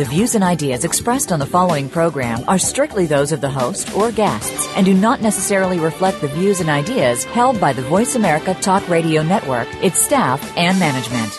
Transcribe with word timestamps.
The 0.00 0.06
views 0.06 0.34
and 0.34 0.42
ideas 0.42 0.86
expressed 0.86 1.30
on 1.30 1.40
the 1.40 1.44
following 1.44 1.90
program 1.90 2.42
are 2.48 2.58
strictly 2.58 3.04
those 3.04 3.32
of 3.32 3.42
the 3.42 3.50
host 3.50 3.94
or 3.94 4.10
guests 4.10 4.66
and 4.74 4.86
do 4.86 4.94
not 4.94 5.20
necessarily 5.20 5.78
reflect 5.78 6.22
the 6.22 6.28
views 6.28 6.60
and 6.60 6.70
ideas 6.70 7.24
held 7.24 7.60
by 7.60 7.74
the 7.74 7.82
Voice 7.82 8.14
America 8.14 8.54
Talk 8.62 8.88
Radio 8.88 9.22
Network, 9.22 9.68
its 9.84 9.98
staff, 9.98 10.56
and 10.56 10.78
management. 10.80 11.38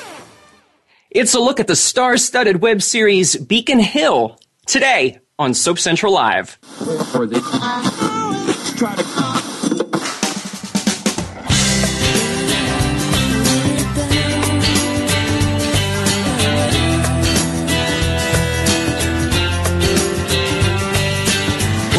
It's 1.09 1.34
a 1.34 1.39
look 1.39 1.59
at 1.59 1.66
the 1.66 1.76
star 1.76 2.17
studded 2.17 2.62
web 2.62 2.84
series 2.84 3.36
Beacon 3.36 3.80
Hill 3.80 4.39
today 4.67 5.22
on 5.39 5.55
Soap 5.55 5.80
Central 5.80 6.14
Live. 6.14 6.59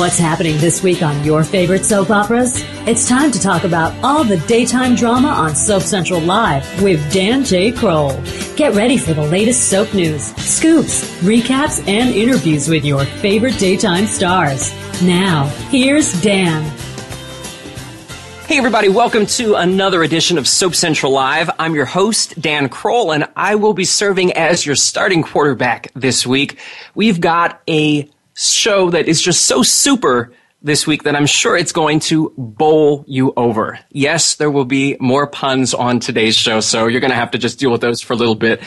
What's 0.03 0.19
happening 0.19 0.59
this 0.59 0.83
week 0.83 1.01
on 1.01 1.25
your 1.25 1.45
favorite 1.45 1.85
soap 1.85 2.11
operas? 2.11 2.61
It's 2.89 3.09
time 3.09 3.31
to 3.31 3.41
talk 3.41 3.63
about 3.63 3.95
all 4.03 4.25
the 4.25 4.39
daytime 4.49 4.97
drama 4.97 5.29
on 5.29 5.55
Soap 5.55 5.83
Central 5.83 6.21
Live 6.21 6.83
with 6.83 7.13
Dan 7.13 7.45
J. 7.45 7.71
Kroll. 7.71 8.21
Get 8.57 8.75
ready 8.75 8.99
for 8.99 9.15
the 9.15 9.23
latest 9.23 9.69
soap 9.69 9.95
news, 9.95 10.35
scoops, 10.35 11.09
recaps, 11.21 11.87
and 11.87 12.13
interviews 12.13 12.69
with 12.69 12.85
your 12.85 13.05
favorite 13.05 13.57
daytime 13.61 14.07
stars. 14.07 14.75
Now, 15.05 15.45
here's 15.71 16.21
Dan. 16.21 16.65
Hey 18.49 18.59
everybody, 18.59 18.89
welcome 18.89 19.25
to 19.27 19.55
another 19.55 20.03
edition 20.03 20.37
of 20.37 20.49
Soap 20.49 20.75
Central 20.75 21.13
Live. 21.13 21.49
I'm 21.61 21.77
your 21.77 21.87
host, 21.87 22.41
Dan 22.41 22.69
Kroll, 22.69 23.13
and 23.13 23.29
I 23.37 23.55
will 23.55 23.73
be 23.73 23.85
serving 23.85 24.33
as 24.33 24.67
your 24.67 24.75
starting 24.75 25.23
quarterback 25.23 25.93
this 25.95 26.27
week. 26.27 26.59
We've 26.97 27.21
got 27.21 27.63
a 27.69 28.11
show 28.35 28.91
that 28.91 29.09
is 29.09 29.21
just 29.21 29.47
so 29.47 29.63
super 29.63 30.33
this 30.65 30.87
week 30.87 31.03
that 31.03 31.17
I'm 31.17 31.27
sure 31.27 31.57
it's 31.57 31.73
going 31.73 31.99
to 32.01 32.33
bowl 32.37 33.05
you 33.09 33.33
over. 33.37 33.81
Yes, 33.91 34.37
there 34.37 34.51
will 34.51 34.65
be 34.65 34.97
more 35.01 35.27
puns 35.27 35.75
on 35.75 35.99
today's 35.99 36.37
show, 36.37 36.61
so 36.61 36.87
you're 36.87 37.01
going 37.01 37.11
to 37.11 37.17
have 37.17 37.33
to 37.33 37.39
just 37.39 37.59
deal 37.59 37.73
with 37.73 37.81
those 37.81 38.01
for 38.01 38.13
a 38.13 38.17
little 38.17 38.37
bit. 38.37 38.63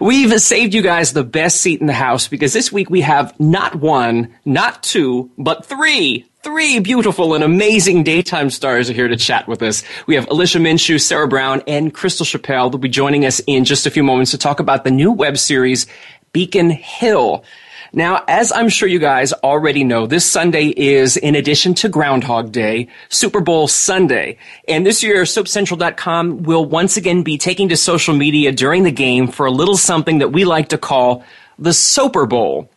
We've 0.00 0.40
saved 0.40 0.74
you 0.74 0.82
guys 0.82 1.12
the 1.12 1.24
best 1.24 1.60
seat 1.60 1.80
in 1.80 1.88
the 1.88 1.92
house 1.92 2.28
because 2.28 2.52
this 2.52 2.70
week 2.70 2.88
we 2.88 3.00
have 3.00 3.38
not 3.40 3.74
one, 3.74 4.34
not 4.44 4.82
two, 4.82 5.30
but 5.36 5.66
three 5.66 6.26
Three 6.42 6.78
beautiful 6.78 7.34
and 7.34 7.44
amazing 7.44 8.02
daytime 8.02 8.48
stars 8.48 8.88
are 8.88 8.94
here 8.94 9.08
to 9.08 9.16
chat 9.16 9.46
with 9.46 9.60
us. 9.60 9.82
We 10.06 10.14
have 10.14 10.26
Alicia 10.30 10.58
Minshew, 10.58 10.98
Sarah 10.98 11.28
Brown, 11.28 11.62
and 11.66 11.92
Crystal 11.92 12.24
Chappell. 12.24 12.70
They'll 12.70 12.78
be 12.78 12.88
joining 12.88 13.26
us 13.26 13.42
in 13.46 13.66
just 13.66 13.84
a 13.84 13.90
few 13.90 14.02
moments 14.02 14.30
to 14.30 14.38
talk 14.38 14.58
about 14.58 14.84
the 14.84 14.90
new 14.90 15.12
web 15.12 15.36
series, 15.36 15.86
Beacon 16.32 16.70
Hill. 16.70 17.44
Now, 17.92 18.22
as 18.28 18.52
I'm 18.52 18.68
sure 18.68 18.88
you 18.88 18.98
guys 18.98 19.32
already 19.32 19.82
know, 19.82 20.06
this 20.06 20.24
Sunday 20.24 20.68
is, 20.68 21.16
in 21.16 21.34
addition 21.34 21.74
to 21.74 21.88
Groundhog 21.88 22.52
Day, 22.52 22.88
Super 23.08 23.40
Bowl 23.40 23.66
Sunday. 23.66 24.38
And 24.68 24.86
this 24.86 25.02
year, 25.02 25.22
SoapCentral.com 25.22 26.44
will 26.44 26.64
once 26.64 26.96
again 26.96 27.22
be 27.22 27.36
taking 27.36 27.68
to 27.70 27.76
social 27.76 28.14
media 28.14 28.52
during 28.52 28.84
the 28.84 28.92
game 28.92 29.26
for 29.26 29.46
a 29.46 29.50
little 29.50 29.76
something 29.76 30.18
that 30.18 30.28
we 30.32 30.44
like 30.44 30.68
to 30.68 30.78
call 30.78 31.24
the 31.58 31.72
Soaper 31.72 32.26
Bowl. 32.26 32.70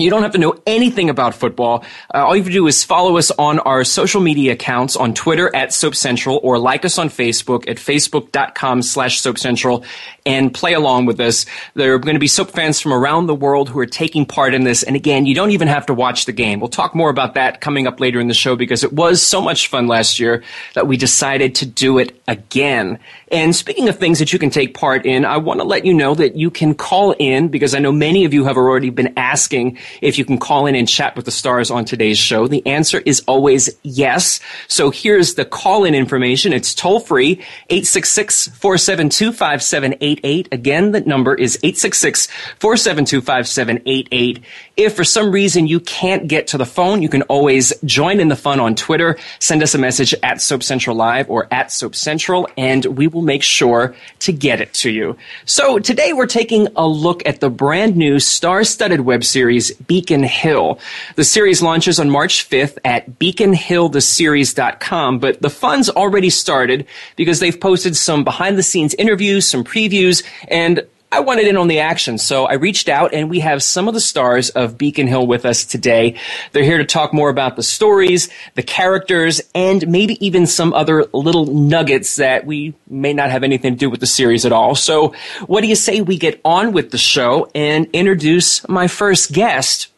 You 0.00 0.10
don't 0.10 0.22
have 0.22 0.32
to 0.32 0.38
know 0.38 0.60
anything 0.66 1.10
about 1.10 1.34
football. 1.34 1.84
Uh, 2.14 2.24
all 2.24 2.36
you 2.36 2.42
have 2.42 2.48
to 2.48 2.52
do 2.52 2.66
is 2.66 2.84
follow 2.84 3.16
us 3.16 3.30
on 3.32 3.58
our 3.60 3.84
social 3.84 4.20
media 4.20 4.52
accounts 4.52 4.96
on 4.96 5.14
Twitter 5.14 5.54
at 5.54 5.72
Soap 5.72 5.94
Central 5.94 6.40
or 6.42 6.58
like 6.58 6.84
us 6.84 6.98
on 6.98 7.08
Facebook 7.08 7.68
at 7.68 7.76
facebook.com 7.76 8.82
slash 8.82 9.20
Soap 9.20 9.38
Central 9.38 9.84
and 10.28 10.52
play 10.52 10.74
along 10.74 11.06
with 11.06 11.20
us. 11.20 11.46
There 11.74 11.94
are 11.94 11.98
going 11.98 12.14
to 12.14 12.20
be 12.20 12.26
soap 12.26 12.50
fans 12.50 12.80
from 12.80 12.92
around 12.92 13.26
the 13.26 13.34
world 13.34 13.70
who 13.70 13.78
are 13.78 13.86
taking 13.86 14.26
part 14.26 14.52
in 14.52 14.64
this. 14.64 14.82
And 14.82 14.94
again, 14.94 15.24
you 15.24 15.34
don't 15.34 15.52
even 15.52 15.68
have 15.68 15.86
to 15.86 15.94
watch 15.94 16.26
the 16.26 16.32
game. 16.32 16.60
We'll 16.60 16.68
talk 16.68 16.94
more 16.94 17.08
about 17.08 17.34
that 17.34 17.62
coming 17.62 17.86
up 17.86 17.98
later 17.98 18.20
in 18.20 18.28
the 18.28 18.34
show 18.34 18.54
because 18.54 18.84
it 18.84 18.92
was 18.92 19.22
so 19.22 19.40
much 19.40 19.68
fun 19.68 19.86
last 19.86 20.20
year 20.20 20.44
that 20.74 20.86
we 20.86 20.98
decided 20.98 21.54
to 21.56 21.66
do 21.66 21.98
it 21.98 22.20
again. 22.28 22.98
And 23.32 23.56
speaking 23.56 23.88
of 23.88 23.98
things 23.98 24.18
that 24.18 24.32
you 24.32 24.38
can 24.38 24.50
take 24.50 24.74
part 24.74 25.06
in, 25.06 25.24
I 25.24 25.38
want 25.38 25.60
to 25.60 25.64
let 25.64 25.86
you 25.86 25.94
know 25.94 26.14
that 26.14 26.36
you 26.36 26.50
can 26.50 26.74
call 26.74 27.12
in 27.12 27.48
because 27.48 27.74
I 27.74 27.78
know 27.78 27.92
many 27.92 28.26
of 28.26 28.34
you 28.34 28.44
have 28.44 28.56
already 28.56 28.90
been 28.90 29.14
asking 29.16 29.78
if 30.02 30.18
you 30.18 30.24
can 30.24 30.38
call 30.38 30.66
in 30.66 30.74
and 30.74 30.88
chat 30.88 31.14
with 31.16 31.24
the 31.24 31.30
stars 31.30 31.70
on 31.70 31.84
today's 31.84 32.18
show. 32.18 32.48
The 32.48 32.66
answer 32.66 33.00
is 33.04 33.22
always 33.26 33.70
yes. 33.82 34.40
So 34.66 34.90
here's 34.90 35.34
the 35.34 35.44
call 35.44 35.84
in 35.84 35.94
information. 35.94 36.52
It's 36.52 36.74
toll 36.74 36.98
free 37.00 37.44
866-472-5788. 37.70 40.52
Again, 40.52 40.92
the 40.92 41.00
number 41.00 41.34
is 41.34 41.58
866-472-5788. 41.62 44.42
If 44.76 44.96
for 44.96 45.04
some 45.04 45.32
reason 45.32 45.66
you 45.66 45.80
can't 45.80 46.28
get 46.28 46.46
to 46.48 46.58
the 46.58 46.66
phone, 46.66 47.02
you 47.02 47.08
can 47.08 47.22
always 47.22 47.72
join 47.84 48.20
in 48.20 48.28
the 48.28 48.36
fun 48.36 48.60
on 48.60 48.74
Twitter. 48.74 49.16
Send 49.38 49.62
us 49.62 49.74
a 49.74 49.78
message 49.78 50.14
at 50.22 50.40
Soap 50.40 50.62
Central 50.62 50.96
Live 50.96 51.28
or 51.28 51.46
at 51.52 51.70
Soap 51.72 51.94
Central 51.94 52.48
and 52.56 52.86
we 52.86 53.06
will 53.06 53.22
make 53.22 53.42
sure 53.42 53.94
to 54.20 54.32
get 54.32 54.60
it 54.60 54.72
to 54.74 54.90
you. 54.90 55.16
So 55.44 55.78
today 55.78 56.12
we're 56.12 56.26
taking 56.26 56.68
a 56.76 56.86
look 56.86 57.26
at 57.26 57.40
the 57.40 57.50
brand 57.50 57.96
new 57.96 58.20
star-studded 58.20 59.00
web 59.00 59.24
series 59.24 59.72
Beacon 59.86 60.22
Hill. 60.22 60.78
The 61.16 61.24
series 61.24 61.60
launches 61.62 62.00
on 62.00 62.08
March 62.10 62.48
5th 62.48 62.78
at 62.84 63.18
beaconhilltheseries.com, 63.18 65.18
but 65.18 65.42
the 65.42 65.50
fun's 65.50 65.90
already 65.90 66.30
started 66.30 66.86
because 67.16 67.40
they've 67.40 67.60
posted 67.60 67.96
some 67.96 68.22
behind 68.24 68.56
the 68.58 68.62
scenes 68.62 68.94
interviews, 68.94 69.46
some 69.46 69.64
previews, 69.64 70.22
and 70.48 70.86
I 71.10 71.20
wanted 71.20 71.46
in 71.46 71.56
on 71.56 71.68
the 71.68 71.78
action, 71.78 72.18
so 72.18 72.44
I 72.44 72.54
reached 72.54 72.86
out 72.86 73.14
and 73.14 73.30
we 73.30 73.40
have 73.40 73.62
some 73.62 73.88
of 73.88 73.94
the 73.94 74.00
stars 74.00 74.50
of 74.50 74.76
Beacon 74.76 75.06
Hill 75.06 75.26
with 75.26 75.46
us 75.46 75.64
today. 75.64 76.16
They're 76.52 76.64
here 76.64 76.76
to 76.76 76.84
talk 76.84 77.14
more 77.14 77.30
about 77.30 77.56
the 77.56 77.62
stories, 77.62 78.28
the 78.56 78.62
characters, 78.62 79.40
and 79.54 79.88
maybe 79.88 80.24
even 80.24 80.46
some 80.46 80.74
other 80.74 81.06
little 81.14 81.46
nuggets 81.46 82.16
that 82.16 82.44
we 82.44 82.74
may 82.88 83.14
not 83.14 83.30
have 83.30 83.42
anything 83.42 83.72
to 83.72 83.78
do 83.78 83.88
with 83.88 84.00
the 84.00 84.06
series 84.06 84.44
at 84.44 84.52
all. 84.52 84.74
So 84.74 85.14
what 85.46 85.62
do 85.62 85.68
you 85.68 85.76
say 85.76 86.02
we 86.02 86.18
get 86.18 86.42
on 86.44 86.72
with 86.72 86.90
the 86.90 86.98
show 86.98 87.50
and 87.54 87.88
introduce 87.94 88.68
my 88.68 88.86
first 88.86 89.32
guest? 89.32 89.88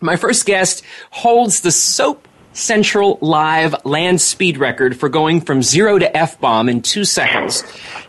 My 0.00 0.14
first 0.14 0.46
guest 0.46 0.84
holds 1.10 1.62
the 1.62 1.72
soap 1.72 2.28
Central 2.52 3.18
Live 3.20 3.74
land 3.84 4.20
speed 4.20 4.58
record 4.58 4.96
for 4.96 5.08
going 5.08 5.40
from 5.40 5.62
zero 5.62 5.98
to 5.98 6.16
F 6.16 6.38
bomb 6.38 6.68
in 6.68 6.82
two 6.82 7.04
seconds. 7.04 7.64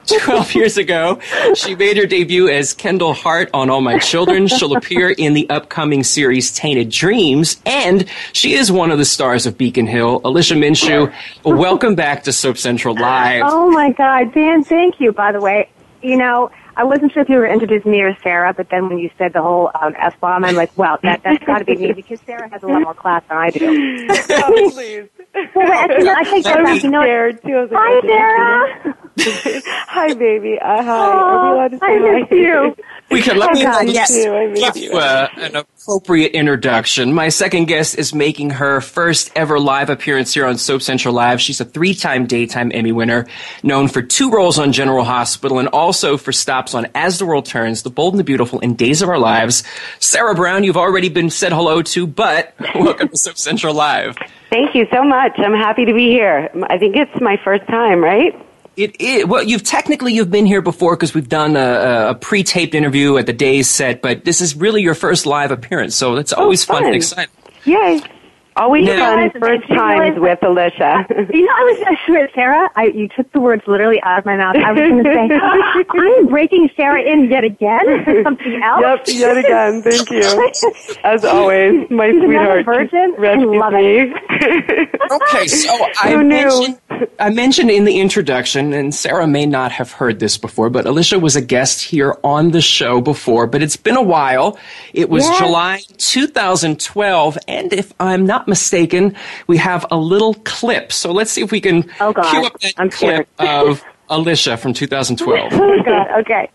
12 0.08 0.56
years 0.56 0.78
ago, 0.78 1.19
she 1.56 1.75
made 1.75 1.97
her 1.97 2.06
debut 2.06 2.50
as 2.50 2.74
Kendall 2.74 3.14
Hart 3.14 3.50
on 3.53 3.69
All 3.69 3.81
My 3.81 3.97
Children. 4.00 4.47
She'll 4.47 4.75
appear 4.75 5.09
in 5.12 5.34
the 5.34 5.50
upcoming 5.50 6.03
series 6.03 6.52
Tainted 6.52 6.90
Dreams, 6.90 7.62
and 7.66 8.06
she 8.34 8.53
is 8.53 8.72
one 8.72 8.92
of 8.92 8.97
the 8.97 9.06
stars 9.06 9.46
of 9.46 9.58
Beacon 9.58 9.88
Hill. 9.88 10.22
Alicia 10.24 10.56
Minshew, 10.56 11.13
welcome 11.44 11.96
back 11.96 12.24
to 12.24 12.34
Soap 12.34 12.58
Central 12.58 12.96
Live. 12.96 13.44
Oh 13.46 13.69
my 13.72 13.92
God, 13.92 14.34
Dan, 14.34 14.63
thank 14.63 15.00
you, 15.00 15.12
by 15.12 15.31
the 15.31 15.42
way. 15.42 15.69
You 16.02 16.18
know, 16.18 16.52
I 16.76 16.84
wasn't 16.84 17.12
sure 17.12 17.22
if 17.22 17.30
you 17.30 17.38
were 17.38 17.48
introducing 17.48 17.92
me 17.92 18.02
or 18.02 18.16
Sarah, 18.24 18.54
but 18.54 18.70
then 18.70 18.90
when 18.90 18.98
you 19.00 19.10
said 19.18 19.34
the 19.34 19.42
whole 19.42 19.72
um, 19.80 19.94
F 19.98 20.20
bomb, 20.20 20.44
I'm 20.44 20.56
like, 20.56 20.76
well, 20.78 20.98
that, 21.04 21.22
that's 21.24 21.44
got 21.46 21.60
to 21.60 21.66
be 21.66 21.76
me 21.76 21.94
because 21.94 22.20
Sarah 22.22 22.50
has 22.50 22.64
a 22.64 22.68
lot 22.68 22.82
more 22.82 22.94
class 22.94 23.24
than 23.30 23.38
I 23.38 23.50
do. 23.52 24.08
oh, 24.30 24.72
please. 24.74 25.08
Well, 25.56 25.72
actually, 25.72 26.10
I 26.10 26.24
take 26.24 26.44
that 26.44 26.64
back. 26.64 26.84
You 26.84 26.90
know, 26.92 27.02
scared 27.02 27.42
too. 27.42 27.54
I 27.54 27.62
was 27.62 27.72
like, 27.72 27.82
hi, 27.82 28.02
Sarah. 28.08 28.98
hi, 29.88 30.14
baby. 30.14 30.60
Uh, 30.60 30.84
hi. 30.84 31.12
Oh, 31.12 31.20
Are 31.20 31.46
we 31.46 31.52
allowed 31.58 31.72
to 31.72 31.80
say 31.80 31.86
I 31.86 32.20
miss 32.20 32.30
hi? 32.30 32.36
you. 32.36 32.76
We 33.13 33.21
can 33.21 33.38
let 33.38 33.51
Oh, 33.51 33.54
me 33.54 33.63
God, 33.63 33.88
yes. 33.89 34.12
Give 34.13 34.77
you. 34.77 34.92
you 34.92 34.98
uh, 34.98 35.27
an 35.38 35.56
appropriate 35.56 36.31
introduction. 36.33 37.13
My 37.13 37.30
second 37.30 37.65
guest 37.65 37.98
is 37.98 38.13
making 38.13 38.50
her 38.51 38.81
first 38.81 39.31
ever 39.36 39.60
live 39.60 39.89
appearance 39.89 40.33
here 40.33 40.45
on 40.45 40.57
Soap 40.57 40.81
Central 40.81 41.13
Live. 41.13 41.39
She's 41.39 41.62
a 41.62 41.65
three-time 41.65 42.25
daytime 42.25 42.71
Emmy 42.74 42.92
winner, 42.92 43.27
known 43.62 43.88
for 43.88 44.01
two 44.01 44.31
roles 44.31 44.57
on 44.57 44.71
General 44.71 45.04
Hospital 45.06 45.60
and 45.60 45.68
also 45.69 46.18
for 46.18 46.31
stops 46.31 46.74
on 46.74 46.88
As 46.95 47.19
the 47.19 47.25
World 47.25 47.45
Turns, 47.45 47.83
The 47.83 47.89
Bold 47.89 48.13
and 48.13 48.19
the 48.19 48.24
Beautiful, 48.24 48.60
and 48.62 48.77
Days 48.77 49.01
of 49.01 49.10
Our 49.10 49.19
Lives. 49.19 49.63
Sarah 50.00 50.36
Brown, 50.36 50.63
you've 50.63 50.77
already 50.77 51.09
been 51.09 51.30
said 51.30 51.51
hello 51.54 51.81
to, 51.83 52.07
but 52.07 52.54
welcome 52.75 53.09
to 53.09 53.18
Soap 53.18 53.38
Central 53.38 53.74
Live. 53.75 54.16
Thank 54.50 54.75
you 54.75 54.88
so 54.92 55.04
much. 55.04 55.33
I'm 55.38 55.54
happy 55.54 55.86
to 55.86 55.94
be 55.94 56.07
here. 56.09 56.50
I 56.69 56.77
think 56.77 56.95
it's 56.95 57.19
my 57.21 57.38
first 57.44 57.66
time, 57.68 58.04
right? 58.04 58.33
It 58.75 59.00
is 59.00 59.25
well. 59.25 59.44
You've 59.44 59.64
technically 59.64 60.14
you've 60.14 60.31
been 60.31 60.46
here 60.46 60.62
before 60.62 60.96
because 60.96 61.14
we've 61.14 61.30
done 61.30 61.56
a, 61.56 62.10
a 62.10 62.16
pre-taped 62.16 62.74
interview 62.74 63.18
at 63.18 63.28
the 63.28 63.34
Days 63.34 63.70
set, 63.70 64.02
but 64.02 64.25
this 64.25 64.42
is 64.42 64.56
really 64.56 64.81
your 64.81 64.96
first 64.96 65.25
live 65.25 65.52
appearance, 65.52 65.96
so 65.96 66.16
it's 66.16 66.34
oh, 66.34 66.44
always 66.44 66.66
fun. 66.66 66.78
and 66.78 66.86
fun. 66.86 66.94
exciting. 66.96 67.34
Yay. 67.66 68.02
Always 68.56 68.86
Now- 68.86 69.16
fun 69.16 69.32
first 69.40 69.68
do 69.68 69.74
you 69.74 69.80
times 69.80 70.00
realize- 70.16 70.20
with 70.20 70.44
Alicia. 70.44 71.06
You 71.34 71.46
know, 71.46 71.54
I 71.56 71.64
was 71.64 71.84
I 71.88 71.98
swear, 72.06 72.30
Sarah. 72.36 72.70
I, 72.76 72.86
you 72.86 73.08
took 73.08 73.32
the 73.32 73.40
words 73.42 73.64
literally 73.66 74.02
out 74.04 74.20
of 74.20 74.26
my 74.26 74.38
mouth. 74.38 74.56
I 74.58 74.72
was 74.72 74.80
going 74.80 75.04
to 75.04 75.14
say, 75.14 75.88
I'm 76.20 76.28
breaking 76.28 76.70
Sarah 76.76 77.02
in 77.02 77.30
yet 77.30 77.44
again 77.44 78.04
for 78.04 78.24
something 78.24 78.62
else. 78.64 78.82
yep, 78.82 79.04
yet 79.08 79.38
again. 79.38 79.82
Thank 79.82 80.10
you. 80.12 80.52
As 81.04 81.26
always, 81.26 81.90
my 81.90 82.12
She's 82.12 82.22
another 82.24 82.64
sweetheart. 82.64 82.66
virgin? 82.66 83.16
I 83.20 83.36
love 83.36 83.74
me. 83.74 84.14
Okay, 85.12 85.48
so 85.48 85.88
I 86.02 86.16
mentioned, 86.24 86.80
I 87.20 87.30
mentioned 87.30 87.72
in 87.72 87.86
the 87.86 88.00
introduction, 88.00 88.74
and 88.74 88.94
Sarah 88.94 89.28
may 89.28 89.46
not 89.46 89.72
have 89.72 89.92
heard 89.92 90.20
this 90.20 90.38
before, 90.38 90.70
but 90.70 90.86
Alicia 90.86 91.20
was 91.20 91.36
a 91.36 91.42
guest 91.42 91.82
here 91.82 92.18
on 92.24 92.52
the 92.52 92.62
show 92.62 93.02
before, 93.02 93.48
but 93.48 93.62
it's 93.64 93.76
been 93.78 93.96
a 93.98 94.02
while. 94.04 94.58
It 94.94 95.10
was 95.10 95.24
Yes. 95.26 95.40
July 95.40 95.82
2012, 95.98 97.38
and 97.48 97.74
if 97.74 97.94
I'm 98.00 98.26
not 98.26 98.43
mistaken, 98.48 99.16
we 99.48 99.57
have 99.57 99.86
a 99.92 99.98
little 99.98 100.34
clip. 100.45 100.92
So 100.92 101.12
let's 101.12 101.31
see 101.31 101.42
if 101.42 101.51
we 101.51 101.62
can 101.62 101.90
Oh, 102.00 102.13
God. 102.13 102.30
cue 102.30 102.45
up 102.45 102.60
that 102.62 102.74
I'm 102.78 102.90
clip 102.90 103.28
of 103.40 103.84
Alicia 104.10 104.57
from 104.57 104.74
2012. 104.74 105.54
Oh 105.54 105.84
God. 105.84 106.07
Okay. 106.22 106.50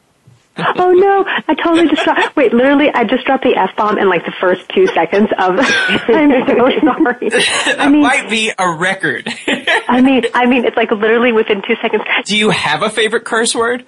Oh 0.77 0.93
no, 0.93 1.25
I 1.47 1.55
totally 1.55 1.89
just 1.89 2.03
dropped, 2.05 2.35
wait, 2.37 2.53
literally 2.53 2.91
I 2.91 3.05
just 3.05 3.25
dropped 3.25 3.45
the 3.45 3.55
F-bomb 3.57 3.99
in 3.99 4.09
like 4.09 4.25
the 4.25 4.33
first 4.41 4.69
two 4.75 4.87
seconds 4.89 5.29
of, 5.39 5.55
I'm 5.59 6.47
so 6.47 6.71
sorry. 6.81 7.29
that 7.31 7.91
might 7.93 8.29
be 8.29 8.53
a 8.59 8.71
record. 8.77 9.29
I 9.89 10.01
mean, 10.01 10.25
I 10.35 10.47
mean, 10.47 10.65
it's 10.65 10.77
like 10.77 10.91
literally 10.91 11.33
within 11.33 11.63
two 11.63 11.75
seconds. 11.81 12.03
Do 12.25 12.37
you 12.37 12.51
have 12.51 12.83
a 12.83 12.91
favorite 12.91 13.25
curse 13.25 13.55
word? 13.55 13.85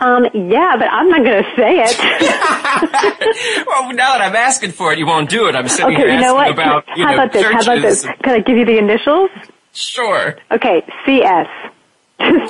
Um, 0.00 0.26
yeah, 0.34 0.76
but 0.78 0.88
I'm 0.90 1.08
not 1.08 1.24
gonna 1.24 1.42
say 1.56 1.84
it. 1.84 1.98
well, 3.66 3.92
now 3.92 4.12
that 4.12 4.20
I'm 4.22 4.36
asking 4.36 4.72
for 4.72 4.92
it, 4.92 4.98
you 4.98 5.06
won't 5.06 5.28
do 5.28 5.46
it. 5.46 5.54
I'm 5.54 5.68
sitting 5.68 5.92
Okay, 5.94 5.96
here 6.02 6.14
you 6.14 6.20
know 6.20 6.38
asking 6.38 6.56
what? 6.56 6.84
about, 6.84 6.96
you 6.96 7.04
How 7.04 7.10
know, 7.10 7.16
about 7.22 7.32
this? 7.32 7.42
How 7.44 7.60
about 7.62 7.82
this? 7.82 8.02
Can 8.22 8.34
I 8.34 8.40
give 8.40 8.56
you 8.56 8.64
the 8.64 8.78
initials? 8.78 9.30
Sure. 9.72 10.36
Okay, 10.50 10.82
CS. 11.06 11.46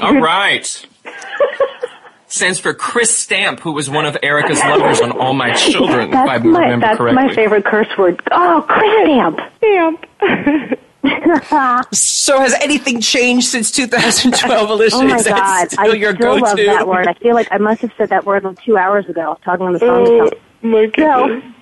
All 0.01 0.21
right. 0.21 0.87
Stands 2.31 2.59
for 2.61 2.73
Chris 2.75 3.15
Stamp, 3.17 3.59
who 3.61 3.73
was 3.73 3.91
one 3.91 4.07
of 4.07 4.17
Erica's 4.23 4.61
lovers 4.61 5.01
on 5.01 5.11
All 5.13 5.35
My 5.35 5.53
Children, 5.53 6.11
if 6.11 6.15
I 6.15 6.39
That's 6.39 6.45
my, 6.45 6.77
that's 6.79 6.97
correctly. 6.99 7.27
my 7.27 7.35
favorite 7.35 7.65
curse 7.65 7.89
word. 7.99 8.23
Oh, 8.31 8.65
Chris 8.69 8.91
Stamp. 9.05 9.41
Stamp. 9.59 10.81
So 11.93 12.39
has 12.41 12.53
anything 12.61 13.01
changed 13.01 13.49
since 13.49 13.71
2012, 13.71 14.69
Alicia? 14.71 14.97
Oh 14.97 15.03
my 15.03 15.17
Is 15.17 15.25
that 15.25 15.31
God. 15.35 15.71
still 15.71 15.93
I 15.93 15.95
your 15.97 16.15
still 16.15 16.35
love 16.41 16.57
go-to? 16.57 16.67
that 16.67 16.87
word. 16.87 17.07
I 17.07 17.15
feel 17.15 17.35
like 17.35 17.49
I 17.51 17.57
must 17.57 17.81
have 17.81 17.91
said 17.97 18.11
that 18.11 18.27
word 18.27 18.45
like 18.45 18.63
two 18.63 18.77
hours 18.77 19.09
ago, 19.09 19.39
talking 19.43 19.65
on 19.67 19.73
the 19.73 19.79
phone. 19.79 20.05
to 20.05 20.11
Oh 20.11 20.31
someone. 20.63 20.73
my 20.73 20.87
goodness. 20.87 21.55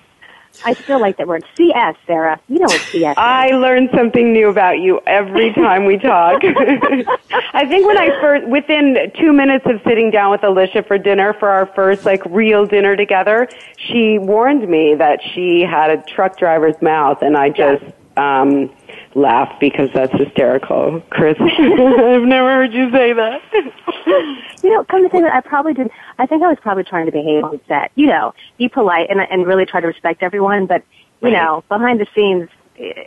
I 0.63 0.73
still 0.73 0.99
like 0.99 1.17
that 1.17 1.27
word. 1.27 1.43
CS, 1.55 1.95
Sarah. 2.05 2.39
You 2.47 2.59
know 2.59 2.65
what 2.65 2.81
CS 2.81 3.11
is. 3.11 3.17
I 3.17 3.51
learn 3.51 3.89
something 3.95 4.33
new 4.33 4.49
about 4.49 4.79
you 4.79 4.99
every 5.07 5.53
time 5.53 5.85
we 5.85 5.97
talk. 5.97 6.41
I 7.53 7.65
think 7.67 7.87
when 7.87 7.97
I 7.97 8.09
first, 8.21 8.47
within 8.47 9.11
two 9.19 9.33
minutes 9.33 9.65
of 9.65 9.81
sitting 9.83 10.11
down 10.11 10.31
with 10.31 10.43
Alicia 10.43 10.83
for 10.83 10.97
dinner 10.97 11.33
for 11.33 11.49
our 11.49 11.65
first 11.67 12.05
like 12.05 12.23
real 12.25 12.65
dinner 12.65 12.95
together, 12.95 13.47
she 13.77 14.17
warned 14.19 14.67
me 14.67 14.95
that 14.95 15.19
she 15.33 15.61
had 15.61 15.89
a 15.89 16.01
truck 16.03 16.37
driver's 16.37 16.81
mouth, 16.81 17.21
and 17.21 17.37
I 17.37 17.49
just 17.49 17.83
um, 18.17 18.69
laughed 19.15 19.59
because 19.59 19.89
that's 19.93 20.11
hysterical. 20.13 21.01
Chris, 21.09 21.35
I've 21.41 22.21
never 22.23 22.49
heard 22.53 22.73
you 22.73 22.91
say 22.91 23.13
that. 23.13 23.41
You 24.61 24.71
know, 24.73 24.83
come 24.83 25.03
to 25.03 25.09
think 25.09 25.23
of 25.23 25.27
it, 25.29 25.33
I 25.33 25.39
probably 25.39 25.73
did. 25.73 25.89
I 26.17 26.25
think 26.25 26.43
I 26.43 26.49
was 26.49 26.57
probably 26.61 26.83
trying 26.83 27.05
to 27.05 27.11
behave 27.13 27.43
on 27.45 27.61
set. 27.67 27.91
You 27.95 28.07
know, 28.07 28.33
be 28.57 28.67
polite 28.67 29.09
and 29.09 29.21
and 29.21 29.45
really 29.47 29.65
try 29.65 29.79
to 29.79 29.87
respect 29.87 30.21
everyone. 30.21 30.65
But 30.65 30.83
you 31.21 31.29
Right. 31.29 31.33
know, 31.33 31.63
behind 31.69 31.99
the 32.01 32.07
scenes, 32.13 32.49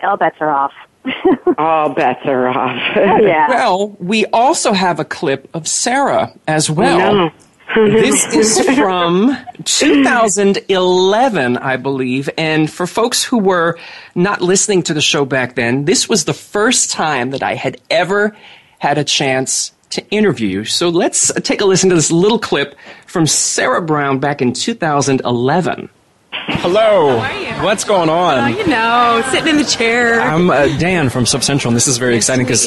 all 0.02 0.16
bets 0.16 0.36
are 0.40 0.50
off. 0.50 0.72
All 1.58 1.90
bets 1.90 2.20
are 2.24 2.46
off. 2.46 2.80
Oh, 2.96 3.16
yeah. 3.20 3.48
Well, 3.48 3.88
we 3.98 4.24
also 4.26 4.72
have 4.72 5.00
a 5.00 5.04
clip 5.04 5.48
of 5.52 5.66
Sarah 5.66 6.32
as 6.46 6.70
well. 6.70 7.14
no. 7.14 7.30
This 7.74 8.34
is 8.34 8.60
from 8.76 9.36
2011, 9.64 11.56
I 11.56 11.76
believe. 11.76 12.28
And 12.36 12.70
for 12.70 12.86
folks 12.86 13.24
who 13.24 13.38
were 13.38 13.78
not 14.14 14.42
listening 14.42 14.82
to 14.84 14.94
the 14.94 15.00
show 15.00 15.24
back 15.24 15.54
then, 15.54 15.86
this 15.86 16.08
was 16.08 16.24
the 16.26 16.34
first 16.34 16.90
time 16.90 17.30
that 17.30 17.42
I 17.42 17.54
had 17.54 17.80
ever 17.88 18.36
had 18.78 18.98
a 18.98 19.04
chance 19.04 19.72
to 19.90 20.06
interview 20.10 20.48
you. 20.48 20.64
So 20.64 20.88
let's 20.88 21.32
take 21.42 21.60
a 21.60 21.64
listen 21.64 21.88
to 21.90 21.96
this 21.96 22.10
little 22.10 22.38
clip 22.38 22.76
from 23.06 23.26
Sarah 23.26 23.82
Brown 23.82 24.18
back 24.18 24.42
in 24.42 24.52
2011. 24.52 25.88
Hello. 26.32 27.18
What's 27.62 27.84
going 27.84 28.08
on? 28.08 28.54
You 28.56 28.66
know, 28.66 29.22
sitting 29.30 29.48
in 29.48 29.56
the 29.56 29.64
chair. 29.64 30.20
I'm 30.20 30.50
uh, 30.50 30.66
Dan 30.78 31.08
from 31.10 31.26
Soap 31.26 31.42
Central, 31.42 31.70
and 31.70 31.76
this 31.76 31.86
is 31.86 31.98
very 31.98 32.16
exciting 32.16 32.44
because 32.44 32.66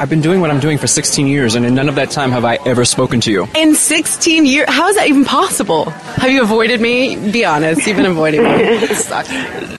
I've 0.00 0.08
been 0.08 0.20
doing 0.20 0.40
what 0.40 0.52
I'm 0.52 0.60
doing 0.60 0.78
for 0.78 0.86
16 0.86 1.26
years, 1.26 1.56
and 1.56 1.66
in 1.66 1.74
none 1.74 1.88
of 1.88 1.96
that 1.96 2.12
time 2.12 2.30
have 2.30 2.44
I 2.44 2.56
ever 2.64 2.84
spoken 2.84 3.20
to 3.22 3.32
you. 3.32 3.48
In 3.56 3.74
16 3.74 4.46
years, 4.46 4.68
how 4.68 4.86
is 4.88 4.94
that 4.94 5.08
even 5.08 5.24
possible? 5.24 5.90
Have 5.90 6.30
you 6.30 6.40
avoided 6.40 6.80
me? 6.80 7.16
Be 7.32 7.44
honest, 7.44 7.84
you've 7.84 7.96
been 7.96 8.06
avoiding 8.06 8.44
me. 8.44 9.76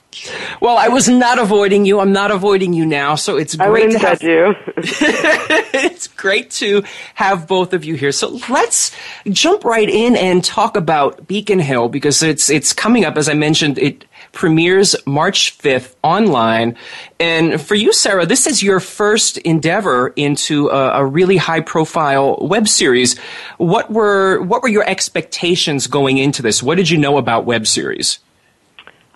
Well, 0.60 0.76
I 0.76 0.88
was 0.88 1.08
not 1.08 1.38
avoiding 1.38 1.86
you. 1.86 2.00
I'm 2.00 2.12
not 2.12 2.30
avoiding 2.30 2.74
you 2.74 2.84
now. 2.84 3.14
So 3.14 3.38
it's 3.38 3.56
great 3.56 3.70
wouldn't 3.70 3.92
to 3.92 3.98
have 3.98 4.22
you. 4.22 4.54
it's 4.76 6.06
great 6.08 6.50
to 6.52 6.82
have 7.14 7.46
both 7.46 7.72
of 7.72 7.84
you 7.84 7.94
here. 7.94 8.12
So 8.12 8.38
let's 8.50 8.94
jump 9.30 9.64
right 9.64 9.88
in 9.88 10.16
and 10.16 10.44
talk 10.44 10.76
about 10.76 11.26
Beacon 11.26 11.60
Hill 11.60 11.88
because 11.88 12.22
it's 12.22 12.50
it's 12.50 12.74
coming 12.74 13.06
up 13.06 13.16
as 13.16 13.26
I 13.26 13.34
mentioned. 13.34 13.78
It 13.78 14.04
premieres 14.32 14.96
March 15.06 15.58
5th 15.58 15.94
online. 16.02 16.76
And 17.18 17.60
for 17.60 17.74
you, 17.74 17.92
Sarah, 17.92 18.26
this 18.26 18.46
is 18.46 18.62
your 18.62 18.80
first 18.80 19.38
endeavor 19.38 20.08
into 20.16 20.68
a, 20.68 21.00
a 21.00 21.06
really 21.06 21.36
high 21.36 21.60
profile 21.60 22.38
web 22.40 22.68
series. 22.68 23.18
What 23.58 23.90
were 23.90 24.40
what 24.42 24.62
were 24.62 24.68
your 24.68 24.88
expectations 24.88 25.86
going 25.86 26.18
into 26.18 26.42
this? 26.42 26.62
What 26.62 26.76
did 26.76 26.90
you 26.90 26.98
know 26.98 27.18
about 27.18 27.44
web 27.44 27.66
series? 27.66 28.20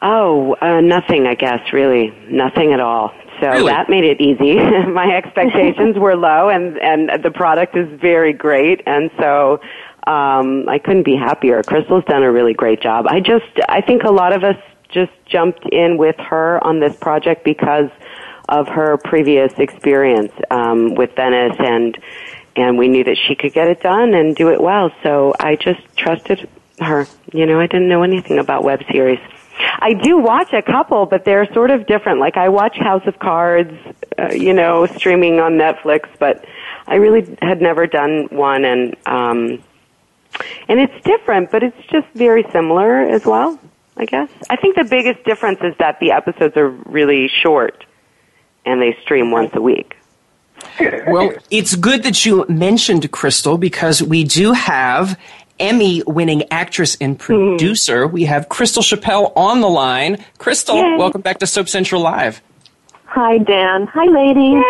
Oh, 0.02 0.54
uh, 0.60 0.80
nothing, 0.80 1.26
I 1.26 1.34
guess, 1.34 1.72
really. 1.72 2.12
Nothing 2.28 2.74
at 2.74 2.80
all. 2.80 3.10
So 3.40 3.48
Really? 3.48 3.72
that 3.72 3.88
made 3.88 4.04
it 4.04 4.20
easy. 4.20 4.54
My 4.92 5.16
expectations 5.16 5.96
were 5.98 6.14
low 6.14 6.50
and, 6.50 6.78
and 6.78 7.10
the 7.22 7.30
product 7.30 7.76
is 7.76 7.88
very 8.00 8.32
great. 8.32 8.82
And 8.86 9.10
so, 9.18 9.60
um, 10.06 10.68
I 10.68 10.78
couldn't 10.78 11.04
be 11.04 11.16
happier. 11.16 11.62
Crystal's 11.62 12.04
done 12.04 12.22
a 12.22 12.30
really 12.30 12.52
great 12.52 12.82
job. 12.82 13.06
I 13.08 13.20
just, 13.20 13.46
I 13.68 13.80
think 13.80 14.02
a 14.02 14.10
lot 14.10 14.34
of 14.34 14.44
us 14.44 14.56
just 14.94 15.12
jumped 15.26 15.66
in 15.70 15.98
with 15.98 16.16
her 16.18 16.64
on 16.64 16.80
this 16.80 16.96
project 16.96 17.44
because 17.44 17.90
of 18.48 18.68
her 18.68 18.96
previous 18.96 19.52
experience, 19.58 20.32
um, 20.50 20.94
with 20.94 21.14
Venice 21.16 21.56
and, 21.58 21.98
and 22.56 22.78
we 22.78 22.88
knew 22.88 23.04
that 23.04 23.16
she 23.16 23.34
could 23.34 23.52
get 23.52 23.68
it 23.68 23.80
done 23.82 24.14
and 24.14 24.36
do 24.36 24.50
it 24.50 24.60
well. 24.62 24.90
So 25.02 25.34
I 25.38 25.56
just 25.56 25.80
trusted 25.96 26.48
her. 26.78 27.06
You 27.32 27.46
know, 27.46 27.58
I 27.60 27.66
didn't 27.66 27.88
know 27.88 28.02
anything 28.02 28.38
about 28.38 28.64
web 28.64 28.82
series. 28.90 29.18
I 29.78 29.92
do 29.92 30.18
watch 30.18 30.52
a 30.52 30.62
couple, 30.62 31.06
but 31.06 31.24
they're 31.24 31.52
sort 31.52 31.70
of 31.70 31.86
different. 31.86 32.20
Like 32.20 32.36
I 32.36 32.48
watch 32.48 32.76
House 32.76 33.06
of 33.06 33.18
Cards, 33.18 33.72
uh, 34.18 34.28
you 34.32 34.52
know, 34.52 34.86
streaming 34.86 35.40
on 35.40 35.52
Netflix, 35.52 36.08
but 36.18 36.44
I 36.86 36.96
really 36.96 37.36
had 37.40 37.62
never 37.62 37.86
done 37.86 38.28
one, 38.30 38.64
and 38.64 38.96
um, 39.06 39.62
and 40.68 40.80
it's 40.80 41.04
different, 41.04 41.50
but 41.50 41.62
it's 41.62 41.86
just 41.90 42.06
very 42.14 42.44
similar 42.52 43.00
as 43.08 43.24
well. 43.24 43.58
I 43.96 44.04
guess 44.06 44.28
I 44.50 44.56
think 44.56 44.76
the 44.76 44.84
biggest 44.84 45.24
difference 45.24 45.60
is 45.62 45.74
that 45.78 46.00
the 46.00 46.12
episodes 46.12 46.56
are 46.56 46.68
really 46.68 47.28
short, 47.28 47.84
and 48.64 48.80
they 48.82 48.96
stream 49.02 49.30
once 49.30 49.52
a 49.54 49.60
week. 49.60 49.96
Well, 51.06 51.32
it's 51.50 51.76
good 51.76 52.02
that 52.02 52.24
you 52.24 52.44
mentioned 52.48 53.10
Crystal 53.12 53.58
because 53.58 54.02
we 54.02 54.24
do 54.24 54.52
have 54.52 55.18
Emmy 55.60 56.02
winning 56.06 56.44
actress 56.50 56.96
and 57.00 57.14
hmm. 57.14 57.24
producer. 57.24 58.06
We 58.06 58.24
have 58.24 58.48
Crystal 58.48 58.82
Chappell 58.82 59.32
on 59.36 59.60
the 59.60 59.68
line. 59.68 60.24
Crystal, 60.38 60.76
Yay. 60.76 60.96
welcome 60.96 61.20
back 61.20 61.38
to 61.38 61.46
Soap 61.46 61.68
Central 61.68 62.02
Live. 62.02 62.42
Hi, 63.04 63.38
Dan. 63.38 63.86
Hi, 63.86 64.06
ladies. 64.06 64.62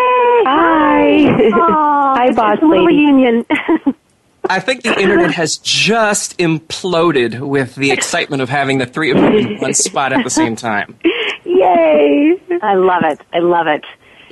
Hi. 0.45 1.25
Aw, 1.51 2.15
Hi, 2.15 2.27
it's 2.27 2.35
boss 2.35 2.59
a 2.61 2.65
little 2.65 2.85
lady. 2.85 3.05
reunion. 3.05 3.45
I 4.49 4.59
think 4.59 4.83
the 4.83 4.99
internet 4.99 5.31
has 5.31 5.57
just 5.57 6.37
imploded 6.37 7.39
with 7.39 7.75
the 7.75 7.91
excitement 7.91 8.41
of 8.41 8.49
having 8.49 8.77
the 8.77 8.85
three 8.85 9.11
of 9.11 9.17
you 9.17 9.37
in 9.37 9.59
one 9.59 9.73
spot 9.73 10.13
at 10.13 10.23
the 10.23 10.29
same 10.29 10.55
time. 10.55 10.97
Yay! 11.45 12.35
I 12.61 12.75
love 12.75 13.03
it. 13.03 13.21
I 13.33 13.39
love 13.39 13.67
it. 13.67 13.83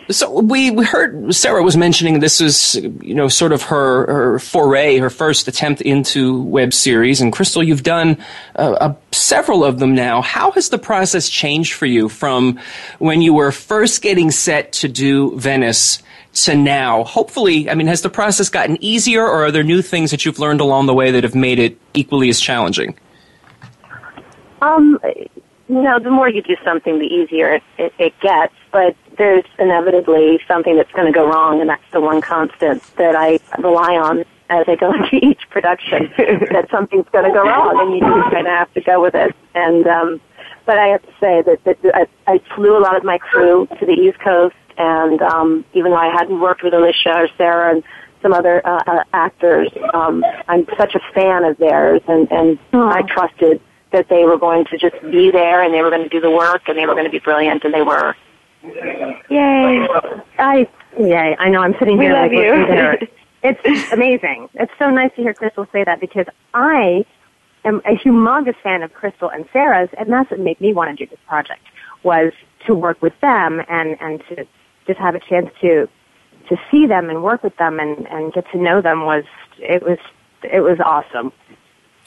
So 0.09 0.41
we 0.41 0.69
we 0.69 0.83
heard 0.83 1.33
Sarah 1.33 1.63
was 1.63 1.77
mentioning 1.77 2.19
this 2.19 2.41
is 2.41 2.75
you 2.75 3.13
know 3.15 3.29
sort 3.29 3.53
of 3.53 3.63
her 3.63 4.05
her 4.05 4.39
foray, 4.39 4.97
her 4.97 5.09
first 5.09 5.47
attempt 5.47 5.81
into 5.81 6.41
web 6.41 6.73
series. 6.73 7.21
And 7.21 7.31
Crystal, 7.31 7.63
you've 7.63 7.83
done 7.83 8.17
uh, 8.57 8.73
uh, 8.81 8.95
several 9.11 9.63
of 9.63 9.79
them 9.79 9.95
now. 9.95 10.21
How 10.21 10.51
has 10.51 10.69
the 10.69 10.77
process 10.77 11.29
changed 11.29 11.73
for 11.73 11.85
you 11.85 12.09
from 12.09 12.59
when 12.99 13.21
you 13.21 13.33
were 13.33 13.51
first 13.51 14.01
getting 14.01 14.29
set 14.29 14.73
to 14.73 14.89
do 14.89 15.37
Venice 15.37 16.03
to 16.33 16.55
now? 16.55 17.03
Hopefully, 17.03 17.69
I 17.69 17.75
mean, 17.75 17.87
has 17.87 18.01
the 18.01 18.09
process 18.09 18.49
gotten 18.49 18.81
easier, 18.83 19.23
or 19.23 19.45
are 19.45 19.51
there 19.51 19.63
new 19.63 19.81
things 19.81 20.11
that 20.11 20.25
you've 20.25 20.39
learned 20.39 20.61
along 20.61 20.87
the 20.87 20.93
way 20.93 21.11
that 21.11 21.23
have 21.23 21.35
made 21.35 21.59
it 21.59 21.77
equally 21.93 22.29
as 22.29 22.39
challenging? 22.39 22.97
Um, 24.61 24.99
you 25.67 25.81
know, 25.81 25.99
the 25.99 26.09
more 26.09 26.29
you 26.29 26.41
do 26.41 26.55
something, 26.63 26.99
the 26.99 27.05
easier 27.05 27.53
it, 27.53 27.63
it, 27.77 27.93
it 27.99 28.19
gets. 28.21 28.53
but 28.71 28.95
there's 29.17 29.45
inevitably 29.59 30.39
something 30.47 30.75
that's 30.75 30.91
going 30.93 31.05
to 31.05 31.11
go 31.11 31.27
wrong, 31.27 31.61
and 31.61 31.69
that's 31.69 31.83
the 31.91 32.01
one 32.01 32.21
constant 32.21 32.81
that 32.95 33.15
I 33.15 33.39
rely 33.59 33.95
on 33.95 34.23
as 34.49 34.65
I 34.67 34.75
go 34.75 34.93
into 34.93 35.17
each 35.25 35.41
production. 35.49 36.11
that 36.17 36.67
something's 36.71 37.07
going 37.11 37.25
to 37.25 37.31
go 37.31 37.43
wrong, 37.43 37.79
and 37.79 37.93
you 37.93 37.99
just 37.99 38.31
kind 38.31 38.47
of 38.47 38.53
have 38.53 38.73
to 38.73 38.81
go 38.81 39.01
with 39.01 39.15
it. 39.15 39.35
And 39.53 39.85
um, 39.87 40.21
but 40.65 40.77
I 40.77 40.87
have 40.87 41.01
to 41.01 41.11
say 41.19 41.41
that, 41.41 41.63
that 41.65 41.77
I, 41.93 42.07
I 42.31 42.39
flew 42.55 42.77
a 42.77 42.79
lot 42.79 42.95
of 42.95 43.03
my 43.03 43.17
crew 43.17 43.67
to 43.79 43.85
the 43.85 43.91
East 43.91 44.19
Coast, 44.19 44.55
and 44.77 45.21
um, 45.21 45.65
even 45.73 45.91
though 45.91 45.97
I 45.97 46.11
hadn't 46.11 46.39
worked 46.39 46.63
with 46.63 46.73
Alicia 46.73 47.13
or 47.15 47.27
Sarah 47.37 47.73
and 47.73 47.83
some 48.21 48.33
other 48.33 48.65
uh, 48.65 48.81
uh, 48.87 49.03
actors, 49.13 49.69
um, 49.93 50.23
I'm 50.47 50.65
such 50.77 50.95
a 50.95 50.99
fan 51.13 51.43
of 51.43 51.57
theirs, 51.57 52.01
and 52.07 52.31
and 52.31 52.59
I 52.73 53.01
trusted 53.03 53.61
that 53.91 54.09
they 54.09 54.23
were 54.23 54.37
going 54.37 54.65
to 54.65 54.77
just 54.77 54.99
be 55.03 55.31
there, 55.31 55.61
and 55.61 55.73
they 55.73 55.81
were 55.81 55.89
going 55.89 56.03
to 56.03 56.09
do 56.09 56.19
the 56.19 56.31
work, 56.31 56.63
and 56.67 56.77
they 56.77 56.85
were 56.85 56.93
going 56.93 57.05
to 57.05 57.11
be 57.11 57.19
brilliant, 57.19 57.63
and 57.63 57.73
they 57.73 57.81
were. 57.81 58.15
Yay! 59.29 59.87
I 60.39 60.67
yay! 60.97 61.35
I 61.37 61.49
know 61.49 61.61
I'm 61.61 61.75
sitting 61.79 61.97
We 61.97 62.05
here 62.05 62.13
love 62.13 62.31
like. 62.31 63.09
It's 63.45 63.91
amazing. 63.91 64.47
It's 64.53 64.71
so 64.79 64.89
nice 64.89 65.11
to 65.17 65.21
hear 65.21 65.33
Crystal 65.33 65.67
say 65.73 65.83
that 65.83 65.99
because 65.99 66.27
I 66.53 67.05
am 67.65 67.81
a 67.85 67.97
humongous 67.97 68.55
fan 68.63 68.83
of 68.83 68.93
Crystal 68.93 69.29
and 69.29 69.45
Sarah's, 69.51 69.89
and 69.97 70.09
that's 70.09 70.31
what 70.31 70.39
made 70.39 70.61
me 70.61 70.73
want 70.73 70.97
to 70.97 71.05
do 71.05 71.09
this 71.09 71.19
project 71.27 71.61
was 72.03 72.31
to 72.65 72.73
work 72.73 73.01
with 73.01 73.13
them 73.21 73.61
and 73.67 73.97
and 73.99 74.23
to 74.29 74.47
just 74.87 74.99
have 74.99 75.15
a 75.15 75.19
chance 75.19 75.49
to 75.61 75.87
to 76.49 76.57
see 76.69 76.85
them 76.87 77.09
and 77.09 77.23
work 77.23 77.43
with 77.43 77.55
them 77.57 77.79
and 77.79 78.07
and 78.07 78.33
get 78.33 78.49
to 78.51 78.57
know 78.57 78.81
them 78.81 79.05
was 79.05 79.23
it 79.59 79.83
was 79.83 79.97
it 80.43 80.61
was 80.61 80.79
awesome. 80.79 81.31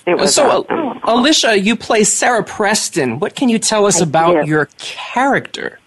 It 0.06 0.16
was 0.16 0.36
so, 0.36 0.64
awesome. 0.68 1.00
uh, 1.02 1.14
Alicia, 1.14 1.58
you 1.58 1.74
play 1.74 2.04
Sarah 2.04 2.44
Preston. 2.44 3.18
What 3.18 3.34
can 3.34 3.48
you 3.48 3.58
tell 3.58 3.86
us 3.86 4.00
I 4.00 4.04
about 4.04 4.44
do. 4.44 4.48
your 4.48 4.66
character? 4.78 5.80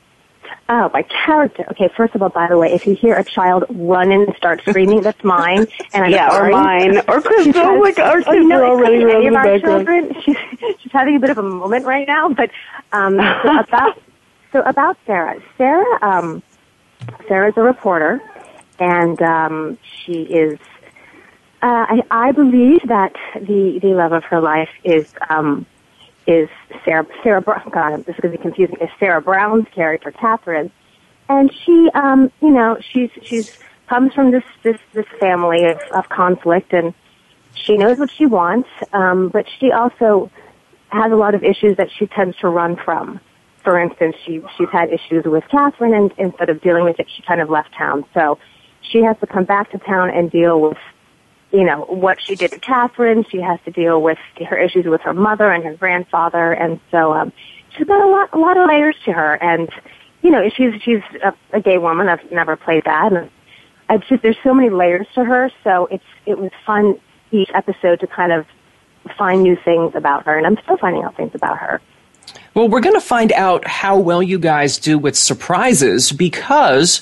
Oh, 0.72 0.89
my 0.93 1.03
character. 1.03 1.65
Okay, 1.72 1.89
first 1.98 2.13
of 2.13 2.22
all, 2.22 2.29
by 2.29 2.48
the 2.48 2.58
way, 2.58 2.72
if 2.72 2.86
you 2.86 2.93
hear 2.96 3.15
a 3.15 3.24
child 3.24 3.63
run 3.69 4.12
and 4.12 4.36
start 4.36 4.62
screaming, 4.69 5.01
that's 5.01 5.24
mine. 5.24 5.65
And 5.93 6.03
I'm 6.03 6.12
yeah, 6.12 6.27
or 6.27 6.31
sorry. 6.31 6.51
mine, 6.51 6.98
or 7.08 7.22
Crystal. 7.22 7.62
Oh 7.62 7.79
my 7.79 7.91
gosh, 7.91 8.24
Oh, 8.27 8.34
you 8.34 8.43
know, 8.43 8.58
they're 8.58 8.65
already 8.65 9.03
any 9.03 9.27
of 9.27 9.36
our 9.36 9.58
children. 9.60 10.13
She's, 10.25 10.38
she's 10.79 10.91
having 10.91 11.15
a 11.15 11.19
bit 11.19 11.31
of 11.31 11.39
a 11.39 11.43
moment 11.43 11.86
right 11.86 12.08
now. 12.08 12.29
But 12.29 12.51
um, 12.91 13.17
so 13.17 13.60
about 13.67 14.01
so 14.51 14.62
about 14.62 14.98
Sarah. 15.08 15.41
Sarah, 15.58 16.03
um, 16.03 16.43
Sarah's 17.27 17.53
a 17.58 17.62
reporter, 17.62 18.22
and 18.79 19.22
um, 19.22 19.77
she 19.84 20.22
is. 20.24 20.60
Uh, 21.62 21.86
I, 21.89 22.01
I 22.12 22.32
believe 22.32 22.82
that 22.88 23.13
the 23.36 23.79
the 23.82 23.89
love 23.89 24.13
of 24.13 24.24
her 24.25 24.41
life 24.41 24.70
is 24.84 25.13
um, 25.29 25.65
is 26.27 26.50
Sarah 26.86 27.06
Sarah 27.24 27.41
Brown. 27.41 27.70
God, 27.72 28.06
this 28.06 28.15
is 28.15 28.22
going 28.22 28.32
to 28.32 28.38
be 28.38 28.41
confusing. 28.41 28.77
Is 28.82 28.89
Sarah 29.00 29.22
Brown's 29.22 29.68
character, 29.74 30.12
Catherine, 30.12 30.72
and 31.27 31.51
she, 31.65 31.89
um, 31.94 32.32
you 32.41 32.51
know, 32.51 32.77
she's 32.79 33.10
she's 33.24 33.58
comes 33.88 34.13
from 34.13 34.32
this 34.32 34.44
this 34.63 34.77
this 34.94 35.06
family 35.20 35.65
of, 35.65 35.79
of 35.91 36.08
conflict, 36.10 36.74
and 36.74 36.94
she 37.53 37.77
knows 37.77 37.98
what 37.98 38.12
she 38.12 38.25
wants, 38.25 38.70
um, 38.94 39.29
but 39.29 39.46
she 39.60 39.72
also 39.72 40.32
has 40.89 41.12
a 41.12 41.15
lot 41.15 41.36
of 41.36 41.44
issues 41.44 41.77
that 41.77 41.89
she 41.91 42.08
tends 42.08 42.38
to 42.38 42.48
run 42.48 42.75
from. 42.75 43.20
For 43.63 43.80
instance, 43.80 44.16
she 44.25 44.42
she's 44.58 44.70
had 44.72 44.89
issues 44.92 45.25
with 45.25 45.44
Catherine, 45.50 45.94
and 45.94 46.13
instead 46.18 46.50
of 46.50 46.62
dealing 46.62 46.86
with 46.86 47.00
it, 47.00 47.08
she 47.16 47.22
kind 47.24 47.42
of 47.42 47.50
left 47.50 47.74
town. 47.74 48.06
So 48.13 48.39
she 48.82 49.04
has 49.04 49.18
to 49.20 49.28
come 49.28 49.46
back 49.46 49.72
to 49.72 49.78
town 49.80 50.10
and 50.10 50.32
deal 50.32 50.62
with 50.62 50.78
you 51.51 51.63
know, 51.63 51.86
what 51.86 52.22
she 52.22 52.36
did 52.36 52.51
to 52.51 52.60
Catherine. 52.60 53.25
She 53.30 53.42
has 53.42 53.60
to 53.66 53.72
deal 53.72 54.01
with 54.01 54.20
her 54.48 54.58
issues 54.58 54.86
with 54.86 55.01
her 55.01 55.13
mother 55.13 55.51
and 55.51 55.63
her 55.63 55.74
grandfather, 55.74 56.54
and 56.54 56.80
so 56.92 57.13
um, 57.13 57.34
she's 57.75 57.88
got 57.88 58.01
a 58.01 58.08
lot, 58.08 58.30
a 58.34 58.38
lot 58.38 58.58
of 58.58 58.68
layers 58.68 58.96
to 59.06 59.12
her. 59.13 59.34
And 59.36 59.70
you 60.22 60.30
know, 60.30 60.48
she's 60.50 60.80
she's 60.84 61.01
a, 61.24 61.34
a 61.54 61.62
gay 61.62 61.78
woman. 61.78 62.08
I've 62.08 62.32
never 62.32 62.56
played 62.56 62.84
that, 62.86 63.13
and 63.13 63.30
it's 63.89 64.08
just 64.08 64.22
there's 64.22 64.38
so 64.44 64.54
many 64.54 64.70
layers 64.70 65.08
to 65.16 65.24
her. 65.24 65.50
So 65.63 65.88
it's 65.88 66.04
it 66.25 66.38
was 66.38 66.51
fun 66.66 67.00
each 67.32 67.50
episode 67.54 68.00
to 68.01 68.08
kind 68.08 68.32
of 68.32 68.46
find 69.18 69.42
new 69.42 69.58
things 69.66 69.94
about 69.96 70.25
her, 70.25 70.38
and 70.38 70.46
I'm 70.46 70.58
still 70.63 70.78
finding 70.78 71.04
out 71.04 71.18
things 71.18 71.32
about 71.34 71.58
her. 71.58 71.82
Well, 72.56 72.68
we're 72.68 72.82
going 72.82 72.96
to 72.96 73.01
find 73.01 73.32
out 73.34 73.68
how 73.68 73.98
well 74.00 74.24
you 74.24 74.39
guys 74.39 74.77
do 74.79 74.98
with 74.98 75.15
surprises 75.15 76.12
because 76.12 77.01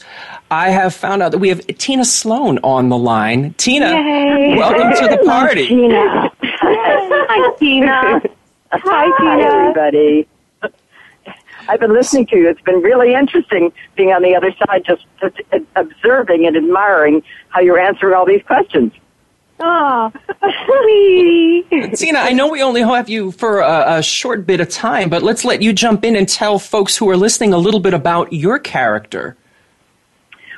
I 0.51 0.69
have 0.69 0.93
found 0.93 1.23
out 1.23 1.31
that 1.31 1.37
we 1.37 1.49
have 1.49 1.65
Tina 1.67 2.03
Sloan 2.05 2.59
on 2.63 2.89
the 2.89 2.97
line. 2.97 3.53
Tina, 3.53 3.91
welcome 4.57 4.91
to 5.01 5.15
the 5.15 5.23
party. 5.25 5.67
Hi 5.67 7.55
Tina. 7.57 8.21
Hi, 8.71 9.17
Tina. 9.17 9.39
Hi, 9.39 9.41
everybody. 9.41 10.27
I've 11.69 11.79
been 11.79 11.93
listening 11.93 12.25
to 12.27 12.37
you. 12.37 12.49
It's 12.49 12.61
been 12.61 12.81
really 12.81 13.13
interesting 13.13 13.73
being 13.95 14.09
on 14.11 14.21
the 14.23 14.35
other 14.35 14.53
side, 14.65 14.83
just, 14.85 15.05
just 15.19 15.37
observing 15.75 16.45
and 16.45 16.55
admiring 16.55 17.23
how 17.49 17.61
you're 17.61 17.79
answering 17.79 18.13
all 18.13 18.25
these 18.25 18.43
questions. 18.43 18.93
Oh, 19.59 20.11
Tina, 21.95 22.19
I 22.19 22.31
know 22.33 22.47
we 22.47 22.61
only 22.61 22.81
have 22.81 23.09
you 23.09 23.31
for 23.31 23.59
a, 23.61 23.97
a 23.97 24.03
short 24.03 24.45
bit 24.45 24.59
of 24.59 24.69
time, 24.69 25.09
but 25.09 25.23
let's 25.23 25.43
let 25.43 25.61
you 25.61 25.73
jump 25.73 26.05
in 26.05 26.15
and 26.15 26.29
tell 26.29 26.59
folks 26.59 26.95
who 26.95 27.09
are 27.09 27.17
listening 27.17 27.53
a 27.53 27.57
little 27.57 27.79
bit 27.79 27.93
about 27.95 28.31
your 28.31 28.59
character. 28.59 29.35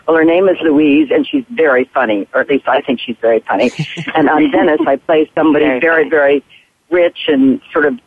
Well, 0.06 0.18
her 0.18 0.25
name 0.25 0.50
is 0.50 0.58
Louise, 0.62 1.10
and 1.12 1.25
she's 1.25 1.46
very 1.51 1.86
funny, 1.94 2.27
or 2.34 2.41
at 2.41 2.50
least 2.50 2.68
I 2.68 2.82
think 2.82 3.00
she's 3.00 3.15
very 3.22 3.39
funny. 3.41 3.72
and 4.15 4.29
on 4.29 4.51
Venice, 4.51 4.82
I 4.86 4.98
play 4.98 5.32
somebody 5.36 5.65
Very 5.65 5.79
very, 5.79 6.10
very, 6.10 6.44
rich 6.89 7.20
and 7.27 7.62
sort 7.72 7.86
of 7.86 8.00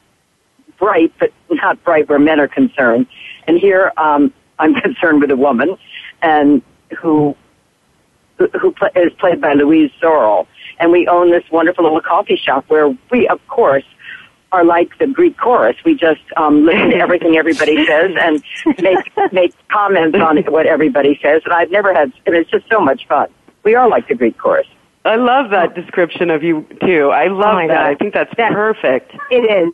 bright, 0.78 1.12
but 1.18 1.32
not 1.48 1.82
bright 1.84 2.08
where 2.08 2.18
men 2.18 2.40
are 2.40 2.48
concerned. 2.48 3.06
And 3.46 3.58
here, 3.58 3.92
um, 3.96 4.32
I'm 4.58 4.74
concerned 4.80 5.20
with 5.20 5.30
a 5.30 5.36
woman, 5.36 5.78
and 6.20 6.62
who 7.00 7.36
who 8.60 8.72
pla 8.72 8.88
is 8.96 9.12
played 9.18 9.40
by 9.40 9.52
Louise 9.52 9.90
Sorel. 10.00 10.48
And 10.82 10.90
we 10.90 11.06
own 11.06 11.30
this 11.30 11.44
wonderful 11.52 11.84
little 11.84 12.00
coffee 12.00 12.34
shop 12.34 12.64
where 12.66 12.88
we, 13.08 13.28
of 13.28 13.38
course, 13.46 13.84
are 14.50 14.64
like 14.64 14.98
the 14.98 15.06
Greek 15.06 15.38
chorus. 15.38 15.76
We 15.84 15.94
just 15.94 16.20
um, 16.36 16.66
listen 16.66 16.90
to 16.90 16.96
everything 16.96 17.36
everybody 17.36 17.86
says 17.86 18.10
and 18.20 18.42
make 18.82 19.32
make 19.32 19.54
comments 19.68 20.18
on 20.18 20.38
what 20.52 20.66
everybody 20.66 21.20
says. 21.22 21.42
And 21.44 21.54
I've 21.54 21.70
never 21.70 21.94
had, 21.94 22.12
and 22.26 22.34
it's 22.34 22.50
just 22.50 22.68
so 22.68 22.80
much 22.80 23.06
fun. 23.06 23.28
We 23.62 23.76
are 23.76 23.88
like 23.88 24.08
the 24.08 24.16
Greek 24.16 24.36
chorus. 24.36 24.66
I 25.04 25.16
love 25.16 25.50
that 25.50 25.70
oh. 25.70 25.80
description 25.80 26.30
of 26.30 26.42
you 26.42 26.66
too. 26.80 27.10
I 27.10 27.26
oh 27.26 27.34
love 27.34 27.54
my 27.54 27.66
that. 27.66 27.74
God. 27.74 27.86
I 27.86 27.94
think 27.96 28.14
that's 28.14 28.34
That- 28.36 28.52
perfect. 28.52 29.12
It 29.30 29.44
is. 29.44 29.72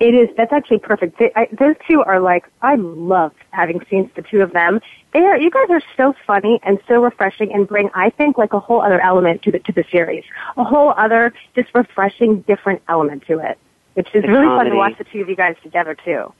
It 0.00 0.14
is. 0.14 0.28
That's 0.36 0.52
actually 0.52 0.80
perfect. 0.80 1.18
They, 1.18 1.30
I, 1.36 1.48
those 1.52 1.76
two 1.88 2.02
are 2.02 2.20
like 2.20 2.46
I 2.62 2.74
love 2.74 3.32
having 3.50 3.80
seen 3.88 4.10
the 4.16 4.22
two 4.22 4.42
of 4.42 4.52
them. 4.52 4.80
They 5.12 5.20
are. 5.20 5.38
You 5.38 5.50
guys 5.50 5.70
are 5.70 5.82
so 5.96 6.14
funny 6.26 6.60
and 6.62 6.78
so 6.88 7.02
refreshing, 7.02 7.52
and 7.52 7.66
bring 7.66 7.90
I 7.94 8.10
think 8.10 8.36
like 8.38 8.52
a 8.52 8.60
whole 8.60 8.82
other 8.82 9.00
element 9.00 9.42
to 9.42 9.52
the 9.52 9.60
to 9.60 9.72
the 9.72 9.84
series. 9.90 10.24
A 10.56 10.64
whole 10.64 10.92
other 10.96 11.32
just 11.54 11.68
refreshing, 11.74 12.40
different 12.42 12.82
element 12.88 13.24
to 13.28 13.38
it, 13.38 13.58
which 13.94 14.08
is 14.14 14.22
The 14.22 14.28
really 14.28 14.46
fun 14.46 14.66
to 14.66 14.74
watch 14.74 14.98
the 14.98 15.04
two 15.04 15.22
of 15.22 15.28
you 15.28 15.36
guys 15.36 15.56
together 15.62 15.94
too. 15.94 16.32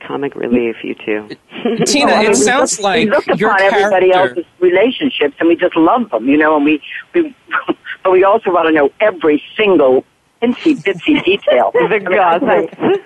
Comic 0.00 0.34
relief, 0.34 0.76
you 0.84 0.94
two. 0.94 1.28
Tina, 1.86 2.12
Well, 2.12 2.16
I 2.16 2.22
mean, 2.22 2.26
it 2.26 2.28
we 2.28 2.34
sounds 2.34 2.78
look, 2.78 2.84
like 2.84 3.04
we 3.04 3.10
look 3.10 3.26
your 3.34 3.50
upon 3.50 3.62
everybody 3.62 4.12
else's 4.12 4.44
relationships, 4.60 5.34
and 5.40 5.48
we 5.48 5.56
just 5.56 5.76
love 5.76 6.10
them, 6.10 6.28
you 6.28 6.36
know. 6.36 6.56
And 6.56 6.64
we, 6.64 6.82
we 7.14 7.34
but 8.04 8.12
we 8.12 8.24
also 8.24 8.50
want 8.50 8.66
to 8.68 8.72
know 8.72 8.90
every 9.00 9.42
single 9.56 10.04
insy 10.42 10.74
bitsy 10.82 11.24
detail. 11.24 11.72
The 11.88 12.00
I 12.04 12.10
mean, 12.10 12.18
I 12.18 12.66
gossip. 12.66 13.02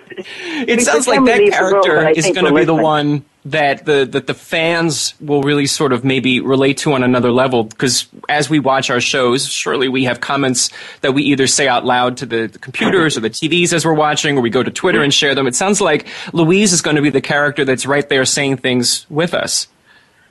It 0.68 0.80
sounds 0.82 1.06
like 1.06 1.24
that 1.24 1.38
leave 1.38 1.52
the 1.56 1.64
room, 1.64 1.82
character 1.82 2.08
is 2.10 2.30
going 2.30 2.46
to 2.46 2.52
be 2.52 2.64
the 2.64 2.72
listening. 2.74 2.82
one 2.82 3.24
that 3.44 3.86
the 3.86 4.04
that 4.04 4.26
the 4.26 4.34
fans 4.34 5.14
will 5.20 5.42
really 5.42 5.66
sort 5.66 5.92
of 5.92 6.04
maybe 6.04 6.40
relate 6.40 6.76
to 6.78 6.92
on 6.92 7.02
another 7.02 7.32
level 7.32 7.64
because 7.64 8.06
as 8.28 8.50
we 8.50 8.58
watch 8.58 8.90
our 8.90 9.00
shows, 9.00 9.48
surely 9.48 9.88
we 9.88 10.04
have 10.04 10.20
comments 10.20 10.70
that 11.00 11.12
we 11.12 11.22
either 11.22 11.46
say 11.46 11.66
out 11.66 11.84
loud 11.84 12.18
to 12.18 12.26
the, 12.26 12.46
the 12.48 12.58
computers 12.58 13.16
or 13.16 13.20
the 13.20 13.30
TVs 13.30 13.72
as 13.72 13.86
we're 13.86 13.94
watching, 13.94 14.36
or 14.36 14.42
we 14.42 14.50
go 14.50 14.62
to 14.62 14.70
Twitter 14.70 15.02
and 15.02 15.12
share 15.12 15.34
them. 15.34 15.46
It 15.46 15.54
sounds 15.54 15.80
like 15.80 16.06
Louise 16.32 16.72
is 16.72 16.82
going 16.82 16.96
to 16.96 17.02
be 17.02 17.10
the 17.10 17.22
character 17.22 17.64
that's 17.64 17.86
right 17.86 18.06
there 18.08 18.24
saying 18.24 18.58
things 18.58 19.06
with 19.08 19.32
us. 19.32 19.68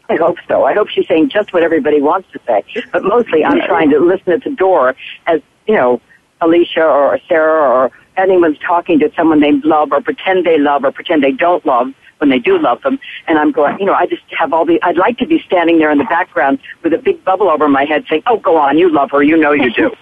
I 0.10 0.16
hope 0.16 0.38
so. 0.48 0.66
I 0.66 0.74
hope 0.74 0.89
she's 0.89 1.08
saying 1.08 1.30
just 1.30 1.54
what 1.54 1.62
everybody 1.62 2.01
wants 2.01 2.32
to 2.32 2.39
say. 2.46 2.63
But 2.92 3.04
mostly 3.04 3.46
I'm 3.46 3.62
trying 3.62 3.92
to 3.92 4.00
listen 4.00 4.34
at 4.34 4.44
the 4.44 4.50
door 4.50 4.96
as, 5.28 5.42
you 5.68 5.75
know, 5.75 6.01
Alicia 6.42 6.84
or 6.84 7.20
Sarah 7.28 7.70
or 7.70 7.92
anyone's 8.18 8.58
talking 8.60 9.00
to 9.00 9.12
someone 9.16 9.39
they 9.39 9.51
love 9.51 9.92
or 9.92 10.01
pretend 10.01 10.46
they 10.46 10.58
love 10.58 10.84
or 10.84 10.92
pretend 10.92 11.24
they 11.24 11.32
don't 11.32 11.66
love 11.66 11.94
when 12.20 12.30
they 12.30 12.40
do 12.40 12.58
love 12.60 12.82
them. 12.84 13.00
And 13.28 13.38
I'm 13.40 13.52
going, 13.52 13.80
you 13.80 13.86
know, 13.86 13.94
I 13.94 14.06
just 14.06 14.22
have 14.38 14.54
all 14.54 14.66
the, 14.66 14.80
I'd 14.84 14.98
like 14.98 15.18
to 15.18 15.26
be 15.26 15.40
standing 15.46 15.80
there 15.80 15.92
in 15.92 15.98
the 15.98 16.04
background 16.06 16.60
with 16.84 16.94
a 16.94 16.98
big 16.98 17.24
bubble 17.26 17.50
over 17.50 17.68
my 17.68 17.86
head 17.86 18.06
saying, 18.10 18.24
oh, 18.28 18.38
go 18.38 18.58
on, 18.58 18.78
you 18.78 18.90
love 18.94 19.12
her, 19.12 19.24
you 19.24 19.36
know 19.38 19.52
you 19.52 19.74
do. 19.74 19.92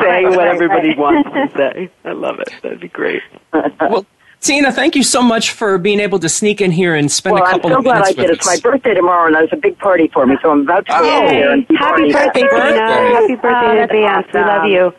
Saying 0.00 0.30
what 0.30 0.46
everybody 0.46 0.94
wants 0.94 1.28
to 1.30 1.50
say. 1.56 1.90
I 2.04 2.12
love 2.12 2.38
it. 2.38 2.48
That'd 2.62 2.80
be 2.80 2.88
great. 2.88 3.22
Well, 3.80 4.06
Tina, 4.40 4.72
thank 4.72 4.94
you 4.94 5.02
so 5.02 5.22
much 5.22 5.52
for 5.52 5.78
being 5.78 6.00
able 6.00 6.18
to 6.18 6.28
sneak 6.28 6.60
in 6.60 6.70
here 6.70 6.94
and 6.94 7.10
spend 7.10 7.34
Well, 7.34 7.44
a 7.44 7.46
I'm 7.46 7.52
couple 7.54 7.70
so 7.70 7.78
of 7.78 7.84
glad 7.84 8.00
minutes 8.00 8.18
I 8.18 8.22
did. 8.22 8.30
It's 8.30 8.46
my 8.46 8.58
birthday 8.70 8.92
tomorrow, 8.92 9.26
and 9.26 9.34
there's 9.34 9.48
a 9.52 9.56
big 9.56 9.78
party 9.78 10.08
for 10.12 10.26
me, 10.26 10.36
so 10.42 10.50
I'm 10.50 10.60
about 10.62 10.84
to 10.86 10.92
go 10.92 10.98
Oh, 11.00 11.22
over 11.22 11.28
there 11.30 11.52
and 11.52 11.66
be 11.66 11.76
Happy 11.76 12.02
partying. 12.02 12.12
birthday, 12.12 12.40
Happy 12.40 12.42
birthday. 12.42 12.72
Tina. 12.74 13.14
Happy 13.14 13.32
oh, 13.32 13.36
birthday 13.36 13.48
Oh, 13.48 13.70
in 13.70 13.76
that's 13.78 13.92
advance. 13.92 14.26
We 14.34 14.40
love 14.40 14.66
you. 14.66 14.92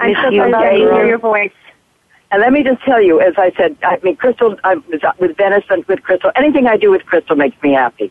I'm 0.00 0.08
Miss 0.12 0.18
so 0.22 0.30
glad 0.30 0.70
to 0.70 0.76
hear 0.76 1.06
your 1.06 1.18
voice. 1.18 1.52
And 2.30 2.42
let 2.42 2.52
me 2.52 2.62
just 2.64 2.82
tell 2.84 3.00
you, 3.00 3.20
as 3.20 3.34
I 3.38 3.52
said, 3.56 3.76
I 3.82 3.98
mean, 4.02 4.16
Crystal, 4.16 4.56
I 4.64 4.74
was 4.74 5.00
with 5.18 5.36
Venice 5.36 5.64
and 5.70 5.84
with 5.86 6.02
Crystal. 6.02 6.30
Anything 6.36 6.66
I 6.66 6.76
do 6.76 6.90
with 6.90 7.04
Crystal 7.06 7.36
makes 7.36 7.60
me 7.62 7.72
happy. 7.72 8.10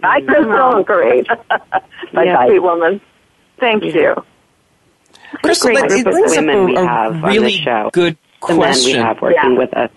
Bye, 0.00 0.20
Crystal. 0.20 0.82
Great. 0.86 1.26
Bye, 2.12 2.24
Yeah. 2.24 2.44
sweet 2.46 2.58
woman. 2.60 3.00
Thank 3.58 3.84
you. 3.84 4.14
Crystal, 5.42 5.70
great 5.72 5.84
it, 5.84 5.88
group 5.88 6.00
it 6.00 6.06
of 6.06 6.12
brings 6.12 6.32
up 6.32 6.38
women 6.44 6.64
we 6.66 6.76
a, 6.76 6.86
have 6.86 7.12
a 7.12 7.14
on 7.16 7.20
the 7.22 7.26
really 7.28 7.52
show. 7.52 7.90
good 7.92 8.16
The 8.46 8.48
men 8.48 8.56
we 8.58 8.62
question. 8.64 9.00
have 9.02 9.22
working 9.22 9.52
Yeah. 9.52 9.58
with 9.58 9.74
us. 9.74 9.90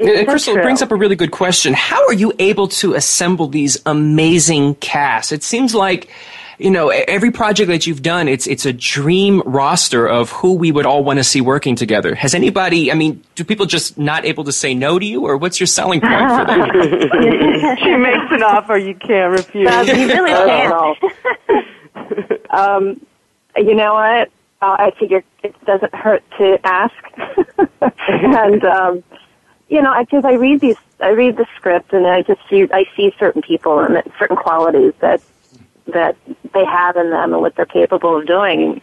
Uh, 0.00 0.04
It's 0.06 0.28
Crystal, 0.28 0.52
it 0.52 0.56
true. 0.56 0.62
brings 0.64 0.82
up 0.82 0.90
a 0.90 0.96
really 0.96 1.14
good 1.16 1.30
question. 1.30 1.74
How 1.74 2.04
are 2.06 2.12
you 2.12 2.32
able 2.40 2.66
to 2.68 2.94
assemble 2.94 3.46
these 3.46 3.80
amazing 3.86 4.74
casts? 4.76 5.30
It 5.32 5.42
seems 5.44 5.74
like, 5.74 6.10
you 6.58 6.70
know, 6.70 6.88
every 6.88 7.30
project 7.30 7.68
that 7.68 7.86
you've 7.86 8.02
done, 8.02 8.28
it's 8.28 8.46
it's 8.46 8.66
a 8.66 8.72
dream 8.72 9.42
roster 9.44 10.06
of 10.06 10.30
who 10.30 10.54
we 10.54 10.72
would 10.72 10.86
all 10.86 11.04
want 11.04 11.18
to 11.18 11.24
see 11.24 11.40
working 11.40 11.76
together. 11.76 12.14
Has 12.14 12.34
anybody? 12.34 12.90
I 12.90 12.94
mean, 12.94 13.22
do 13.34 13.44
people 13.44 13.66
just 13.66 13.98
not 13.98 14.24
able 14.24 14.44
to 14.44 14.52
say 14.52 14.74
no 14.74 14.98
to 14.98 15.04
you, 15.04 15.26
or 15.26 15.36
what's 15.36 15.60
your 15.60 15.66
selling 15.66 16.00
point 16.00 16.12
for 16.12 16.44
that? 16.44 17.78
she 17.82 17.96
makes 17.96 18.32
an 18.32 18.42
offer 18.42 18.76
you 18.76 18.94
can't 18.94 19.32
refuse. 19.32 19.70
you 19.88 20.06
really 20.08 20.30
can't. 20.30 20.98
um, 22.50 23.00
you 23.56 23.74
know 23.74 23.94
what? 23.94 24.30
Uh, 24.60 24.76
I 24.78 24.92
figure 24.98 25.24
it 25.42 25.54
doesn't 25.64 25.94
hurt 25.94 26.22
to 26.38 26.58
ask, 26.64 26.94
and 28.08 28.64
um, 28.64 29.02
you 29.68 29.82
know, 29.82 29.94
because 29.98 30.24
I 30.24 30.34
read 30.34 30.60
these, 30.60 30.76
I 31.00 31.10
read 31.10 31.36
the 31.36 31.46
script, 31.56 31.92
and 31.92 32.06
I 32.06 32.22
just 32.22 32.40
see, 32.48 32.68
I 32.72 32.84
see 32.96 33.12
certain 33.18 33.42
people 33.42 33.80
and 33.80 34.00
certain 34.18 34.36
qualities 34.36 34.92
that 35.00 35.20
that 35.86 36.16
they 36.54 36.64
have 36.64 36.96
in 36.96 37.10
them 37.10 37.32
and 37.32 37.42
what 37.42 37.56
they're 37.56 37.66
capable 37.66 38.18
of 38.18 38.26
doing. 38.26 38.80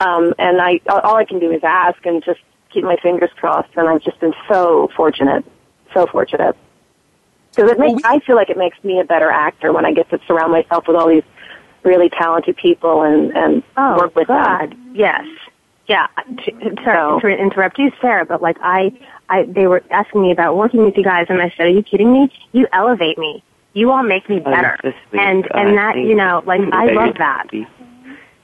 Um, 0.00 0.34
and 0.38 0.60
I, 0.60 0.80
all 0.88 1.16
I 1.16 1.24
can 1.24 1.38
do 1.38 1.50
is 1.50 1.62
ask 1.62 2.04
and 2.04 2.22
just 2.24 2.40
keep 2.70 2.84
my 2.84 2.96
fingers 3.02 3.30
crossed. 3.36 3.70
And 3.76 3.88
I've 3.88 4.02
just 4.02 4.20
been 4.20 4.34
so 4.48 4.90
fortunate, 4.96 5.44
so 5.92 6.06
fortunate. 6.06 6.56
Because 7.54 7.70
it 7.70 7.78
makes, 7.78 8.02
I 8.04 8.18
feel 8.20 8.34
like 8.36 8.50
it 8.50 8.58
makes 8.58 8.82
me 8.82 8.98
a 9.00 9.04
better 9.04 9.30
actor 9.30 9.72
when 9.72 9.86
I 9.86 9.92
get 9.92 10.10
to 10.10 10.20
surround 10.26 10.52
myself 10.52 10.88
with 10.88 10.96
all 10.96 11.08
these 11.08 11.22
really 11.84 12.08
talented 12.08 12.56
people 12.56 13.02
and 13.02 13.36
and 13.36 13.62
Oh, 13.76 13.96
work 13.98 14.16
with 14.16 14.26
God. 14.28 14.72
them. 14.72 14.92
Yes. 14.94 15.24
Yeah. 15.86 16.06
Sorry 16.82 17.36
to 17.36 17.42
interrupt 17.42 17.78
you, 17.78 17.92
Sarah, 18.00 18.24
but 18.24 18.40
like 18.42 18.56
I, 18.62 18.92
I, 19.28 19.44
they 19.44 19.66
were 19.66 19.82
asking 19.90 20.22
me 20.22 20.32
about 20.32 20.56
working 20.56 20.84
with 20.84 20.96
you 20.96 21.04
guys, 21.04 21.26
and 21.28 21.40
I 21.42 21.50
said, 21.56 21.66
"Are 21.66 21.70
you 21.70 21.82
kidding 21.82 22.12
me? 22.12 22.32
You 22.52 22.66
elevate 22.72 23.18
me. 23.18 23.42
You 23.74 23.90
all 23.92 24.02
make 24.02 24.28
me 24.28 24.40
Oh, 24.44 24.50
better." 24.50 24.78
that's 24.82 24.96
sweet. 25.10 25.20
and 25.20 25.42
God, 25.42 25.50
and 25.66 25.76
that 25.78 25.96
you 25.98 26.14
know, 26.14 26.42
like 26.46 26.60
I 26.72 26.86
love 26.86 27.14
that. 27.18 27.46
sweet. 27.50 27.66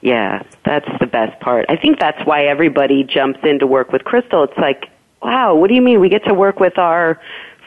Yeah, 0.02 0.42
that's 0.64 0.88
the 0.99 1.06
best 1.06 1.38
part. 1.40 1.66
I 1.68 1.76
think 1.76 1.99
that's 2.00 2.25
why 2.26 2.44
everybody 2.44 3.04
jumps 3.04 3.40
in 3.44 3.58
to 3.58 3.66
work 3.66 3.92
with 3.92 4.04
Crystal. 4.04 4.42
It's 4.44 4.56
like, 4.58 4.87
wow, 5.22 5.54
what 5.54 5.68
do 5.68 5.75
you 5.75 5.82
mean? 5.82 6.00
We 6.00 6.08
get 6.08 6.25
to 6.25 6.32
work 6.32 6.58
with 6.58 6.78
our, 6.78 7.20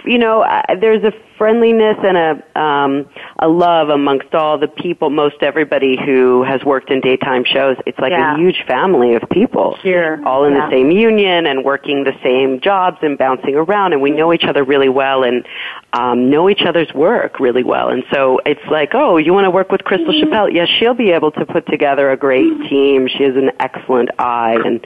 you 0.04 0.18
know, 0.18 0.42
uh, 0.42 0.64
there's 0.82 1.04
a 1.04 1.14
friendliness 1.38 1.98
and 2.04 2.18
a 2.18 2.60
um, 2.60 3.06
a 3.40 3.48
love 3.48 3.90
amongst 3.90 4.34
all 4.34 4.58
the 4.58 4.68
people. 4.68 5.10
Most 5.10 5.36
everybody 5.42 5.98
who 6.04 6.44
has 6.44 6.64
worked 6.64 6.90
in 6.92 7.02
daytime 7.02 7.44
shows. 7.46 7.78
It's 7.86 7.98
like 8.00 8.12
Yeah. 8.12 8.36
a 8.36 8.38
huge 8.38 8.64
family 8.68 9.16
of 9.16 9.24
people, 9.32 9.78
Sure. 9.82 10.20
all 10.26 10.46
in 10.46 10.54
Yeah. 10.54 10.66
the 10.68 10.72
same 10.72 10.92
union 10.92 11.46
and 11.48 11.64
working 11.64 12.04
the 12.04 12.14
same 12.24 12.60
jobs 12.60 12.98
and 13.02 13.18
bouncing 13.18 13.56
around. 13.56 13.94
And 13.94 14.02
we 14.02 14.12
know 14.12 14.34
each 14.34 14.46
other 14.46 14.64
really 14.64 14.90
well 14.90 15.24
and 15.24 15.46
um, 15.94 16.30
know 16.30 16.50
each 16.50 16.64
other's 16.66 16.92
work 16.94 17.40
really 17.40 17.64
well. 17.64 17.90
And 17.90 18.04
so 18.12 18.40
it's 18.46 18.66
like, 18.70 18.92
oh, 18.94 19.18
you 19.18 19.34
want 19.34 19.46
to 19.46 19.52
work 19.52 19.72
with 19.72 19.84
Crystal 19.84 20.14
Chappell? 20.20 20.50
Yes, 20.50 20.68
she'll 20.80 20.94
be 20.94 21.12
able 21.12 21.32
to 21.32 21.46
put 21.46 21.66
together 21.68 22.12
a 22.12 22.18
great 22.18 22.70
team. 22.70 23.08
She 23.08 23.24
has 23.24 23.36
an 23.36 23.52
excellent 23.60 24.10
eye, 24.20 24.58
and 24.66 24.86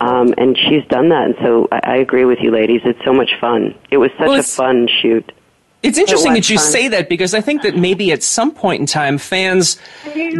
um, 0.00 0.34
and 0.38 0.56
she's 0.56 0.84
done 0.88 1.08
that. 1.10 1.24
And 1.26 1.34
so 1.42 1.68
I, 1.70 1.80
I 1.84 1.96
agree 1.96 2.24
with 2.24 2.38
you, 2.40 2.50
ladies. 2.50 2.80
It's 2.84 3.02
so 3.04 3.12
much 3.12 3.30
fun. 3.40 3.74
It 3.90 3.98
was 3.98 4.10
such 4.18 4.28
Well, 4.28 4.40
a 4.40 4.42
fun 4.42 4.88
shoot. 5.00 5.32
It's 5.82 5.96
interesting 5.98 6.34
that 6.34 6.50
you 6.50 6.56
fun. 6.58 6.66
say 6.72 6.88
that 6.88 7.08
because 7.08 7.34
I 7.34 7.40
think 7.40 7.62
that 7.62 7.76
maybe 7.76 8.10
at 8.12 8.22
some 8.22 8.50
point 8.50 8.80
in 8.80 8.86
time 8.86 9.16
fans 9.18 9.78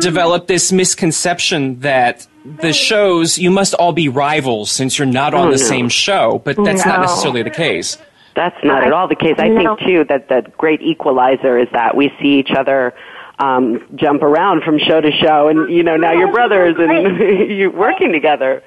develop 0.00 0.47
this 0.49 0.73
misconception 0.73 1.80
that 1.80 2.26
the 2.61 2.73
shows 2.73 3.38
you 3.38 3.50
must 3.50 3.75
all 3.75 3.92
be 3.92 4.09
rivals 4.09 4.71
since 4.71 4.99
you're 4.99 5.07
not 5.07 5.35
on 5.35 5.49
Oh, 5.49 5.50
the 5.50 5.57
no. 5.59 5.62
same 5.62 5.88
show, 5.88 6.40
but 6.45 6.57
that's 6.64 6.85
not 6.85 7.00
necessarily 7.00 7.42
the 7.42 7.51
case. 7.51 7.98
That's 8.35 8.57
not 8.64 8.85
at 8.85 8.92
all 8.92 9.07
the 9.09 9.16
case. 9.16 9.35
I 9.38 9.48
No. 9.48 9.77
think 9.77 9.88
too 9.88 10.05
that 10.09 10.29
the 10.29 10.42
great 10.57 10.81
equalizer 10.81 11.59
is 11.59 11.68
that 11.72 11.96
we 11.96 12.12
see 12.20 12.38
each 12.38 12.51
other 12.57 12.94
um, 13.40 13.85
jump 13.94 14.22
around 14.22 14.62
from 14.64 14.79
show 14.81 15.01
to 15.01 15.12
show, 15.12 15.46
and 15.48 15.70
you 15.72 15.83
know 15.85 15.96
now 15.96 16.11
you're 16.12 16.33
brothers 16.33 16.74
and 16.79 17.18
you're 17.51 17.70
working 17.70 18.11
together. 18.12 18.62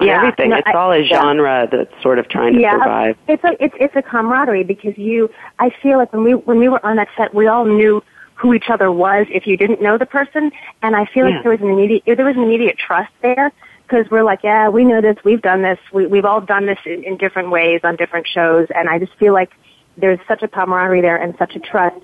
On 0.00 0.06
Yeah. 0.06 0.16
everything. 0.18 0.50
No, 0.50 0.56
it's 0.56 0.66
I- 0.68 0.72
all 0.72 0.92
a 0.92 0.98
yeah. 0.98 1.20
genre 1.20 1.68
that's 1.70 2.02
sort 2.02 2.18
of 2.18 2.28
trying 2.28 2.54
to 2.54 2.60
yeah, 2.60 2.72
survive. 2.72 3.16
it's 3.28 3.44
a 3.44 3.62
it's 3.62 3.74
it's 3.78 3.96
a 3.96 4.02
camaraderie 4.02 4.64
because 4.64 4.96
you. 4.98 5.30
I 5.58 5.70
feel 5.82 5.98
like 5.98 6.12
when 6.12 6.24
we 6.24 6.34
when 6.34 6.58
we 6.58 6.68
were 6.68 6.84
on 6.84 6.96
that 6.96 7.08
set, 7.16 7.34
we 7.34 7.46
all 7.46 7.64
knew 7.64 8.02
who 8.34 8.54
each 8.54 8.70
other 8.70 8.90
was 8.90 9.26
if 9.30 9.46
you 9.46 9.56
didn't 9.56 9.80
know 9.80 9.98
the 9.98 10.06
person, 10.06 10.50
and 10.82 10.96
I 10.96 11.04
feel 11.06 11.28
Yeah. 11.28 11.34
like 11.36 11.42
there 11.44 11.52
was 11.52 11.60
an 11.60 11.68
immediate 11.70 12.02
there 12.06 12.24
was 12.24 12.36
an 12.36 12.42
immediate 12.42 12.78
trust 12.78 13.12
there 13.22 13.52
because 13.86 14.10
we're 14.10 14.22
like, 14.24 14.40
yeah, 14.42 14.68
we 14.70 14.84
know 14.84 15.00
this, 15.02 15.16
we've 15.24 15.42
done 15.42 15.62
this, 15.62 15.78
we 15.92 16.06
we've 16.06 16.24
all 16.24 16.40
done 16.40 16.66
this 16.66 16.78
in, 16.86 17.04
in 17.04 17.16
different 17.18 17.50
ways 17.50 17.80
on 17.84 17.96
different 17.96 18.26
shows, 18.26 18.66
and 18.74 18.88
I 18.88 18.98
just 18.98 19.14
feel 19.16 19.32
like 19.34 19.50
there's 19.98 20.18
such 20.26 20.42
a 20.42 20.48
camaraderie 20.48 21.02
there 21.02 21.16
and 21.16 21.34
such 21.38 21.54
a 21.54 21.60
trust, 21.60 21.96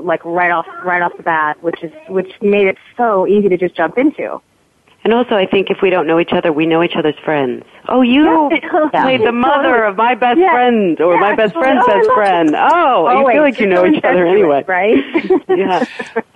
like 0.00 0.24
right 0.24 0.50
off 0.50 0.66
right 0.82 1.02
off 1.02 1.14
the 1.18 1.22
bat, 1.22 1.62
which 1.62 1.82
is 1.84 1.92
which 2.08 2.32
made 2.40 2.66
it 2.66 2.78
so 2.96 3.26
easy 3.26 3.48
to 3.50 3.56
just 3.58 3.74
jump 3.76 3.98
into. 3.98 4.40
And 5.04 5.12
also, 5.12 5.34
I 5.36 5.44
think 5.44 5.68
if 5.70 5.82
we 5.82 5.90
don't 5.90 6.06
know 6.06 6.18
each 6.18 6.32
other, 6.32 6.50
we 6.50 6.64
know 6.64 6.82
each 6.82 6.96
other's 6.96 7.18
friends. 7.22 7.62
Oh, 7.90 8.00
you 8.00 8.24
Yeah. 8.24 8.88
played 9.02 9.20
the 9.20 9.32
mother 9.32 9.84
of 9.84 9.96
my 9.98 10.14
best 10.14 10.38
Yeah. 10.40 10.50
friend, 10.50 10.98
or 10.98 11.18
my 11.18 11.34
best 11.34 11.52
friend's 11.52 11.84
Oh, 11.86 11.92
best 11.94 12.10
friend. 12.14 12.54
Oh, 12.56 13.10
you 13.10 13.18
Always. 13.18 13.34
feel 13.34 13.42
like 13.42 13.60
you 13.60 13.66
know 13.66 13.84
each 13.84 14.02
other 14.02 14.24
anyway. 14.26 14.60
incestuous, 14.66 14.66
right? 14.66 15.40
Yeah. 15.58 15.84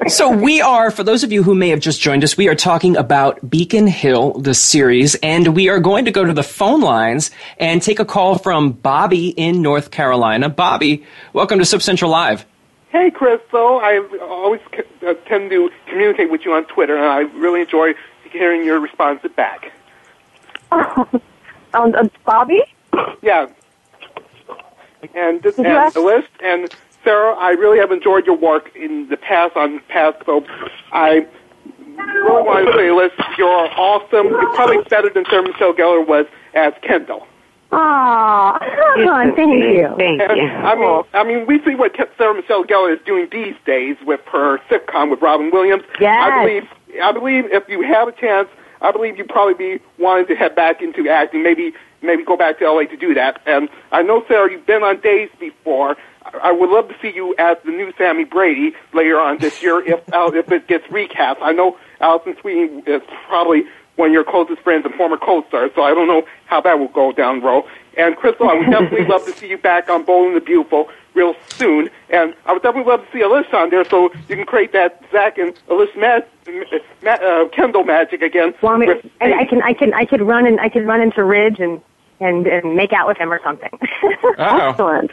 So 0.08 0.28
we 0.30 0.60
are, 0.60 0.90
for 0.90 1.02
those 1.02 1.24
of 1.24 1.32
you 1.32 1.42
who 1.42 1.54
may 1.54 1.70
have 1.70 1.80
just 1.80 2.00
joined 2.02 2.22
us, 2.24 2.36
we 2.36 2.46
are 2.48 2.54
talking 2.54 2.94
about 2.96 3.48
Beacon 3.48 3.86
Hill, 3.86 4.32
the 4.34 4.52
series, 4.54 5.14
and 5.22 5.56
we 5.56 5.70
are 5.70 5.80
going 5.80 6.04
to 6.04 6.10
go 6.10 6.24
to 6.26 6.34
the 6.34 6.42
phone 6.42 6.82
lines 6.82 7.30
and 7.58 7.80
take 7.80 7.98
a 8.00 8.04
call 8.04 8.36
from 8.36 8.72
Bobby 8.72 9.28
in 9.30 9.62
North 9.62 9.90
Carolina. 9.90 10.50
Bobby, 10.50 11.04
welcome 11.32 11.58
to 11.58 11.64
Soap 11.64 11.80
Central 11.80 12.10
Live. 12.10 12.44
Hey, 12.90 13.10
Crystal. 13.10 13.80
I 13.82 13.98
always 14.22 14.60
c- 14.74 14.82
uh, 15.06 15.14
tend 15.26 15.50
to 15.50 15.70
communicate 15.88 16.30
with 16.30 16.42
you 16.44 16.52
on 16.52 16.64
Twitter, 16.66 16.96
and 16.96 17.04
I 17.06 17.20
really 17.38 17.62
enjoy 17.62 17.94
hearing 18.32 18.64
your 18.64 18.80
responses 18.80 19.30
back. 19.36 19.72
um, 20.70 21.20
uh, 21.74 22.08
Bobby? 22.24 22.62
Yeah. 23.22 23.48
And, 25.14 25.42
this, 25.42 25.56
Did 25.56 25.66
and 25.66 25.74
you 25.74 25.78
ask- 25.80 25.96
Elise 25.96 26.24
and 26.42 26.74
Sarah, 27.04 27.34
I 27.36 27.50
really 27.50 27.78
have 27.78 27.92
enjoyed 27.92 28.26
your 28.26 28.36
work 28.36 28.74
in 28.74 29.08
the 29.08 29.16
past 29.16 29.56
on 29.56 29.80
past 29.88 30.24
soaps. 30.26 30.50
I 30.92 31.26
really 31.96 32.42
want 32.42 32.66
to 32.66 32.72
say, 32.74 32.88
Elise, 32.88 33.12
you're 33.38 33.48
awesome. 33.48 34.26
You're 34.28 34.54
probably 34.54 34.82
better 34.90 35.08
than 35.08 35.24
Sarah 35.30 35.42
Michelle 35.44 35.72
Gellar 35.72 36.06
was 36.06 36.26
as 36.54 36.72
Kendall. 36.82 37.26
Aw, 37.70 38.58
oh, 38.60 39.32
thank 39.36 39.52
you. 39.52 39.94
Thank 39.98 40.22
And, 40.22 40.38
you. 40.38 40.46
I 40.48 40.74
mean, 40.74 41.02
I 41.12 41.24
mean, 41.24 41.46
we 41.46 41.62
see 41.64 41.74
what 41.74 41.94
Sarah 42.16 42.34
Michelle 42.34 42.64
Gellar 42.64 42.94
is 42.94 43.00
doing 43.04 43.28
these 43.30 43.54
days 43.66 43.96
with 44.06 44.20
her 44.32 44.58
sitcom 44.70 45.10
with 45.10 45.20
Robin 45.20 45.50
Williams. 45.50 45.82
Yes. 46.00 46.30
I 46.32 46.44
believe, 46.44 46.68
I 47.02 47.12
believe 47.12 47.46
if 47.46 47.68
you 47.68 47.82
have 47.82 48.08
a 48.08 48.12
chance, 48.12 48.48
I 48.80 48.92
believe 48.92 49.18
you'd 49.18 49.28
probably 49.28 49.54
be 49.54 49.82
wanting 49.98 50.26
to 50.28 50.34
head 50.36 50.54
back 50.54 50.80
into 50.82 51.08
acting. 51.08 51.42
Maybe, 51.42 51.72
maybe 52.02 52.24
go 52.24 52.36
back 52.36 52.58
to 52.60 52.64
LA 52.70 52.84
to 52.84 52.96
do 52.96 53.14
that. 53.14 53.40
And 53.46 53.68
I 53.92 54.02
know, 54.02 54.24
Sarah, 54.28 54.50
you've 54.50 54.66
been 54.66 54.82
on 54.82 55.00
Days 55.00 55.30
before. 55.40 55.96
I- 56.24 56.38
I 56.48 56.52
would 56.52 56.68
love 56.70 56.88
to 56.88 56.94
see 57.00 57.10
you 57.14 57.34
as 57.38 57.56
the 57.64 57.70
new 57.72 57.92
Sammy 57.96 58.24
Brady 58.24 58.74
later 58.92 59.18
on 59.18 59.38
this 59.38 59.62
year 59.62 59.80
if 59.80 60.00
uh, 60.12 60.30
if 60.34 60.50
it 60.52 60.66
gets 60.68 60.88
recast. 60.90 61.40
I 61.42 61.52
know 61.52 61.76
Alison 62.00 62.36
Sweeney 62.40 62.82
is 62.86 63.02
probably 63.28 63.64
one 63.96 64.08
of 64.10 64.12
your 64.12 64.24
closest 64.24 64.60
friends 64.62 64.84
and 64.84 64.94
former 64.94 65.16
co-stars, 65.16 65.72
so 65.74 65.82
I 65.82 65.92
don't 65.94 66.06
know 66.06 66.22
how 66.46 66.60
that 66.60 66.78
will 66.78 66.86
go 66.88 67.10
down 67.12 67.40
the 67.40 67.46
road. 67.46 67.64
And 67.96 68.14
Crystal, 68.16 68.48
I 68.48 68.54
would 68.54 68.70
definitely 68.70 69.06
love 69.06 69.24
to 69.24 69.32
see 69.32 69.48
you 69.48 69.58
back 69.58 69.90
on 69.90 70.04
Bold 70.04 70.28
and 70.28 70.36
the 70.36 70.40
Beautiful 70.40 70.88
real 71.18 71.34
soon. 71.50 71.90
And 72.10 72.34
I 72.46 72.52
would 72.52 72.62
definitely 72.62 72.90
love 72.90 73.04
to 73.04 73.12
see 73.12 73.18
Alyssa 73.22 73.54
on 73.54 73.70
there 73.70 73.84
so 73.84 74.10
you 74.28 74.36
can 74.36 74.46
create 74.46 74.72
that 74.72 75.02
Zach 75.12 75.36
and 75.36 75.52
Alyssa 75.68 75.96
Mag- 75.96 76.24
Ma- 77.02 77.10
uh, 77.10 77.48
Kendall 77.48 77.84
magic 77.84 78.22
again. 78.22 78.54
Want 78.62 78.80
me, 78.80 78.86
with- 78.86 79.04
I, 79.20 79.40
I 79.40 79.44
can, 79.44 79.62
I 79.62 79.72
can, 79.74 79.92
I 79.94 80.04
could 80.04 80.22
run 80.22 80.46
and 80.46 80.60
I 80.60 80.68
could 80.68 80.86
run 80.86 81.00
into 81.00 81.22
Ridge 81.24 81.58
and 81.60 81.80
and, 82.20 82.46
and 82.48 82.74
make 82.74 82.92
out 82.92 83.06
with 83.06 83.16
him 83.16 83.32
or 83.32 83.40
something. 83.44 83.70
Oh. 84.38 84.68
Excellent. 84.70 85.10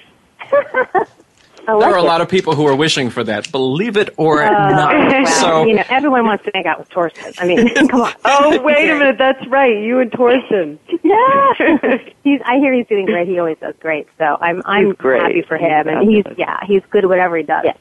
I 1.68 1.72
There 1.72 1.76
like 1.82 1.94
are 1.94 1.98
a 1.98 2.02
it. 2.02 2.06
lot 2.06 2.22
of 2.22 2.30
people 2.30 2.56
who 2.56 2.66
are 2.68 2.76
wishing 2.76 3.10
for 3.10 3.24
that, 3.24 3.52
believe 3.52 3.98
it 3.98 4.14
or 4.18 4.44
Uh, 4.44 4.50
not. 4.72 4.94
well, 4.94 5.26
So, 5.26 5.66
you 5.66 5.76
know, 5.76 5.84
everyone 5.90 6.26
wants 6.26 6.44
to 6.46 6.52
make 6.54 6.66
out 6.66 6.80
with 6.80 6.88
Thorsten. 6.90 7.34
I 7.40 7.46
mean, 7.48 7.74
come 7.90 8.02
on. 8.02 8.14
Oh, 8.26 8.62
wait 8.62 8.90
a 8.90 8.96
minute. 8.98 9.18
That's 9.18 9.46
right. 9.48 9.78
You 9.78 10.00
and 10.00 10.12
Thorsten. 10.12 10.80
Yeah, 11.04 11.54
he's. 12.24 12.42
I 12.46 12.58
hear 12.58 12.74
he's 12.74 12.88
doing 12.88 13.06
great. 13.06 13.28
He 13.28 13.40
always 13.40 13.58
does 13.60 13.76
great. 13.80 14.08
So 14.18 14.38
I'm. 14.42 14.62
I'm 14.66 14.88
He's 14.88 14.96
great. 14.96 15.22
happy 15.22 15.42
for 15.42 15.58
him, 15.58 15.88
and 15.88 16.10
he's. 16.10 16.24
Yeah, 16.38 16.60
he's 16.66 16.82
good 16.90 17.04
at 17.04 17.10
whatever 17.10 17.38
he 17.38 17.44
does. 17.44 17.64
Yeah. 17.66 17.74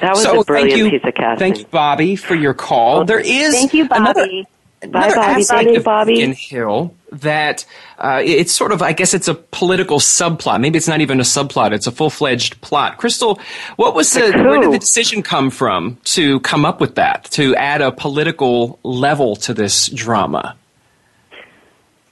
That 0.00 0.10
was 0.12 0.22
so 0.22 0.40
a 0.40 0.44
brilliant 0.44 0.72
thank 0.80 0.92
you, 0.92 0.98
piece 0.98 1.06
of 1.08 1.14
casting. 1.14 1.38
thank 1.38 1.58
you, 1.58 1.66
Bobby, 1.70 2.16
for 2.16 2.34
your 2.34 2.54
call. 2.54 3.04
There 3.04 3.18
is 3.20 3.52
Thank 3.54 3.74
you, 3.74 3.86
Bobby. 3.88 4.00
another 4.02 4.28
Bobby. 4.90 5.14
aspect 5.14 5.66
Bye, 5.66 5.72
of 5.72 5.84
Bobby. 5.84 6.14
Beacon 6.14 6.32
Hill 6.32 6.94
that 7.12 7.64
uh, 7.98 8.22
it's 8.24 8.52
sort 8.52 8.72
of, 8.72 8.82
I 8.82 8.92
guess 8.92 9.14
it's 9.14 9.28
a 9.28 9.34
political 9.34 9.98
subplot. 9.98 10.60
Maybe 10.60 10.78
it's 10.78 10.88
not 10.88 11.00
even 11.00 11.20
a 11.20 11.24
subplot; 11.24 11.72
it's 11.72 11.86
a 11.86 11.92
full-fledged 11.92 12.60
plot. 12.62 12.98
Crystal, 12.98 13.38
what 13.76 13.94
was 13.94 14.12
the 14.12 14.32
where 14.32 14.60
did 14.60 14.72
the 14.72 14.78
decision 14.78 15.22
come 15.22 15.50
from 15.50 15.98
to 16.04 16.40
come 16.40 16.64
up 16.64 16.80
with 16.80 16.94
that 16.96 17.24
to 17.32 17.54
add 17.56 17.82
a 17.82 17.92
political 17.92 18.78
level 18.82 19.36
to 19.36 19.54
this 19.54 19.88
drama? 19.88 20.56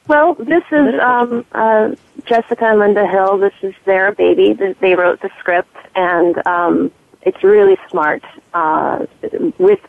Well, 0.06 0.34
this 0.34 0.64
is 0.72 0.94
um, 1.00 1.44
uh, 1.52 1.94
Jessica 2.26 2.66
and 2.66 2.80
Linda 2.80 3.06
Hill. 3.06 3.38
This 3.38 3.54
is 3.62 3.74
their 3.84 4.12
baby. 4.12 4.52
They 4.52 4.94
wrote 4.94 5.20
the 5.22 5.30
script, 5.38 5.74
and 5.94 6.46
um, 6.46 6.90
it's 7.22 7.42
really 7.42 7.76
smart. 7.90 8.22
Uh, 8.54 9.06
with 9.58 9.80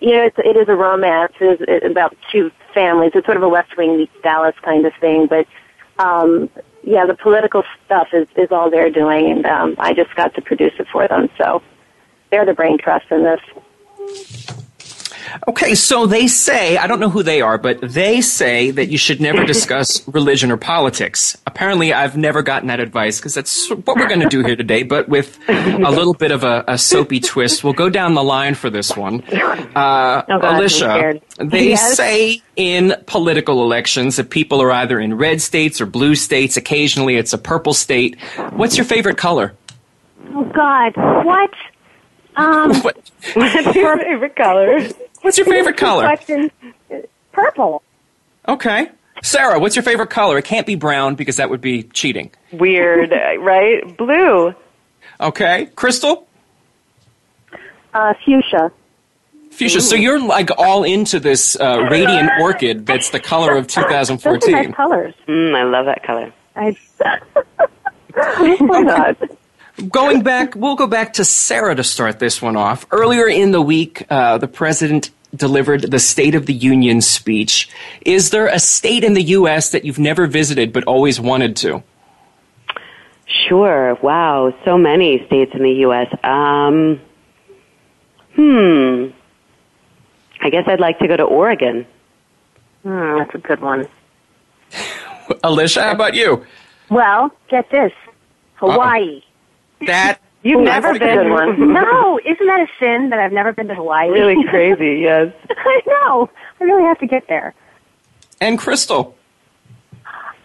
you 0.00 0.10
know, 0.12 0.24
it's, 0.24 0.38
it 0.38 0.56
is 0.56 0.68
a 0.68 0.74
romance. 0.74 1.32
It 1.40 1.68
is 1.68 1.90
about 1.90 2.16
two 2.30 2.50
families. 2.74 3.12
It's 3.14 3.26
sort 3.26 3.36
of 3.36 3.42
a 3.42 3.48
West 3.48 3.76
Wing 3.76 3.96
meets 3.96 4.12
Dallas 4.22 4.54
kind 4.62 4.84
of 4.84 4.92
thing. 5.00 5.26
But 5.26 5.46
um, 5.98 6.50
yeah, 6.82 7.06
the 7.06 7.14
political 7.14 7.64
stuff 7.84 8.08
is 8.12 8.26
is 8.36 8.50
all 8.50 8.70
they're 8.70 8.90
doing, 8.90 9.30
and 9.30 9.46
um, 9.46 9.76
I 9.78 9.94
just 9.94 10.14
got 10.14 10.34
to 10.34 10.42
produce 10.42 10.74
it 10.78 10.88
for 10.92 11.06
them. 11.06 11.28
So 11.38 11.62
they're 12.30 12.46
the 12.46 12.54
brain 12.54 12.78
trust 12.78 13.06
in 13.10 13.24
this. 13.24 14.57
Okay, 15.48 15.74
so 15.74 16.06
they 16.06 16.26
say, 16.28 16.76
I 16.76 16.86
don't 16.86 17.00
know 17.00 17.10
who 17.10 17.22
they 17.22 17.40
are, 17.40 17.58
but 17.58 17.80
they 17.80 18.20
say 18.20 18.70
that 18.72 18.86
you 18.88 18.98
should 18.98 19.20
never 19.20 19.44
discuss 19.44 20.06
religion 20.12 20.50
or 20.50 20.56
politics. 20.56 21.36
Apparently, 21.46 21.92
I've 21.92 22.16
never 22.16 22.42
gotten 22.42 22.68
that 22.68 22.80
advice 22.80 23.18
because 23.18 23.34
that's 23.34 23.68
what 23.70 23.96
we're 23.96 24.08
going 24.08 24.20
to 24.20 24.28
do 24.28 24.44
here 24.44 24.56
today, 24.56 24.82
but 24.82 25.08
with 25.08 25.38
a 25.48 25.90
little 25.90 26.14
bit 26.14 26.30
of 26.30 26.44
a, 26.44 26.64
a 26.68 26.78
soapy 26.78 27.20
twist. 27.20 27.64
We'll 27.64 27.72
go 27.72 27.88
down 27.90 28.14
the 28.14 28.22
line 28.24 28.54
for 28.54 28.70
this 28.70 28.96
one. 28.96 29.22
Uh, 29.32 30.22
Oh, 30.28 30.38
God, 30.40 30.58
Alicia, 30.60 31.20
they 31.38 31.70
Yes. 31.70 31.96
say 31.96 32.42
in 32.56 32.94
political 33.06 33.62
elections 33.62 34.16
that 34.16 34.30
people 34.30 34.60
are 34.62 34.70
either 34.72 34.98
in 35.00 35.14
red 35.14 35.40
states 35.40 35.80
or 35.80 35.86
blue 35.86 36.14
states. 36.14 36.56
Occasionally, 36.56 37.16
it's 37.16 37.32
a 37.32 37.38
purple 37.38 37.72
state. 37.74 38.20
What's 38.52 38.76
your 38.76 38.84
favorite 38.84 39.16
color? 39.16 39.54
Oh 40.34 40.44
God, 40.44 40.92
what? 41.24 41.50
Um, 42.36 42.72
What, 42.82 42.96
What's 43.34 43.74
your 43.74 43.96
favorite 43.98 44.36
color? 44.36 44.80
What's 45.28 45.38
your 45.38 45.46
favorite 45.46 45.76
color? 45.76 46.04
question. 46.04 46.50
Purple. 47.32 47.82
Okay. 48.48 48.90
Sarah, 49.22 49.58
what's 49.58 49.76
your 49.76 49.82
favorite 49.82 50.10
color? 50.10 50.38
It 50.38 50.44
can't 50.46 50.66
be 50.66 50.74
brown 50.74 51.16
because 51.16 51.36
that 51.36 51.50
would 51.50 51.60
be 51.60 51.82
cheating. 51.82 52.30
Weird, 52.52 53.10
right? 53.40 53.96
Blue. 53.96 54.54
Okay. 55.20 55.66
Crystal? 55.76 56.26
Uh, 57.92 58.14
fuchsia. 58.24 58.72
Fuchsia. 59.50 59.80
So 59.80 59.96
you're 59.96 60.20
like 60.20 60.50
all 60.56 60.84
into 60.84 61.20
this 61.20 61.56
uh, 61.56 61.88
radiant 61.90 62.30
orchid 62.40 62.86
that's 62.86 63.10
the 63.10 63.20
color 63.20 63.56
of 63.56 63.66
Those 63.66 63.78
are 63.78 63.90
nice 63.90 64.08
2014. 64.08 64.72
colors. 64.72 65.14
Mm, 65.26 65.54
I 65.54 65.64
love 65.64 65.86
that 65.86 66.02
color. 66.04 66.32
I, 66.56 66.76
Why 68.60 68.80
not? 68.80 69.16
Going 69.90 70.22
back, 70.22 70.54
we'll 70.56 70.74
go 70.74 70.86
back 70.88 71.14
to 71.14 71.24
Sarah 71.24 71.74
to 71.74 71.84
start 71.84 72.18
this 72.18 72.42
one 72.42 72.56
off. 72.56 72.86
Earlier 72.90 73.28
in 73.28 73.52
the 73.52 73.62
week, 73.62 74.04
uh, 74.10 74.38
the 74.38 74.48
president 74.48 75.10
delivered 75.34 75.82
the 75.82 75.98
State 75.98 76.34
of 76.34 76.46
the 76.46 76.54
Union 76.54 77.00
speech. 77.00 77.68
Is 78.02 78.30
there 78.30 78.46
a 78.46 78.58
state 78.58 79.04
in 79.04 79.14
the 79.14 79.22
U.S. 79.22 79.70
that 79.70 79.84
you've 79.84 79.98
never 79.98 80.26
visited 80.26 80.72
but 80.72 80.84
always 80.84 81.20
wanted 81.20 81.56
to? 81.56 81.82
Sure. 83.26 83.94
Wow. 84.02 84.54
So 84.64 84.78
many 84.78 85.24
states 85.26 85.52
in 85.54 85.62
the 85.62 85.72
U.S. 85.72 86.08
Um, 86.24 87.00
hmm. 88.34 89.08
I 90.40 90.50
guess 90.50 90.64
I'd 90.66 90.80
like 90.80 90.98
to 91.00 91.08
go 91.08 91.16
to 91.16 91.24
Oregon. 91.24 91.86
Hmm, 92.82 93.18
that's 93.18 93.34
a 93.34 93.38
good 93.38 93.60
one. 93.60 93.88
Alicia, 95.44 95.82
how 95.82 95.92
about 95.92 96.14
you? 96.14 96.46
Well, 96.90 97.30
get 97.48 97.70
this. 97.70 97.92
Hawaii. 98.54 99.22
That 99.86 100.20
You've 100.48 100.60
Ooh, 100.60 100.64
never 100.64 100.88
that's 100.88 100.96
a 100.96 100.98
good 101.00 101.24
been. 101.24 101.30
one. 101.32 101.72
no, 101.74 102.18
isn't 102.24 102.46
that 102.46 102.60
a 102.60 102.66
sin 102.80 103.10
that 103.10 103.18
I've 103.18 103.32
never 103.32 103.52
been 103.52 103.68
to 103.68 103.74
Hawaii? 103.74 104.08
really 104.08 104.42
crazy. 104.48 105.00
Yes. 105.02 105.32
I 105.50 105.80
know. 105.86 106.30
I 106.60 106.64
really 106.64 106.84
have 106.84 106.98
to 107.00 107.06
get 107.06 107.28
there. 107.28 107.54
and 108.40 108.58
Crystal. 108.58 109.14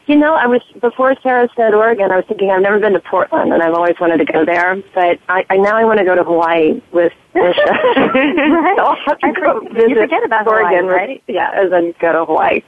You 0.06 0.18
know, 0.18 0.34
I 0.34 0.48
was 0.48 0.62
before 0.82 1.16
Sarah 1.24 1.48
said 1.56 1.74
Oregon. 1.74 2.12
I 2.12 2.18
was 2.18 2.26
thinking 2.28 2.52
I've 2.52 2.62
never 2.62 2.78
been 2.78 2.92
to 2.92 3.00
Portland, 3.00 3.54
and 3.54 3.64
I've 3.64 3.74
always 3.74 3.96
wanted 4.02 4.18
to 4.18 4.26
go 4.26 4.44
there. 4.44 4.76
But 4.94 5.20
I, 5.30 5.46
I 5.50 5.56
now 5.56 5.78
I 5.78 5.86
want 5.86 6.00
to 6.00 6.04
go 6.06 6.14
to 6.14 6.26
Hawaii 6.26 6.82
with 6.92 7.14
Alicia. 7.36 7.62
Right. 7.64 8.76
so 8.76 8.84
I'll 8.84 8.98
have 9.06 9.20
to 9.20 9.28
I 9.28 9.32
go 9.32 9.60
for- 9.62 9.64
you 9.70 9.74
visit 9.88 9.98
forget 10.02 10.26
about 10.26 10.46
Oregon, 10.46 10.80
Hawaii, 10.90 10.94
right? 11.08 11.24
Yeah, 11.28 11.52
and 11.62 11.72
then 11.72 11.94
go 12.02 12.12
to 12.12 12.26
Hawaii. 12.26 12.62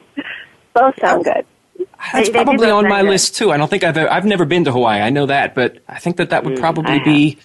Both 0.73 0.95
sound 1.01 1.25
good. 1.25 1.45
That's 1.77 2.27
They- 2.29 2.33
they 2.33 2.43
probably 2.43 2.69
on 2.69 2.87
my 2.87 3.01
good. 3.01 3.09
list 3.11 3.35
too. 3.35 3.51
I 3.51 3.57
don't 3.57 3.69
think 3.69 3.83
I've 3.83 3.97
I've 3.97 4.25
never 4.25 4.45
been 4.45 4.63
to 4.65 4.71
Hawaii. 4.71 5.01
I 5.01 5.09
know 5.09 5.25
that, 5.25 5.55
but 5.55 5.77
I 5.89 5.99
think 5.99 6.17
that 6.17 6.29
that 6.29 6.43
would 6.43 6.57
probably 6.59 6.99
be 6.99 7.37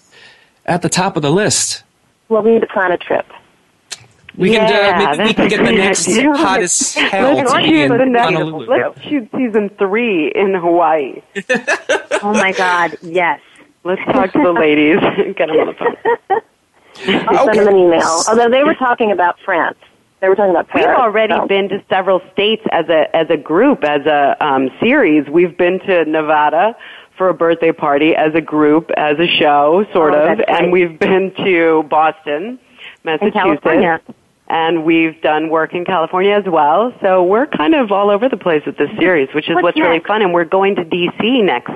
at 0.67 0.83
the 0.83 0.89
top 0.89 1.17
of 1.17 1.23
the 1.23 1.31
list. 1.31 1.83
Well, 2.29 2.43
we 2.43 2.53
need 2.53 2.61
to 2.61 2.67
plan 2.67 2.93
a 2.93 2.99
trip. 2.99 3.27
We 4.37 4.53
Yeah, 4.53 4.69
can 4.69 5.11
uh, 5.11 5.17
maybe 5.17 5.29
we 5.29 5.35
can 5.35 5.49
that's 5.49 5.57
get 5.57 5.65
the 5.67 5.73
next 5.73 6.07
good 6.07 6.19
idea. 6.19 6.33
hot 6.37 6.63
as 6.63 6.95
hell 6.95 7.35
Let's 7.35 7.53
to 7.53 7.59
be 7.59 7.65
shoot 7.65 8.01
in 8.01 8.15
Honolulu. 8.15 8.67
Let's 8.67 9.03
shoot 9.03 9.29
season 9.37 9.71
three 9.79 10.31
in 10.35 10.55
Hawaii. 10.55 11.23
Oh 12.23 12.35
my 12.35 12.53
God, 12.53 12.97
yes. 13.03 13.41
Let's 13.83 14.03
talk 14.05 14.31
to 14.35 14.39
the 14.43 14.53
ladies 14.53 14.99
and 15.01 15.35
get 15.35 15.49
them 15.49 15.57
on 15.59 15.67
the 15.69 15.73
phone. 15.73 15.97
I'll 17.29 17.47
send 17.47 17.61
them 17.61 17.69
an 17.69 17.77
email. 17.77 18.23
Although 18.29 18.51
they 18.51 18.63
were 18.63 18.75
talking 18.75 19.11
about 19.11 19.39
France. 19.43 19.79
They 20.21 20.29
were 20.29 20.35
talking 20.37 20.51
about 20.51 20.69
We've 20.75 20.85
already 20.85 21.33
so- 21.35 21.47
been 21.47 21.69
to 21.71 21.83
several 21.89 22.21
states 22.33 22.63
as 22.73 22.89
a 22.89 23.15
as 23.17 23.27
a 23.31 23.37
group, 23.37 23.85
as 23.85 24.05
a 24.07 24.37
um, 24.45 24.69
series. 24.81 25.29
We've 25.29 25.57
been 25.57 25.81
to 25.81 26.05
Nevada 26.05 26.77
for 27.17 27.29
a 27.31 27.35
birthday 27.35 27.73
party 27.73 28.15
as 28.15 28.35
a 28.35 28.41
group, 28.41 28.91
as 28.97 29.19
a 29.19 29.27
show, 29.27 29.85
sort 29.93 30.15
Oh, 30.15 30.27
of, 30.33 30.37
great. 30.39 30.49
and 30.51 30.73
we've 30.73 30.99
been 30.99 31.33
to 31.45 31.85
Boston, 31.91 32.59
Massachusetts, 33.05 34.05
and 34.49 34.85
we've 34.85 35.21
done 35.23 35.49
work 35.51 35.75
in 35.75 35.85
California 35.85 36.33
as 36.35 36.45
well. 36.47 36.93
So 37.03 37.23
we're 37.23 37.47
kind 37.47 37.75
of 37.75 37.93
all 37.93 38.11
over 38.11 38.29
the 38.29 38.37
place 38.39 38.63
with 38.67 38.77
this 38.77 38.91
series, 38.99 39.29
which 39.35 39.49
is 39.49 39.55
What's 39.55 39.63
what's 39.65 39.81
really 39.81 40.01
fun. 40.01 40.23
And 40.23 40.33
we're 40.35 40.45
going 40.45 40.77
to 40.77 40.85
DC 40.85 41.45
next, 41.45 41.73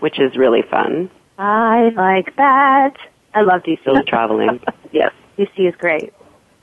which 0.00 0.18
is 0.18 0.36
really 0.36 0.62
fun. 0.62 1.10
I 1.38 1.90
like 1.94 2.36
that. 2.36 2.96
I 3.34 3.42
love 3.42 3.62
Still 3.62 3.96
DC. 3.96 4.06
traveling. 4.06 4.60
Yes. 4.92 5.12
DC 5.36 5.68
is 5.68 5.74
great. 5.76 6.14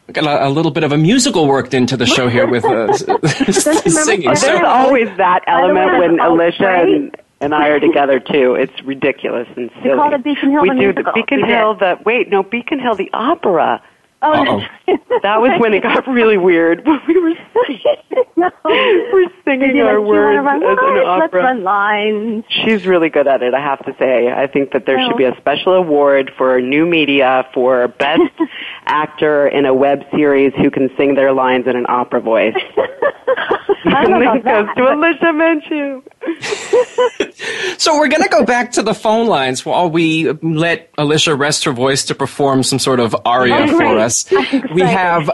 We 0.07 0.13
got 0.13 0.25
a, 0.25 0.47
a 0.47 0.49
little 0.49 0.71
bit 0.71 0.83
of 0.83 0.91
a 0.91 0.97
musical 0.97 1.47
worked 1.47 1.73
into 1.73 1.95
the 1.95 2.05
show 2.05 2.27
here 2.27 2.45
with 2.47 2.65
uh, 2.65 2.93
singing. 3.51 4.35
So, 4.35 4.47
There's 4.47 4.65
always 4.65 5.07
that 5.17 5.43
element 5.47 5.97
when 5.97 6.19
Alicia 6.19 6.67
and, 6.83 7.15
and 7.39 7.53
I 7.55 7.69
are 7.69 7.79
together 7.79 8.19
too. 8.19 8.55
It's 8.55 8.73
ridiculous 8.83 9.47
and 9.55 9.71
silly. 9.81 9.95
called 9.95 10.13
it 10.13 10.23
Beacon 10.23 10.51
Hill 10.51 10.61
We 10.61 10.69
the 10.69 10.75
do 10.75 10.79
musical. 10.81 11.03
the 11.05 11.11
Beacon 11.13 11.41
We 11.41 11.47
did. 11.47 11.55
Hill 11.57 11.75
the 11.75 11.97
wait 12.05 12.29
no 12.29 12.43
Beacon 12.43 12.79
Hill 12.79 12.95
the 12.95 13.09
opera. 13.13 13.81
Oh, 14.25 14.61
That 15.21 15.41
was 15.41 15.51
when 15.59 15.73
it 15.73 15.83
got 15.83 16.07
really 16.07 16.37
weird. 16.37 16.85
We 17.07 17.19
were 17.19 17.29
no. 18.35 18.49
we're 18.65 19.29
singing 19.45 19.63
our 19.63 19.69
like, 19.69 19.73
"Do 19.73 19.77
you 19.77 19.83
wanna 19.85 20.01
words 20.03 20.45
run 20.45 20.63
as 20.63 20.63
an 20.63 20.77
lines? 20.77 21.05
Let's 21.05 21.23
opera. 21.33 21.43
run 21.43 21.63
lines. 21.63 22.43
She's 22.49 22.85
really 22.85 23.09
good 23.09 23.27
at 23.27 23.41
it, 23.43 23.53
I 23.53 23.59
have 23.61 23.79
to 23.85 23.93
say. 23.99 24.31
I 24.31 24.47
think 24.47 24.71
that 24.71 24.85
there 24.85 24.95
Well. 24.97 25.09
should 25.09 25.17
be 25.17 25.25
a 25.25 25.33
oh. 25.33 25.37
special 25.39 25.73
award 25.73 26.31
for 26.37 26.59
new 26.61 26.85
media 26.85 27.45
for 27.53 27.87
best 27.89 28.21
actor 28.85 29.47
in 29.47 29.65
a 29.65 29.73
web 29.73 30.03
series 30.11 30.53
who 30.55 30.71
can 30.71 30.89
sing 30.97 31.15
their 31.15 31.33
lines 31.33 31.67
in 31.67 31.75
an 31.75 31.85
opera 31.89 32.21
voice. 32.21 32.55
I 33.85 34.05
and 34.05 34.13
about 34.23 34.37
it 34.37 34.43
goes 34.45 34.67
to 34.77 34.93
Alicia 34.93 35.33
Minshew. 35.33 36.01
so 37.79 37.97
we're 37.97 38.07
going 38.07 38.23
to 38.23 38.29
go 38.29 38.45
back 38.45 38.71
to 38.73 38.83
the 38.83 38.93
phone 38.93 39.27
lines 39.27 39.65
while 39.65 39.89
we 39.89 40.31
let 40.41 40.89
Alicia 40.97 41.35
rest 41.35 41.63
her 41.65 41.73
voice 41.73 42.05
to 42.05 42.15
perform 42.15 42.63
some 42.63 42.79
sort 42.79 42.99
of 42.99 43.15
aria 43.25 43.55
Oh, 43.55 43.67
for 43.67 43.77
great. 43.77 43.95
Us. 44.13 44.31
We 44.71 44.81
have 44.81 45.29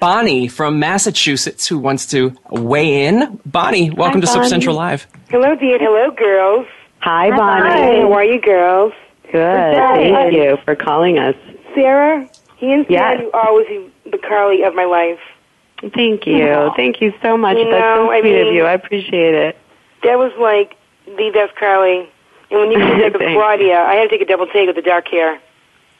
Bonnie 0.00 0.48
from 0.48 0.78
Massachusetts 0.78 1.66
who 1.66 1.78
wants 1.78 2.06
to 2.06 2.34
weigh 2.50 3.06
in. 3.06 3.40
Bonnie, 3.46 3.90
welcome 3.90 4.20
to 4.20 4.26
Soap 4.26 4.44
Central 4.46 4.76
Live. 4.76 5.06
Hello, 5.30 5.54
dear. 5.56 5.78
Hello, 5.78 6.10
girls. 6.10 6.66
Hi, 7.00 7.30
Hi. 7.30 7.36
Bonnie. 7.36 8.00
How 8.02 8.12
are 8.12 8.24
you, 8.24 8.40
girls? 8.40 8.92
Good. 9.24 9.32
Thank 9.74 10.34
you 10.34 10.58
for 10.64 10.74
calling 10.76 11.18
us. 11.18 11.34
Sarah, 11.74 12.28
hands 12.60 12.86
Yes. 12.88 13.16
down, 13.16 13.22
you 13.22 13.30
are 13.32 13.48
always 13.48 13.66
the 14.04 14.18
Carly 14.18 14.62
of 14.62 14.74
my 14.74 14.84
life. 14.84 15.18
Thank 15.94 16.26
you. 16.26 16.70
Thank 16.76 17.00
you 17.00 17.12
so 17.22 17.36
much. 17.36 17.56
You 17.56 17.64
That's 17.64 17.80
know, 17.80 18.06
so 18.06 18.10
I 18.12 18.20
sweet 18.20 18.40
of 18.48 18.54
you. 18.54 18.64
I 18.64 18.72
appreciate 18.72 19.34
it. 19.34 19.56
That 20.04 20.18
was 20.18 20.32
like 20.38 20.76
the 21.06 21.30
best 21.32 21.56
Carly. 21.56 22.08
And 22.50 22.60
when 22.60 22.70
you 22.72 22.78
did 22.98 23.14
the 23.14 23.18
Claudia, 23.18 23.80
I 23.80 23.94
had 23.94 24.04
to 24.04 24.08
take 24.10 24.20
a 24.20 24.26
double 24.26 24.46
take 24.46 24.66
with 24.66 24.76
the 24.76 24.82
dark 24.82 25.08
hair. 25.08 25.40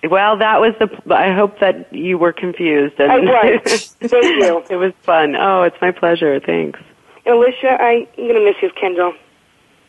Well, 0.09 0.37
that 0.39 0.61
was 0.61 0.75
the. 0.81 1.15
I 1.15 1.33
hope 1.33 1.61
that 1.61 1.93
you 1.93 2.19
were 2.19 2.33
confused. 2.33 2.95
And 2.99 3.13
I 3.13 3.19
was. 3.19 3.87
Thank 4.01 4.13
you. 4.25 4.65
it 4.71 4.77
was 4.77 4.93
fun. 5.03 5.37
Oh, 5.37 5.63
it's 5.63 5.77
my 5.81 5.93
pleasure. 5.93 6.41
Thanks. 6.41 6.81
And 7.25 7.37
Alicia, 7.37 7.77
I, 7.81 8.09
I'm 8.19 8.25
going 8.29 8.35
to 8.35 8.45
miss 8.45 8.57
you, 8.61 8.71
Kendall. 8.81 9.15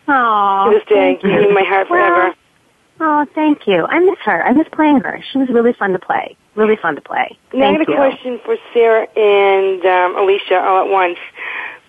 Aw, 0.08 0.66
To 0.66 0.72
this 0.78 0.86
day. 0.88 0.96
thank 1.20 1.24
you. 1.24 1.48
In 1.50 1.54
my 1.54 1.64
heart 1.64 1.90
Well, 1.90 2.08
forever. 2.08 2.36
Oh, 3.00 3.26
thank 3.34 3.66
you. 3.66 3.86
I 3.86 4.00
miss 4.00 4.20
her. 4.26 4.46
I 4.46 4.52
miss 4.54 4.68
playing 4.72 5.00
her. 5.00 5.20
She 5.32 5.40
was 5.40 5.50
really 5.50 5.74
fun 5.74 5.94
to 5.94 6.00
play. 6.00 6.38
Really 6.56 6.76
fun 6.76 6.94
to 6.96 7.02
play. 7.02 7.36
Now 7.54 7.70
I 7.72 7.76
Thank 7.76 7.88
got 7.88 7.90
a 7.90 7.92
you. 7.92 7.98
question 7.98 8.40
for 8.46 8.56
Sarah 8.74 9.08
and 9.18 9.84
um, 9.84 10.16
Alicia 10.24 10.60
all 10.60 10.86
at 10.86 10.92
once. 10.92 11.18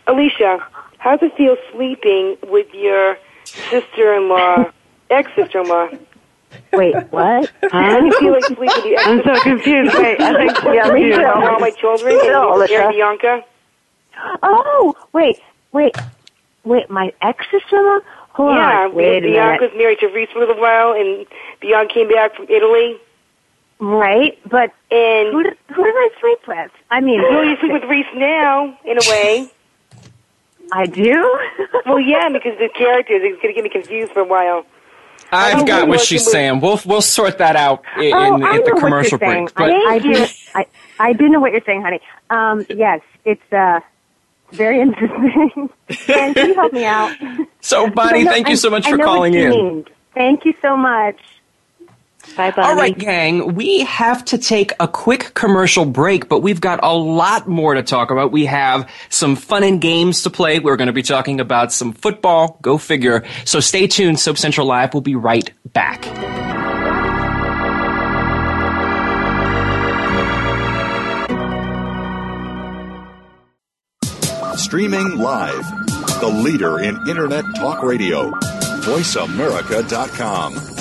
Alicia, 0.07 0.67
how 0.99 1.17
does 1.17 1.29
it 1.31 1.37
feel 1.37 1.57
sleeping 1.73 2.37
with 2.45 2.73
your 2.73 3.19
sister-in-law, 3.45 4.71
ex-sister-in-law? 5.11 5.89
Wait, 6.77 6.95
what? 7.11 7.53
How 7.71 8.01
do 8.01 8.07
you 8.07 8.33
like 8.33 8.45
sleeping 8.45 8.97
I'm 8.99 9.23
so 9.23 9.41
confused. 9.43 9.95
Wait, 9.95 10.21
I 10.21 10.37
think 10.37 10.65
Yeah, 10.65 10.73
yeah, 10.73 10.91
Alicia, 10.91 11.35
all 11.35 11.61
my 11.61 11.71
children, 11.71 12.19
Still, 12.21 12.63
and 12.63 12.95
Bianca. 12.95 13.45
Oh, 14.43 14.95
wait, 15.13 15.41
wait, 15.73 15.97
wait. 16.65 16.91
My 16.91 17.13
ex 17.23 17.45
sister-in-law. 17.51 18.01
Hold 18.31 18.57
yeah, 18.57 18.85
on. 18.85 18.95
Wait 18.95 19.25
a 19.25 19.29
Bianca 19.29 19.65
was 19.67 19.73
married 19.77 19.99
to 20.01 20.09
Reese 20.09 20.31
for 20.31 20.39
a 20.39 20.47
little 20.47 20.61
while, 20.61 20.93
and 20.93 21.27
Bianca 21.61 21.95
came 21.95 22.09
back 22.09 22.35
from 22.35 22.47
Italy. 22.49 22.99
Right, 23.81 24.39
but 24.49 24.73
And 24.91 25.33
who 25.33 25.43
did, 25.43 25.59
who 25.75 25.85
did 25.85 25.95
I 25.95 26.09
sleep 26.21 26.39
with? 26.47 26.71
I 26.91 27.01
mean, 27.01 27.21
well, 27.23 27.45
you 27.45 27.57
sleep 27.59 27.73
with 27.73 27.85
Reese 27.85 28.07
now, 28.15 28.79
in 28.85 28.99
a 28.99 29.11
way. 29.11 29.51
I 30.73 30.87
do. 30.87 31.41
well, 31.87 32.01
yeah, 32.01 32.29
because 32.29 32.59
the 32.59 32.69
characters 32.69 33.21
it's 33.23 33.43
going 33.43 33.55
to 33.55 33.61
get 33.61 33.65
me 33.65 33.71
confused 33.71 34.13
for 34.13 34.21
a 34.21 34.25
while. 34.25 34.65
I've 35.33 35.67
got 35.67 35.89
what 35.89 36.01
she's 36.01 36.31
saying. 36.31 36.61
We'll 36.61 36.81
we'll 36.85 37.03
sort 37.03 37.39
that 37.39 37.57
out 37.57 37.83
in, 37.99 38.13
oh, 38.15 38.37
in, 38.37 38.43
at 38.45 38.65
the 38.65 38.73
commercial 38.73 39.19
break. 39.19 39.55
But 39.55 39.71
I, 39.71 39.99
do. 39.99 40.27
I, 40.55 40.67
I 40.99 41.13
do 41.13 41.29
know 41.29 41.41
what 41.41 41.53
you're 41.53 41.65
saying, 41.65 41.83
honey. 41.83 42.01
Um, 42.31 42.65
yes, 42.69 43.01
it's 43.25 43.53
uh, 43.53 43.81
very 44.53 44.81
interesting. 44.81 45.71
and 46.09 46.35
can 46.35 46.49
you 46.49 46.55
help 46.55 46.73
me 46.73 46.85
out? 46.85 47.15
so, 47.61 47.91
Bonnie, 47.95 48.21
I 48.21 48.23
know- 48.23 48.31
thank 48.31 48.49
you 48.49 48.57
so 48.57 48.71
much 48.71 48.87
I 48.87 48.93
for 48.93 48.99
calling 48.99 49.35
in. 49.35 49.51
mean. 49.51 49.87
Thank 50.15 50.45
you 50.45 50.55
so 50.63 50.77
much. 50.77 51.19
Bye, 52.37 52.51
Bonnie. 52.51 52.69
All 52.69 52.77
right, 52.77 52.99
gang, 52.99 53.55
we 53.55 53.81
have 53.83 54.25
to 54.27 54.39
take 54.39 54.73
a 54.81 54.89
quick 54.89 55.35
commercial 55.35 55.85
break, 55.85 56.29
but 56.29 56.41
we've 56.41 56.61
got 56.61 56.81
a 56.83 56.93
lot 56.93 57.47
more 57.47 57.75
to 57.75 57.83
talk 57.83 58.11
about. 58.11 58.33
We 58.33 58.47
have 58.47 58.91
some 59.09 59.37
fun 59.37 59.63
and 59.63 59.81
games 59.81 60.23
to 60.25 60.31
play. 60.31 60.59
We're 60.59 60.77
going 60.77 60.89
to 60.89 60.93
be 60.93 61.03
talking 61.03 61.39
about 61.39 61.73
some 61.73 61.93
football. 61.93 62.59
Go 62.63 62.79
figure. 62.79 63.25
So 63.45 63.61
stay 63.61 63.87
tuned. 63.87 64.19
Soap 64.19 64.39
Central 64.39 64.67
Live 64.67 64.95
will 64.95 65.01
be 65.01 65.15
right 65.15 65.51
back. 65.73 66.05
Streaming 74.57 75.19
live. 75.19 75.69
The 76.21 76.29
leader 76.29 76.81
in 76.81 76.97
Internet 77.09 77.45
talk 77.57 77.83
radio. 77.83 78.31
VoiceAmerica.com. 78.83 80.74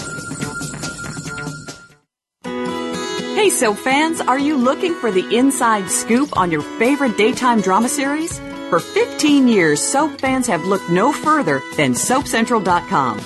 Hey, 3.33 3.49
soap 3.49 3.79
fans, 3.79 4.21
are 4.21 4.37
you 4.37 4.55
looking 4.55 4.93
for 4.93 5.11
the 5.11 5.35
inside 5.35 5.89
scoop 5.89 6.37
on 6.37 6.51
your 6.51 6.61
favorite 6.61 7.17
daytime 7.17 7.61
drama 7.61 7.89
series? 7.89 8.39
For 8.69 8.79
15 8.79 9.47
years, 9.47 9.81
soap 9.81 10.21
fans 10.21 10.45
have 10.47 10.63
looked 10.65 10.89
no 10.91 11.11
further 11.11 11.61
than 11.75 11.93
SoapCentral.com. 11.93 13.17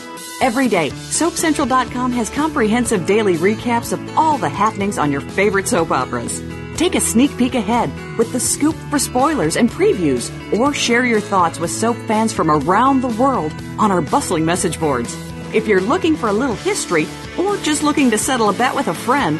Every 0.42 0.70
day, 0.70 0.92
SoapCentral.com 0.92 2.14
has 2.14 2.30
comprehensive 2.30 3.06
daily 3.06 3.36
recaps 3.36 3.92
of 3.92 4.18
all 4.18 4.38
the 4.38 4.50
happenings 4.50 4.98
on 4.98 5.12
your 5.12 5.22
favorite 5.22 5.68
soap 5.68 5.92
operas. 5.92 6.42
Take 6.78 6.96
a 6.96 7.02
sneak 7.02 7.38
peek 7.38 7.56
ahead 7.56 7.92
with 8.18 8.32
the 8.32 8.40
scoop 8.40 8.76
for 8.90 9.00
spoilers 9.00 9.58
and 9.58 9.70
previews, 9.70 10.32
or 10.58 10.74
share 10.74 11.06
your 11.06 11.22
thoughts 11.22 11.60
with 11.60 11.70
soap 11.70 11.98
fans 12.08 12.32
from 12.32 12.50
around 12.50 13.02
the 13.02 13.22
world 13.22 13.52
on 13.78 13.92
our 13.92 14.02
bustling 14.02 14.46
message 14.46 14.80
boards. 14.80 15.14
If 15.54 15.68
you're 15.68 15.82
looking 15.82 16.16
for 16.16 16.30
a 16.30 16.34
little 16.34 16.56
history, 16.56 17.08
or 17.38 17.58
just 17.58 17.84
looking 17.84 18.10
to 18.12 18.18
settle 18.18 18.50
a 18.50 18.54
bet 18.54 18.74
with 18.74 18.88
a 18.88 18.94
friend, 18.94 19.40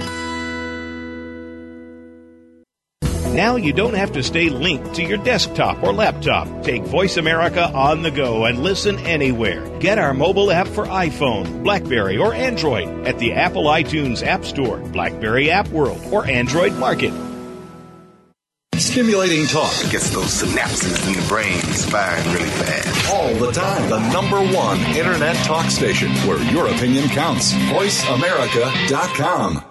Now 3.33 3.55
you 3.55 3.71
don't 3.71 3.93
have 3.93 4.11
to 4.13 4.23
stay 4.23 4.49
linked 4.49 4.95
to 4.95 5.03
your 5.03 5.17
desktop 5.17 5.83
or 5.83 5.93
laptop. 5.93 6.63
Take 6.63 6.83
Voice 6.83 7.15
America 7.15 7.71
on 7.73 8.01
the 8.01 8.11
go 8.11 8.43
and 8.43 8.59
listen 8.59 8.99
anywhere. 8.99 9.65
Get 9.79 9.97
our 9.97 10.13
mobile 10.13 10.51
app 10.51 10.67
for 10.67 10.85
iPhone, 10.85 11.63
Blackberry, 11.63 12.17
or 12.17 12.33
Android 12.33 13.07
at 13.07 13.19
the 13.19 13.31
Apple 13.31 13.63
iTunes 13.63 14.21
App 14.21 14.43
Store, 14.43 14.79
Blackberry 14.79 15.49
App 15.49 15.69
World, 15.69 16.01
or 16.11 16.27
Android 16.27 16.73
Market. 16.73 17.13
Stimulating 18.75 19.47
talk. 19.47 19.71
Gets 19.89 20.09
those 20.09 20.43
synapses 20.43 21.07
in 21.07 21.13
the 21.13 21.25
brain 21.29 21.61
firing 21.61 22.33
really 22.33 22.49
fast. 22.49 23.13
All 23.13 23.33
the 23.35 23.53
time. 23.53 23.89
The 23.89 24.11
number 24.11 24.41
one 24.53 24.77
Internet 24.97 25.37
talk 25.45 25.71
station 25.71 26.11
where 26.27 26.43
your 26.51 26.67
opinion 26.67 27.07
counts. 27.07 27.53
VoiceAmerica.com. 27.53 29.70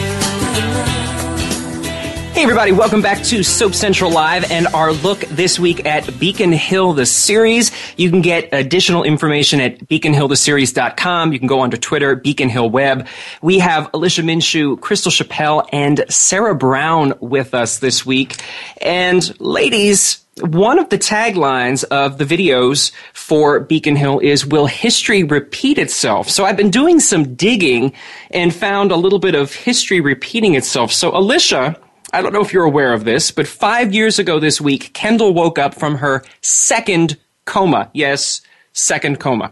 Hey 2.41 2.45
everybody, 2.45 2.71
welcome 2.71 3.03
back 3.03 3.21
to 3.25 3.43
Soap 3.43 3.75
Central 3.75 4.09
Live 4.09 4.49
and 4.49 4.65
our 4.65 4.93
look 4.93 5.19
this 5.19 5.59
week 5.59 5.85
at 5.85 6.19
Beacon 6.19 6.51
Hill 6.51 6.93
the 6.93 7.05
series. 7.05 7.69
You 7.97 8.09
can 8.09 8.21
get 8.21 8.49
additional 8.51 9.03
information 9.03 9.61
at 9.61 9.77
beaconhilltheseries.com. 9.87 11.33
You 11.33 11.37
can 11.37 11.47
go 11.47 11.59
onto 11.59 11.77
Twitter, 11.77 12.15
Beacon 12.15 12.49
Hill 12.49 12.67
Web. 12.67 13.07
We 13.43 13.59
have 13.59 13.91
Alicia 13.93 14.23
Minshew, 14.23 14.81
Crystal 14.81 15.11
Chappell, 15.11 15.67
and 15.71 16.03
Sarah 16.09 16.55
Brown 16.55 17.13
with 17.19 17.53
us 17.53 17.77
this 17.77 18.07
week. 18.07 18.43
And 18.81 19.39
ladies, 19.39 20.25
one 20.39 20.79
of 20.79 20.89
the 20.89 20.97
taglines 20.97 21.83
of 21.83 22.17
the 22.17 22.25
videos 22.25 22.91
for 23.13 23.59
Beacon 23.59 23.95
Hill 23.95 24.17
is 24.17 24.47
Will 24.47 24.65
history 24.65 25.21
repeat 25.21 25.77
itself? 25.77 26.27
So 26.27 26.45
I've 26.45 26.57
been 26.57 26.71
doing 26.71 26.99
some 27.01 27.35
digging 27.35 27.93
and 28.31 28.51
found 28.51 28.91
a 28.91 28.95
little 28.95 29.19
bit 29.19 29.35
of 29.35 29.53
history 29.53 30.01
repeating 30.01 30.55
itself. 30.55 30.91
So 30.91 31.15
Alicia, 31.15 31.77
I 32.13 32.21
don't 32.21 32.33
know 32.33 32.41
if 32.41 32.51
you're 32.51 32.65
aware 32.65 32.93
of 32.93 33.05
this, 33.05 33.31
but 33.31 33.47
five 33.47 33.93
years 33.93 34.19
ago 34.19 34.39
this 34.39 34.59
week, 34.59 34.91
Kendall 34.93 35.33
woke 35.33 35.57
up 35.57 35.73
from 35.73 35.97
her 35.97 36.23
second 36.41 37.17
coma. 37.45 37.89
Yes, 37.93 38.41
second 38.73 39.19
coma. 39.19 39.51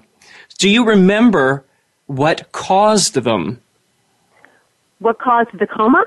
Do 0.58 0.70
you 0.70 0.84
remember 0.86 1.64
what 2.08 2.52
caused 2.52 3.14
them? 3.16 3.62
What 5.00 5.20
caused 5.20 5.58
the 5.58 5.68
coma? 5.68 6.04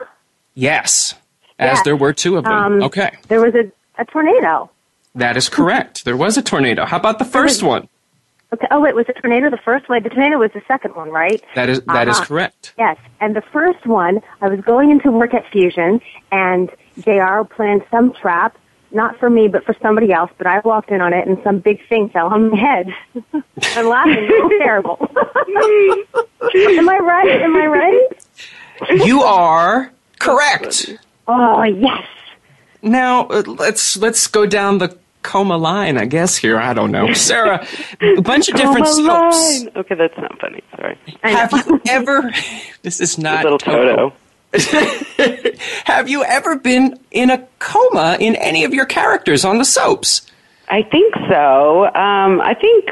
Yes, 0.55 1.15
as 1.59 1.77
Yes. 1.79 1.85
there 1.85 1.97
were 1.97 2.13
two 2.13 2.37
of 2.37 2.45
them. 2.45 2.53
Um, 2.53 2.83
okay, 2.83 3.17
There 3.29 3.41
was 3.41 3.55
a, 3.55 3.71
a 3.99 4.05
tornado. 4.05 4.71
that 5.15 5.37
is 5.39 5.49
correct. 5.49 6.05
There 6.05 6.17
was 6.17 6.37
a 6.37 6.43
tornado. 6.43 6.85
How 6.85 6.99
about 6.99 7.19
the 7.19 7.25
first 7.25 7.63
one? 7.63 7.89
Okay. 8.53 8.67
Oh 8.71 8.81
wait, 8.81 8.95
was 8.95 9.07
the 9.07 9.15
tornado 9.15 9.49
the 9.51 9.57
first 9.65 9.89
one? 9.89 10.03
The 10.03 10.11
tornado 10.11 10.39
was 10.39 10.51
the 10.53 10.63
second 10.69 10.95
one, 10.95 11.09
right? 11.11 11.43
That 11.55 11.69
is 11.71 11.81
that 11.87 12.09
is 12.09 12.17
Uh-huh. 12.17 12.27
correct. 12.27 12.75
Yes. 12.79 12.99
And 13.21 13.35
the 13.35 13.41
first 13.53 13.87
one, 13.87 14.21
I 14.43 14.49
was 14.49 14.61
going 14.61 14.91
into 14.91 15.11
work 15.11 15.33
at 15.35 15.47
Fusion, 15.51 16.01
and 16.31 16.71
J.R. 17.01 17.45
planned 17.45 17.83
some 17.91 18.13
trap, 18.13 18.57
not 18.91 19.19
for 19.19 19.31
me, 19.31 19.49
but 19.49 19.65
for 19.65 19.75
somebody 19.81 20.13
else. 20.13 20.31
But 20.37 20.47
I 20.47 20.59
walked 20.61 20.91
in 20.91 21.01
on 21.01 21.15
it, 21.15 21.27
and 21.27 21.39
some 21.43 21.61
big 21.61 21.81
thing 21.89 22.11
fell 22.11 22.27
on 22.27 22.51
my 22.51 22.59
head. 22.59 22.89
I'm 23.77 23.89
laughing. 23.89 24.17
It's 24.21 24.59
terrible. 24.63 24.99
Am 26.55 26.89
I 26.89 26.99
right? 26.99 27.41
Am 27.43 27.57
I 27.57 27.67
right? 27.67 29.05
You 29.07 29.23
are 29.23 29.91
correct. 30.19 30.95
Oh 31.27 31.63
yes. 31.63 32.05
Now 32.83 33.27
uh, 33.29 33.43
let's 33.47 33.97
let's 33.97 34.27
go 34.27 34.45
down 34.45 34.79
the 34.79 34.99
coma 35.23 35.57
line, 35.57 35.97
I 35.99 36.05
guess. 36.07 36.37
Here, 36.37 36.59
I 36.59 36.75
don't 36.75 36.91
know, 36.91 37.13
Sarah. 37.15 37.67
a 38.01 38.21
bunch 38.21 38.49
of 38.49 38.57
different 38.57 38.87
Coma 38.87 39.33
soaps. 39.33 39.65
line. 39.65 39.71
Okay, 39.77 39.95
that's 39.95 40.17
not 40.19 40.39
funny. 40.41 40.63
Sorry. 40.77 40.99
Have 41.23 41.53
you 41.53 41.81
ever? 41.89 42.31
This 42.83 43.01
is 43.01 43.17
not 43.17 43.45
Little 43.45 43.59
Toto. 43.59 44.13
Have 45.85 46.09
you 46.09 46.25
ever 46.25 46.57
been 46.57 46.99
in 47.11 47.31
a 47.31 47.39
coma 47.59 48.17
in 48.21 48.35
any 48.37 48.65
of 48.65 48.75
your 48.75 48.87
characters 48.87 49.45
on 49.45 49.59
the 49.59 49.65
soaps? 49.65 50.27
I 50.69 50.83
think 50.83 51.15
so. 51.29 51.85
Um, 51.95 52.41
I 52.41 52.55
think 52.61 52.91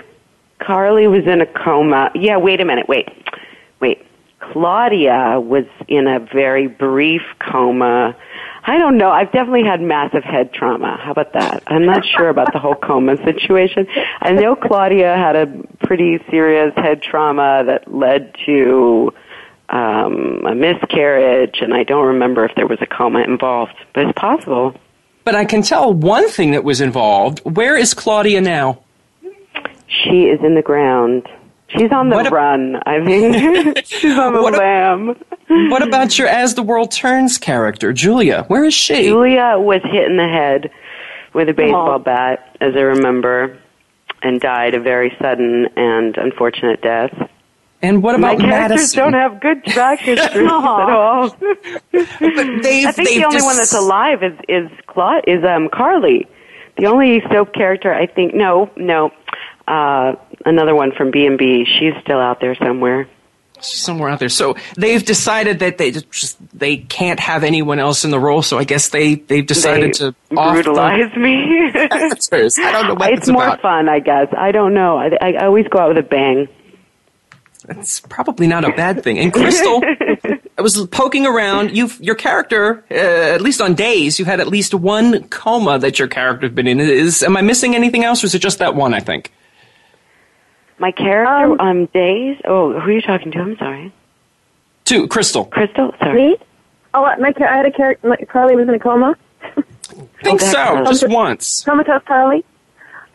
Carly 0.60 1.06
was 1.08 1.26
in 1.26 1.40
a 1.40 1.46
coma. 1.46 2.10
Yeah, 2.14 2.36
wait 2.36 2.60
a 2.60 2.64
minute. 2.64 2.88
Wait. 2.88 3.08
Wait. 3.80 4.06
Claudia 4.40 5.40
was 5.40 5.64
in 5.88 6.06
a 6.06 6.20
very 6.20 6.66
brief 6.66 7.22
coma. 7.40 8.16
I 8.64 8.78
don't 8.78 8.98
know. 8.98 9.10
I've 9.10 9.32
definitely 9.32 9.64
had 9.64 9.80
massive 9.80 10.22
head 10.22 10.52
trauma. 10.52 10.98
How 11.02 11.12
about 11.12 11.32
that? 11.32 11.62
I'm 11.66 11.86
not 11.86 12.04
sure 12.04 12.28
about 12.28 12.52
the 12.52 12.58
whole 12.58 12.74
coma 12.74 13.16
situation. 13.24 13.86
I 14.20 14.32
know 14.32 14.54
Claudia 14.54 15.16
had 15.16 15.36
a 15.36 15.46
pretty 15.84 16.18
serious 16.30 16.72
head 16.76 17.02
trauma 17.02 17.64
that 17.66 17.92
led 17.92 18.34
to 18.46 19.12
um, 19.70 20.44
a 20.46 20.54
miscarriage, 20.54 21.58
and 21.60 21.72
I 21.72 21.84
don't 21.84 22.06
remember 22.06 22.44
if 22.44 22.54
there 22.54 22.66
was 22.66 22.78
a 22.80 22.86
coma 22.86 23.20
involved, 23.20 23.74
but 23.94 24.06
it's 24.06 24.18
possible. 24.18 24.74
But 25.24 25.34
I 25.34 25.44
can 25.44 25.62
tell 25.62 25.92
one 25.92 26.28
thing 26.28 26.50
that 26.52 26.64
was 26.64 26.80
involved. 26.80 27.40
Where 27.40 27.76
is 27.76 27.94
Claudia 27.94 28.40
now? 28.40 28.80
She 29.86 30.24
is 30.24 30.40
in 30.42 30.54
the 30.54 30.62
ground. 30.62 31.28
She's 31.76 31.92
on 31.92 32.08
the 32.08 32.16
run. 32.30 32.80
I 32.86 32.98
mean, 32.98 33.74
she's 33.84 34.16
on 34.18 34.32
the 34.34 34.42
What 34.42 34.54
a- 34.54 34.58
lamb. 34.58 35.16
What 35.70 35.82
about 35.86 36.18
your 36.18 36.28
As 36.28 36.54
the 36.54 36.62
World 36.62 36.90
Turns 36.90 37.38
character, 37.38 37.92
Julia? 37.92 38.44
Where 38.48 38.64
is 38.64 38.74
she? 38.74 39.04
Julia 39.04 39.54
was 39.58 39.80
hit 39.84 40.04
in 40.10 40.16
the 40.16 40.28
head 40.28 40.70
with 41.32 41.48
a 41.48 41.54
baseball 41.54 41.98
bat, 41.98 42.56
as 42.60 42.74
I 42.76 42.80
remember, 42.80 43.56
and 44.22 44.40
died 44.40 44.74
a 44.74 44.80
very 44.80 45.16
sudden 45.20 45.68
and 45.76 46.16
unfortunate 46.16 46.82
death. 46.82 47.12
And 47.82 48.02
what 48.02 48.18
My 48.20 48.32
about 48.32 48.40
characters 48.44 48.94
Madison? 48.96 48.98
don't 48.98 49.12
have 49.14 49.40
good 49.40 49.64
track 49.64 50.00
histories 50.00 50.46
at 50.50 50.52
all. 50.52 51.30
they've- 51.30 51.80
I 51.92 52.02
think 52.02 52.62
they've 52.62 52.94
the 52.94 53.24
only 53.24 53.36
just- 53.36 53.46
one 53.46 53.56
that's 53.56 53.74
alive 53.74 54.22
is 54.22 54.34
is 54.48 54.68
Cla- 54.86 55.22
is 55.26 55.44
um 55.44 55.68
Carly. 55.72 56.26
The 56.78 56.86
only 56.86 57.22
soap 57.30 57.52
character 57.54 57.92
I 57.94 58.06
think 58.06 58.34
no 58.34 58.70
no 58.76 59.10
uh 59.70 60.16
another 60.44 60.74
one 60.74 60.92
from 60.92 61.10
B 61.10 61.26
and 61.26 61.38
B. 61.38 61.64
She's 61.64 61.94
still 62.02 62.18
out 62.18 62.40
there 62.40 62.54
somewhere. 62.56 63.08
somewhere 63.60 64.10
out 64.10 64.18
there. 64.18 64.28
So 64.28 64.56
they've 64.76 65.04
decided 65.04 65.58
that 65.60 65.78
they 65.78 65.90
just 65.92 66.38
they 66.58 66.78
can't 66.78 67.20
have 67.20 67.44
anyone 67.44 67.78
else 67.78 68.04
in 68.04 68.10
the 68.10 68.18
role. 68.20 68.42
So 68.42 68.58
I 68.58 68.64
guess 68.64 68.88
they 68.88 69.16
they've 69.16 69.46
decided 69.46 69.90
They 69.94 69.98
to 69.98 70.14
the 70.30 71.16
me. 71.16 71.70
characters. 71.88 72.58
I 72.58 72.72
don't 72.72 72.88
know 72.88 72.94
what 72.94 73.12
it's 73.12 73.20
that's 73.26 73.30
more 73.30 73.44
about. 73.44 73.60
fun, 73.62 73.88
I 73.88 74.00
guess. 74.00 74.28
I 74.36 74.52
don't 74.52 74.74
know. 74.74 74.98
I, 74.98 75.10
I 75.20 75.32
I 75.34 75.46
always 75.46 75.66
go 75.68 75.78
out 75.78 75.88
with 75.94 75.98
a 75.98 76.08
bang. 76.08 76.48
That's 77.66 78.00
probably 78.00 78.46
not 78.46 78.64
a 78.64 78.72
bad 78.72 79.04
thing. 79.04 79.18
And 79.18 79.32
Crystal, 79.32 79.82
I 80.58 80.62
was 80.62 80.86
poking 80.86 81.26
around. 81.26 81.76
You, 81.76 81.90
your 82.00 82.14
character, 82.14 82.82
uh, 82.90 82.94
at 82.94 83.42
least 83.42 83.60
on 83.60 83.74
days, 83.74 84.18
you 84.18 84.24
had 84.24 84.40
at 84.40 84.48
least 84.48 84.72
one 84.74 85.28
coma 85.28 85.78
that 85.78 85.98
your 85.98 86.08
character 86.08 86.46
has 86.46 86.54
been 86.54 86.66
in. 86.66 86.80
Is 86.80 87.22
am 87.22 87.36
I 87.36 87.42
missing 87.42 87.74
anything 87.74 88.02
else, 88.02 88.24
or 88.24 88.26
is 88.26 88.34
it 88.34 88.38
just 88.40 88.58
that 88.60 88.74
one? 88.74 88.94
I 88.94 89.00
think. 89.00 89.30
My 90.80 90.90
character 90.92 91.60
um, 91.62 91.86
Days. 91.86 92.38
Oh, 92.44 92.72
who 92.72 92.78
are 92.88 92.92
you 92.92 93.02
talking 93.02 93.30
to? 93.32 93.38
I'm 93.38 93.56
sorry. 93.58 93.92
Two, 94.84 95.06
Crystal. 95.06 95.44
Crystal. 95.44 95.94
Sorry. 96.00 96.30
Me? 96.30 96.36
Oh, 96.94 97.02
my, 97.20 97.30
char- 97.32 97.48
I 97.48 97.56
had 97.58 97.66
a 97.66 97.70
character. 97.70 98.16
Carly 98.26 98.56
was 98.56 98.66
in 98.68 98.74
a 98.74 98.78
coma. 98.78 99.14
think 100.24 100.40
so. 100.40 100.82
Just 100.86 101.06
once. 101.08 101.62
Comatose 101.64 102.02
Carly. 102.06 102.44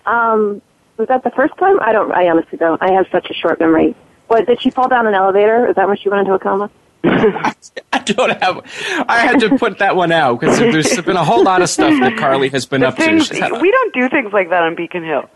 Um, 0.06 0.62
was 0.98 1.08
that 1.10 1.24
the 1.24 1.32
first 1.32 1.58
time? 1.58 1.80
I 1.82 1.92
don't. 1.92 2.12
I 2.14 2.30
honestly 2.30 2.58
don't. 2.58 2.82
I 2.82 2.92
have 2.94 3.08
such 3.12 3.30
a 3.30 3.34
short 3.34 3.60
memory. 3.60 3.96
What 4.28 4.46
did 4.48 4.62
she 4.62 4.70
fall 4.70 4.88
down 4.88 5.08
an 5.08 5.14
elevator? 5.16 5.68
Is 5.68 5.76
that 5.76 5.88
when 5.88 5.98
she 5.98 6.08
went 6.10 6.22
into 6.22 6.34
a 6.34 6.40
coma? 6.40 6.70
I 7.04 8.00
don't 8.06 8.42
have. 8.42 8.62
I 9.10 9.20
had 9.20 9.40
to 9.42 9.58
put 9.58 9.80
that 9.80 9.96
one 9.96 10.12
out 10.12 10.40
because 10.40 10.58
there's 10.58 11.02
been 11.02 11.18
a 11.18 11.24
whole 11.24 11.44
lot 11.44 11.62
of 11.62 11.70
stuff 11.70 12.00
that 12.00 12.18
Carly 12.18 12.50
has 12.50 12.66
been 12.66 12.82
The 12.82 12.88
up 12.90 12.96
to. 12.96 13.02
things, 13.02 13.28
She's 13.28 13.40
had 13.40 13.52
a- 13.52 13.60
we 13.60 13.70
don't 13.72 13.94
do 13.94 14.08
things 14.10 14.32
like 14.34 14.50
that 14.50 14.64
on 14.64 14.76
Beacon 14.76 15.04
Hill. 15.04 15.30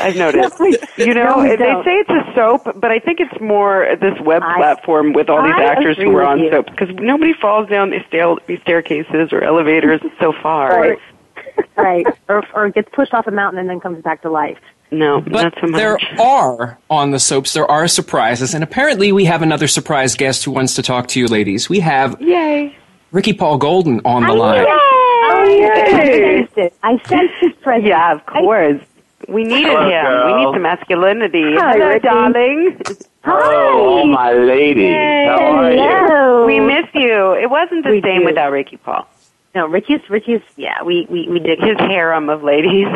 I've 0.00 0.16
noticed. 0.16 0.58
You 0.98 1.12
know, 1.14 1.38
we 1.42 1.48
they 1.50 1.56
don't. 1.56 1.84
say 1.84 1.92
it's 1.92 2.10
a 2.10 2.32
soap, 2.34 2.62
but 2.80 2.90
I 2.90 2.98
think 2.98 3.20
it's 3.20 3.38
more 3.40 3.86
this 4.00 4.18
web 4.22 4.42
platform 4.56 5.12
with 5.12 5.28
all 5.28 5.42
these 5.42 5.52
I 5.56 5.64
actors 5.64 5.96
who 5.98 6.16
are 6.16 6.24
on 6.24 6.38
you. 6.40 6.50
soaps 6.50 6.70
because 6.70 6.88
nobody 6.96 7.32
falls 7.34 7.68
down 7.68 7.90
these, 7.90 8.02
stair- 8.08 8.34
these 8.46 8.60
staircases 8.62 9.32
or 9.32 9.42
elevators 9.44 10.00
so 10.20 10.32
far. 10.42 10.80
Right. 10.80 10.98
right. 11.76 12.06
Or, 12.28 12.42
or 12.54 12.70
gets 12.70 12.88
pushed 12.92 13.12
off 13.14 13.26
a 13.26 13.30
mountain 13.30 13.58
and 13.60 13.68
then 13.68 13.80
comes 13.80 14.02
back 14.02 14.22
to 14.22 14.30
life. 14.30 14.58
No, 14.90 15.20
But 15.20 15.32
not 15.32 15.54
so 15.60 15.66
much. 15.66 15.78
there 15.80 15.98
are 16.20 16.78
on 16.88 17.10
the 17.10 17.18
soaps. 17.18 17.52
There 17.54 17.68
are 17.68 17.88
surprises, 17.88 18.54
and 18.54 18.62
apparently 18.62 19.10
we 19.12 19.24
have 19.24 19.42
another 19.42 19.66
surprise 19.66 20.14
guest 20.14 20.44
who 20.44 20.52
wants 20.52 20.74
to 20.76 20.82
talk 20.82 21.08
to 21.08 21.20
you, 21.20 21.26
ladies. 21.26 21.68
We 21.68 21.80
have 21.80 22.20
Yay! 22.22 22.76
Ricky 23.10 23.32
Paul 23.32 23.58
Golden 23.58 24.00
on 24.04 24.22
the 24.22 24.32
line. 24.32 24.64
Oh, 24.66 25.44
Yay! 25.48 26.46
I, 26.56 26.70
I 26.84 26.98
sensed 27.08 27.34
his 27.40 27.52
presence. 27.62 27.88
Yeah, 27.88 28.12
of 28.14 28.24
course. 28.26 28.80
We 29.28 29.44
needed 29.44 29.66
Hello, 29.66 29.82
him. 29.82 30.04
girl. 30.04 30.26
We 30.26 30.44
need 30.44 30.54
some 30.54 30.62
masculinity. 30.62 31.54
Hi, 31.56 31.72
Hello, 31.72 31.88
Ricky. 31.88 32.06
darling. 32.06 32.80
Oh, 33.24 33.98
all 33.98 34.06
my 34.06 34.32
ladies. 34.32 34.94
How 34.94 35.56
are 35.56 35.72
you? 35.72 35.78
Hello. 35.80 36.46
We 36.46 36.60
miss 36.60 36.86
you. 36.94 37.32
It 37.32 37.50
wasn't 37.50 37.84
the 37.84 37.90
We 37.90 38.00
same 38.02 38.20
do. 38.20 38.26
without 38.26 38.52
Ricky 38.52 38.76
Paul. 38.76 39.06
No, 39.54 39.66
Ricky's, 39.66 40.08
Ricky's, 40.10 40.42
yeah, 40.56 40.82
we, 40.82 41.06
we, 41.10 41.28
we 41.30 41.38
did. 41.40 41.58
His 41.58 41.78
harem 41.78 42.28
of 42.28 42.42
ladies. 42.44 42.86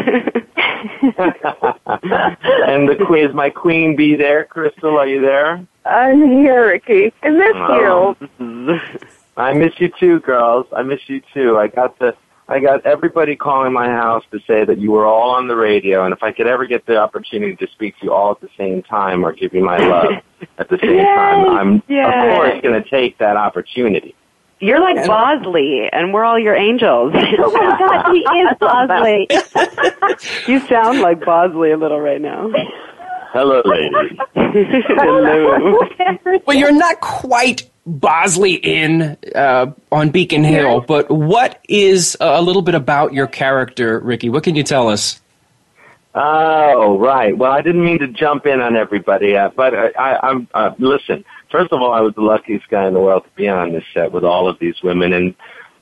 and 1.00 2.88
the 2.88 2.96
quiz, 3.06 3.32
my 3.34 3.50
queen 3.50 3.96
bee 3.96 4.14
there. 4.14 4.44
Crystal, 4.44 4.98
are 4.98 5.06
you 5.06 5.20
there? 5.20 5.64
I'm 5.84 6.30
here, 6.30 6.68
Ricky. 6.68 7.12
I 7.22 7.30
miss 7.30 7.52
Oh. 7.54 8.16
I 9.36 9.54
miss 9.54 9.72
you 9.80 9.88
too, 9.98 10.20
girls. 10.20 10.66
I 10.76 10.82
miss 10.82 11.00
you 11.08 11.22
too. 11.32 11.56
I 11.58 11.68
got 11.68 11.98
the 11.98 12.14
I 12.50 12.58
got 12.58 12.84
everybody 12.84 13.36
calling 13.36 13.72
my 13.72 13.86
house 13.86 14.24
to 14.32 14.40
say 14.46 14.64
that 14.64 14.78
you 14.78 14.90
were 14.90 15.06
all 15.06 15.30
on 15.30 15.46
the 15.46 15.54
radio, 15.54 16.04
and 16.04 16.12
if 16.12 16.22
I 16.22 16.32
could 16.32 16.48
ever 16.48 16.66
get 16.66 16.84
the 16.84 16.96
opportunity 16.98 17.54
to 17.56 17.66
speak 17.72 17.96
to 18.00 18.06
you 18.06 18.12
all 18.12 18.32
at 18.32 18.40
the 18.40 18.48
same 18.58 18.82
time 18.82 19.24
or 19.24 19.32
give 19.32 19.54
you 19.54 19.62
my 19.64 19.78
love 19.78 20.10
at 20.58 20.68
the 20.68 20.76
same 20.78 20.90
Yay! 20.96 21.04
time, 21.04 21.46
I'm 21.56 21.82
Yay! 21.88 22.02
of 22.02 22.12
course 22.36 22.60
going 22.62 22.82
to 22.82 22.90
take 22.90 23.18
that 23.18 23.36
opportunity. 23.36 24.16
You're 24.58 24.80
like 24.80 25.06
Bosley, 25.06 25.88
and 25.92 26.12
we're 26.12 26.24
all 26.24 26.38
your 26.38 26.56
angels. 26.56 27.14
Oh 27.38 27.52
my 27.52 27.78
God, 27.78 28.12
he 28.12 28.18
is 28.18 28.56
Bosley. 28.60 29.28
you 30.52 30.60
sound 30.66 31.00
like 31.00 31.24
Bosley 31.24 31.70
a 31.70 31.76
little 31.78 32.00
right 32.00 32.20
now. 32.20 32.50
Hello, 33.32 33.62
ladies. 33.64 34.18
Hello. 34.34 35.78
Well, 36.46 36.56
you're 36.56 36.72
not 36.72 37.00
quite 37.00 37.70
Bosley 37.86 38.54
in 38.54 39.16
uh, 39.36 39.66
on 39.92 40.10
Beacon 40.10 40.42
Hill, 40.42 40.80
but 40.80 41.08
what 41.10 41.60
is 41.68 42.16
a 42.20 42.42
little 42.42 42.62
bit 42.62 42.74
about 42.74 43.12
your 43.12 43.28
character, 43.28 44.00
Ricky? 44.00 44.30
What 44.30 44.42
can 44.42 44.56
you 44.56 44.64
tell 44.64 44.88
us? 44.88 45.20
Oh, 46.12 46.98
right. 46.98 47.36
Well, 47.38 47.52
I 47.52 47.62
didn't 47.62 47.84
mean 47.84 48.00
to 48.00 48.08
jump 48.08 48.46
in 48.46 48.60
on 48.60 48.76
everybody, 48.76 49.36
uh, 49.36 49.50
but 49.50 49.74
I, 49.74 49.90
I, 49.90 50.28
I'm 50.28 50.48
uh, 50.52 50.72
listen. 50.78 51.24
First 51.52 51.72
of 51.72 51.80
all, 51.80 51.92
I 51.92 52.00
was 52.00 52.14
the 52.16 52.22
luckiest 52.22 52.68
guy 52.68 52.88
in 52.88 52.94
the 52.94 53.00
world 53.00 53.24
to 53.24 53.30
be 53.36 53.48
on 53.48 53.72
this 53.72 53.84
set 53.94 54.10
with 54.10 54.24
all 54.24 54.48
of 54.48 54.58
these 54.58 54.82
women 54.82 55.12
and 55.12 55.36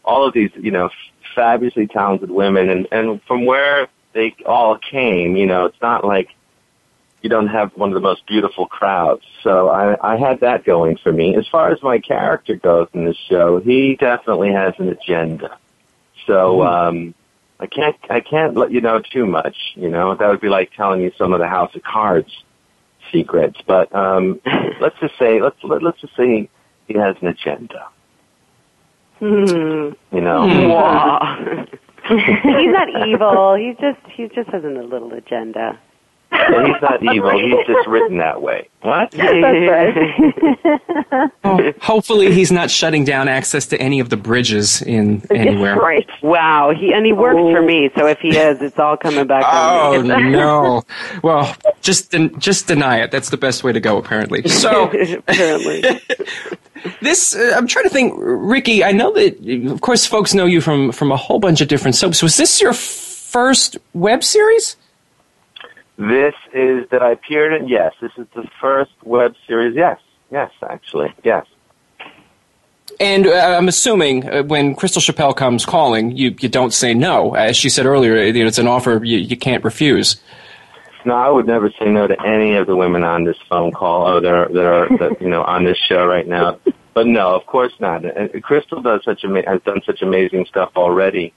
all 0.05 0.27
of 0.27 0.35
these, 0.35 0.51
you 0.55 0.71
know, 0.71 0.91
fabulously 1.35 1.87
talented 1.87 2.31
women, 2.31 2.69
and 2.69 2.87
and 2.93 3.23
from 3.23 3.47
where 3.47 3.89
they 4.13 4.37
all 4.45 4.77
came, 4.77 5.35
you 5.35 5.47
know, 5.47 5.65
it's 5.65 5.81
not 5.81 6.05
like 6.05 6.29
you 7.23 7.29
don't 7.29 7.49
have 7.49 7.73
one 7.77 7.91
of 7.91 7.95
the 7.95 8.01
most 8.01 8.27
beautiful 8.27 8.67
crowds. 8.67 9.25
So 9.43 9.69
I, 9.69 10.15
I 10.15 10.17
had 10.17 10.41
that 10.41 10.65
going 10.65 10.97
for 10.97 11.13
me. 11.13 11.37
As 11.37 11.47
far 11.49 11.71
as 11.71 11.83
my 11.83 11.99
character 11.99 12.55
goes 12.57 12.89
in 12.93 13.05
this 13.05 13.17
show, 13.29 13.61
he 13.61 13.97
definitely 13.97 14.53
has 14.53 14.75
an 14.79 14.89
agenda. 14.89 15.59
So 16.27 16.63
um, 16.63 17.15
I 17.59 17.67
can't 17.67 17.97
I 18.09 18.21
can't 18.21 18.55
let 18.55 18.71
you 18.71 18.81
know 18.81 19.01
too 19.01 19.27
much. 19.27 19.57
You 19.75 19.89
know 19.89 20.15
that 20.15 20.29
would 20.29 20.41
be 20.41 20.49
like 20.49 20.73
telling 20.75 21.01
you 21.01 21.13
some 21.17 21.33
of 21.33 21.41
the 21.41 21.49
House 21.49 21.75
of 21.75 21.83
Cards 21.83 22.45
secrets. 23.11 23.59
But 23.67 23.95
um, 23.95 24.41
let's 24.81 24.99
just 25.01 25.19
say 25.19 25.41
let's 25.41 25.57
let, 25.63 25.83
let's 25.83 26.01
just 26.01 26.15
say 26.17 26.49
he 26.87 26.95
has 26.95 27.17
an 27.21 27.29
agenda. 27.29 27.89
Hmm. 29.19 29.91
You 30.13 30.21
know. 30.21 30.43
Mwah. 30.47 31.69
he's 32.09 32.73
not 32.73 32.89
evil. 33.07 33.55
He's 33.57 33.77
just 33.77 33.99
he 34.11 34.29
just 34.29 34.49
has 34.51 34.65
a 34.65 34.69
little 34.69 35.13
agenda. 35.13 35.79
And 36.39 36.67
he's 36.69 36.83
not 36.83 37.03
evil. 37.15 37.31
He's 37.39 37.67
just 37.67 37.87
written 37.89 38.19
that 38.19 38.41
way. 38.43 38.69
What? 38.83 39.13
Oh, 41.45 41.73
hopefully, 41.81 42.33
he's 42.33 42.53
not 42.53 42.71
shutting 42.71 43.05
down 43.05 43.29
access 43.29 43.67
to 43.67 43.81
any 43.81 44.01
of 44.01 44.09
the 44.09 44.17
bridges 44.17 44.81
in 44.83 45.23
anywhere. 45.31 45.77
Right. 45.77 46.09
Wow. 46.23 46.73
He 46.77 46.93
and 46.93 47.05
he 47.05 47.13
works 47.13 47.39
for 47.39 47.61
me, 47.63 47.91
so 47.97 48.07
if 48.07 48.19
he 48.21 48.37
is, 48.37 48.61
it's 48.63 48.79
all 48.79 48.97
coming 48.97 49.27
back 49.27 49.45
Oh 49.47 49.99
on 49.99 50.09
me. 50.09 50.31
no! 50.31 50.83
Well, 51.23 51.55
just 51.81 52.13
den- 52.13 52.39
just 52.39 52.67
deny 52.67 52.99
it. 53.03 53.11
That's 53.11 53.31
the 53.31 53.37
best 53.37 53.65
way 53.65 53.73
to 53.73 53.81
go, 53.81 53.97
apparently. 53.99 54.47
So 54.49 54.85
apparently, 55.27 55.83
this 57.03 57.35
uh, 57.35 57.55
I'm 57.57 57.67
trying 57.67 57.85
to 57.85 57.91
think, 57.91 58.15
Ricky. 58.17 58.85
I 58.85 58.93
know 58.93 59.13
that, 59.15 59.71
of 59.73 59.81
course, 59.81 60.07
folks 60.07 60.35
know 60.35 60.47
you 60.47 60.61
from 60.61 60.93
from 60.93 61.11
a 61.11 61.17
whole 61.17 61.41
bunch 61.41 61.61
of 61.61 61.69
different 61.69 61.97
soaps. 61.97 62.23
Was 62.23 62.37
this 62.37 62.61
your 62.61 62.73
first 62.73 63.77
web 63.93 64.23
series? 64.23 64.77
This 65.99 66.35
is 66.55 66.89
that 66.91 67.03
I 67.03 67.11
appeared 67.11 67.61
in. 67.61 67.67
Yes, 67.67 67.93
this 68.01 68.13
is 68.17 68.27
the 68.33 68.49
first 68.61 68.93
web 69.03 69.35
series. 69.49 69.75
Yes, 69.75 69.99
yes, 70.31 70.53
actually, 70.63 71.13
yes. 71.25 71.45
And 73.01 73.27
uh, 73.27 73.57
I'm 73.59 73.67
assuming 73.67 74.29
uh, 74.29 74.45
when 74.45 74.77
Crystal 74.77 75.03
Chappell 75.03 75.35
comes 75.35 75.67
calling, 75.67 76.17
you, 76.17 76.37
you 76.39 76.49
don't 76.49 76.73
say 76.73 76.95
no. 76.95 77.35
As 77.35 77.57
she 77.57 77.69
said 77.69 77.85
earlier, 77.85 78.23
you 78.23 78.33
know, 78.33 78.47
it's 78.47 78.59
an 78.59 78.69
offer 78.69 79.01
you, 79.03 79.19
you 79.19 79.37
can't 79.37 79.65
refuse. 79.65 80.21
No, 81.05 81.15
I 81.15 81.31
would 81.31 81.47
never 81.47 81.71
say 81.71 81.87
no 81.87 82.07
to 82.07 82.21
any 82.25 82.55
of 82.55 82.69
the 82.69 82.77
women 82.77 83.03
on 83.03 83.25
this 83.25 83.37
phone 83.49 83.73
call 83.73 84.09
or 84.09 84.21
that 84.21 84.33
are, 84.33 84.49
that 84.53 84.65
are 84.65 84.89
that, 84.99 85.21
you 85.21 85.29
know 85.29 85.43
on 85.43 85.65
this 85.65 85.79
show 85.89 86.07
right 86.07 86.27
now. 86.27 86.61
But 86.95 87.07
no, 87.07 87.35
of 87.35 87.45
course 87.47 87.73
not. 87.81 88.05
And 88.05 88.43
Crystal 88.43 88.83
does 88.83 89.03
such 89.05 89.25
ama- 89.25 89.49
has 89.49 89.63
done 89.63 89.81
such 89.85 90.03
amazing 90.03 90.47
stuff 90.47 90.73
already 90.77 91.35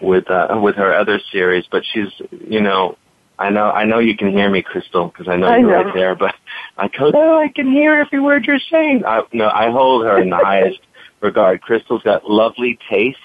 with 0.00 0.28
uh, 0.28 0.58
with 0.60 0.76
her 0.76 0.92
other 0.92 1.20
series. 1.30 1.66
But 1.70 1.84
she's 1.84 2.10
you 2.30 2.60
know 2.60 2.96
I 3.42 3.50
know 3.50 3.70
I 3.70 3.84
know 3.84 3.98
you 3.98 4.16
can 4.16 4.30
hear 4.30 4.48
me, 4.48 4.62
Crystal, 4.62 5.08
because 5.08 5.26
I 5.26 5.36
know 5.36 5.48
I 5.48 5.58
you're 5.58 5.70
know. 5.70 5.82
right 5.82 5.94
there. 5.94 6.14
But 6.14 6.34
I 6.78 6.88
go, 6.88 7.10
no, 7.10 7.40
I 7.40 7.48
can 7.48 7.70
hear 7.70 7.94
every 7.94 8.20
word 8.20 8.44
you're 8.44 8.60
saying. 8.70 9.02
I, 9.04 9.22
no, 9.32 9.48
I 9.48 9.70
hold 9.70 10.04
her 10.04 10.20
in 10.20 10.30
the 10.30 10.36
highest 10.42 10.78
regard. 11.20 11.60
Crystal's 11.60 12.02
got 12.02 12.28
lovely 12.30 12.78
taste 12.88 13.18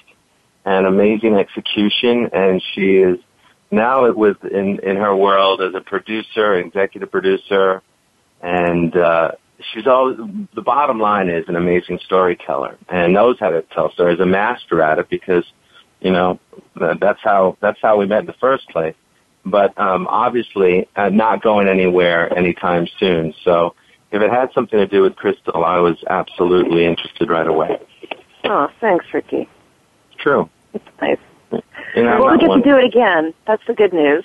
and 0.66 0.88
amazing 0.88 1.36
execution, 1.36 2.30
and 2.34 2.64
she 2.74 2.98
is 2.98 3.20
now 3.70 4.06
it 4.06 4.18
was 4.18 4.36
in 4.44 4.80
in 4.80 4.96
her 4.96 5.16
world 5.16 5.62
as 5.62 5.76
a 5.76 5.82
producer, 5.82 6.56
executive 6.56 7.12
producer, 7.12 7.84
and 8.42 8.98
uh, 8.98 9.32
she's 9.72 9.86
all. 9.86 10.16
The 10.56 10.64
bottom 10.64 11.00
line 11.00 11.30
is 11.30 11.46
an 11.48 11.56
amazing 11.56 12.00
storyteller 12.06 12.76
and 12.90 13.14
knows 13.14 13.38
how 13.40 13.52
to 13.52 13.62
tell 13.62 13.92
stories. 13.92 14.20
A 14.20 14.26
master 14.26 14.82
at 14.82 14.98
it 14.98 15.10
because 15.10 15.46
you 16.02 16.12
know 16.12 16.40
that's 16.76 17.20
how 17.24 17.56
that's 17.62 17.80
how 17.84 17.98
we 17.98 18.08
met 18.08 18.22
in 18.22 18.26
the 18.26 18.34
first 18.42 18.68
place. 18.70 18.96
But 19.50 19.78
um, 19.80 20.08
obviously, 20.08 20.88
uh, 20.96 21.10
not 21.10 21.42
going 21.42 21.68
anywhere 21.68 22.36
anytime 22.38 22.88
soon. 23.00 23.34
So. 23.44 23.76
If 24.10 24.22
it 24.22 24.32
had 24.32 24.54
something 24.54 24.80
to 24.80 24.88
do 24.88 25.02
with 25.02 25.18
Crystal, 25.18 25.66
I 25.66 25.80
was 25.80 26.02
absolutely 26.10 26.86
interested 26.86 27.30
right 27.30 27.46
away. 27.46 27.78
Oh, 28.46 28.70
thanks, 28.80 29.06
Ricky. 29.14 29.50
True. 30.18 30.50
It's 30.74 30.86
Nice. 31.02 31.18
You 31.96 32.04
know, 32.04 32.22
well, 32.24 32.32
we 32.32 32.38
get 32.38 32.50
one- 32.50 32.64
to 32.64 32.70
do 32.70 32.78
it 32.78 32.86
again. 32.86 33.34
That's 33.46 33.66
the 33.68 33.74
good 33.74 33.94
news. 33.94 34.24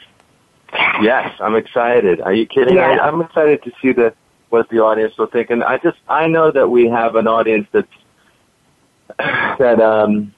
Yes, 1.01 1.35
I'm 1.41 1.55
excited. 1.55 2.21
Are 2.21 2.33
you 2.33 2.47
kidding? 2.47 2.77
Yeah. 2.77 2.99
I, 3.03 3.09
I'm 3.09 3.21
excited 3.21 3.63
to 3.65 3.73
see 3.81 3.93
the 3.93 4.15
what 4.51 4.69
the 4.69 4.79
audience 4.79 5.17
will 5.19 5.27
think, 5.27 5.51
and 5.51 5.63
I 5.65 5.79
just 5.79 5.99
I 6.09 6.27
know 6.29 6.51
that 6.51 6.69
we 6.69 6.89
have 6.89 7.15
an 7.17 7.27
audience 7.27 7.67
that's 7.73 7.89
that 9.59 9.81
um 9.81 10.35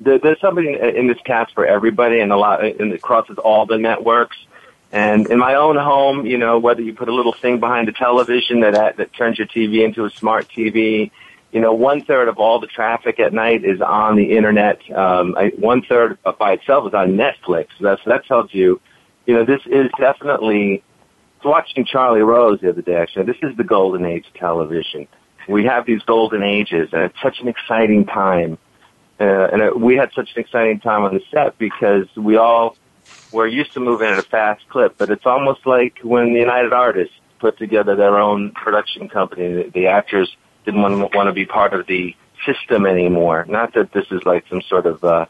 there, 0.00 0.18
there's 0.18 0.40
somebody 0.40 0.74
in 0.74 1.06
this 1.06 1.18
cast 1.24 1.54
for 1.54 1.66
everybody, 1.66 2.20
and 2.20 2.32
a 2.32 2.36
lot 2.36 2.64
and 2.64 2.92
it 2.92 3.02
crosses 3.02 3.38
all 3.38 3.66
the 3.66 3.78
networks. 3.78 4.36
And 4.90 5.28
in 5.28 5.38
my 5.38 5.54
own 5.54 5.76
home, 5.76 6.24
you 6.24 6.38
know, 6.38 6.58
whether 6.58 6.80
you 6.80 6.94
put 6.94 7.08
a 7.08 7.14
little 7.14 7.34
thing 7.34 7.60
behind 7.60 7.88
the 7.88 7.92
television 7.92 8.60
that 8.60 8.96
that 8.96 9.12
turns 9.12 9.38
your 9.38 9.46
TV 9.46 9.84
into 9.84 10.04
a 10.04 10.10
smart 10.10 10.48
TV, 10.48 11.10
you 11.52 11.60
know, 11.60 11.74
one 11.74 12.04
third 12.04 12.28
of 12.28 12.38
all 12.38 12.58
the 12.58 12.66
traffic 12.66 13.20
at 13.20 13.32
night 13.32 13.64
is 13.64 13.80
on 13.80 14.16
the 14.16 14.36
internet. 14.36 14.80
Um, 14.90 15.34
one 15.58 15.82
third 15.82 16.18
by 16.38 16.52
itself 16.52 16.88
is 16.88 16.94
on 16.94 17.12
Netflix. 17.12 17.68
That's 17.80 18.02
that 18.06 18.24
tells 18.26 18.54
you, 18.54 18.80
you 19.26 19.34
know, 19.34 19.44
this 19.44 19.60
is 19.66 19.90
definitely. 19.98 20.82
Watching 21.44 21.84
Charlie 21.84 22.20
Rose 22.20 22.60
the 22.60 22.70
other 22.70 22.82
day. 22.82 22.96
Actually, 22.96 23.26
this 23.26 23.36
is 23.42 23.56
the 23.56 23.62
golden 23.62 24.04
age 24.04 24.26
of 24.26 24.34
television. 24.34 25.06
We 25.48 25.64
have 25.66 25.86
these 25.86 26.02
golden 26.02 26.42
ages, 26.42 26.88
and 26.92 27.02
it's 27.02 27.22
such 27.22 27.38
an 27.40 27.46
exciting 27.46 28.06
time. 28.06 28.58
Uh, 29.20 29.24
and 29.52 29.62
it, 29.62 29.78
we 29.78 29.96
had 29.96 30.12
such 30.14 30.30
an 30.34 30.40
exciting 30.40 30.80
time 30.80 31.02
on 31.04 31.14
the 31.14 31.22
set 31.32 31.58
because 31.58 32.06
we 32.16 32.36
all 32.36 32.76
were 33.32 33.46
used 33.46 33.72
to 33.74 33.80
moving 33.80 34.08
at 34.08 34.18
a 34.18 34.22
fast 34.22 34.68
clip. 34.68 34.96
But 34.96 35.10
it's 35.10 35.26
almost 35.26 35.66
like 35.66 35.98
when 36.02 36.32
the 36.32 36.38
United 36.38 36.72
Artists 36.72 37.14
put 37.38 37.58
together 37.58 37.96
their 37.96 38.18
own 38.18 38.50
production 38.52 39.08
company. 39.08 39.54
The, 39.54 39.70
the 39.70 39.86
actors 39.86 40.36
didn't 40.64 40.82
want, 40.82 41.14
want 41.14 41.28
to 41.28 41.32
be 41.32 41.44
part 41.46 41.72
of 41.72 41.86
the 41.86 42.14
system 42.44 42.86
anymore. 42.86 43.44
Not 43.48 43.74
that 43.74 43.92
this 43.92 44.06
is 44.10 44.24
like 44.24 44.44
some 44.48 44.62
sort 44.62 44.86
of, 44.86 45.02
uh, 45.04 45.26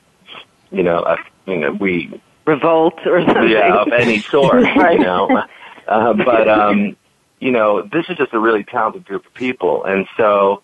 you 0.71 0.83
know, 0.83 0.99
a, 1.01 1.17
you 1.47 1.59
know, 1.59 1.73
we 1.73 2.21
revolt 2.47 2.99
or 3.07 3.25
something. 3.25 3.49
yeah, 3.51 3.83
of 3.83 3.89
any 3.93 4.21
sort, 4.21 4.63
Right. 4.77 4.99
you 4.99 5.05
know. 5.05 5.43
Uh, 5.87 6.13
but 6.15 6.49
um, 6.49 6.97
you 7.41 7.51
know, 7.51 7.83
this 7.83 8.07
is 8.09 8.17
just 8.17 8.33
a 8.33 8.39
really 8.39 8.65
talented 8.65 9.05
group 9.05 9.25
of 9.27 9.35
people, 9.35 9.85
and 9.85 10.07
so 10.17 10.63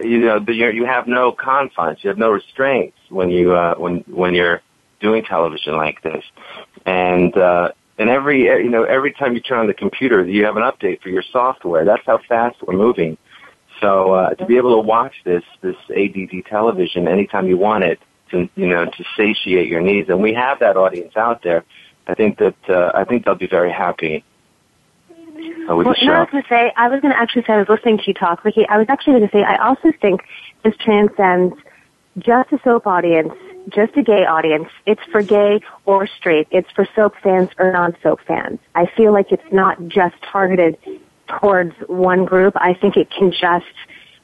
you 0.00 0.20
know, 0.20 0.38
the, 0.38 0.54
you 0.54 0.84
have 0.86 1.06
no 1.06 1.32
confines, 1.32 1.98
you 2.02 2.08
have 2.08 2.18
no 2.18 2.30
restraints 2.30 2.96
when 3.08 3.30
you 3.30 3.54
uh, 3.54 3.74
when 3.74 3.98
when 4.08 4.34
you're 4.34 4.62
doing 5.00 5.24
television 5.24 5.76
like 5.76 6.02
this, 6.02 6.24
and 6.86 7.36
uh, 7.36 7.72
and 7.98 8.08
every 8.08 8.44
you 8.44 8.70
know 8.70 8.84
every 8.84 9.12
time 9.12 9.34
you 9.34 9.40
turn 9.40 9.60
on 9.60 9.66
the 9.66 9.74
computer, 9.74 10.24
you 10.24 10.44
have 10.44 10.56
an 10.56 10.62
update 10.62 11.02
for 11.02 11.08
your 11.08 11.22
software. 11.32 11.84
That's 11.84 12.04
how 12.06 12.18
fast 12.28 12.56
we're 12.66 12.76
moving. 12.76 13.18
So 13.80 14.12
uh, 14.12 14.34
to 14.34 14.46
be 14.46 14.56
able 14.56 14.80
to 14.80 14.86
watch 14.86 15.14
this 15.24 15.44
this 15.60 15.76
ADD 15.94 16.46
television 16.46 17.08
anytime 17.08 17.48
you 17.48 17.58
want 17.58 17.84
it, 17.84 18.00
to 18.30 18.48
you 18.54 18.68
know 18.68 18.86
to 18.86 19.04
satiate 19.16 19.68
your 19.68 19.80
needs, 19.80 20.08
and 20.08 20.22
we 20.22 20.32
have 20.34 20.60
that 20.60 20.76
audience 20.76 21.16
out 21.16 21.42
there. 21.42 21.64
I 22.06 22.14
think 22.14 22.38
that 22.38 22.56
uh, 22.68 22.92
I 22.94 23.04
think 23.04 23.24
they'll 23.24 23.34
be 23.34 23.46
very 23.46 23.72
happy 23.72 24.24
uh, 25.72 25.76
with 25.76 25.86
well, 25.86 25.94
the 25.98 26.12
I 26.12 26.20
was 26.20 26.28
going 26.30 26.42
to 26.42 26.48
say, 26.48 26.72
I 26.76 26.88
was 26.88 27.00
going 27.00 27.12
to 27.12 27.18
actually 27.18 27.42
say, 27.42 27.54
I 27.54 27.58
was 27.58 27.68
listening 27.68 27.98
to 27.98 28.04
you 28.06 28.14
talk, 28.14 28.44
Ricky. 28.44 28.66
I 28.68 28.78
was 28.78 28.86
actually 28.88 29.14
going 29.14 29.28
to 29.28 29.32
say, 29.32 29.42
I 29.42 29.56
also 29.56 29.92
think 30.00 30.22
this 30.62 30.76
transcends 30.76 31.54
just 32.18 32.52
a 32.52 32.60
soap 32.62 32.86
audience, 32.86 33.32
just 33.70 33.96
a 33.96 34.02
gay 34.02 34.24
audience. 34.26 34.68
It's 34.86 35.02
for 35.10 35.22
gay 35.22 35.60
or 35.86 36.06
straight. 36.06 36.48
It's 36.50 36.70
for 36.72 36.86
soap 36.94 37.14
fans 37.22 37.48
or 37.58 37.72
non-soap 37.72 38.20
fans. 38.26 38.58
I 38.74 38.86
feel 38.96 39.12
like 39.12 39.32
it's 39.32 39.52
not 39.52 39.88
just 39.88 40.14
targeted 40.22 40.76
towards 41.40 41.74
one 41.86 42.24
group. 42.24 42.54
I 42.56 42.74
think 42.74 42.96
it 42.96 43.10
can 43.10 43.32
just 43.32 43.66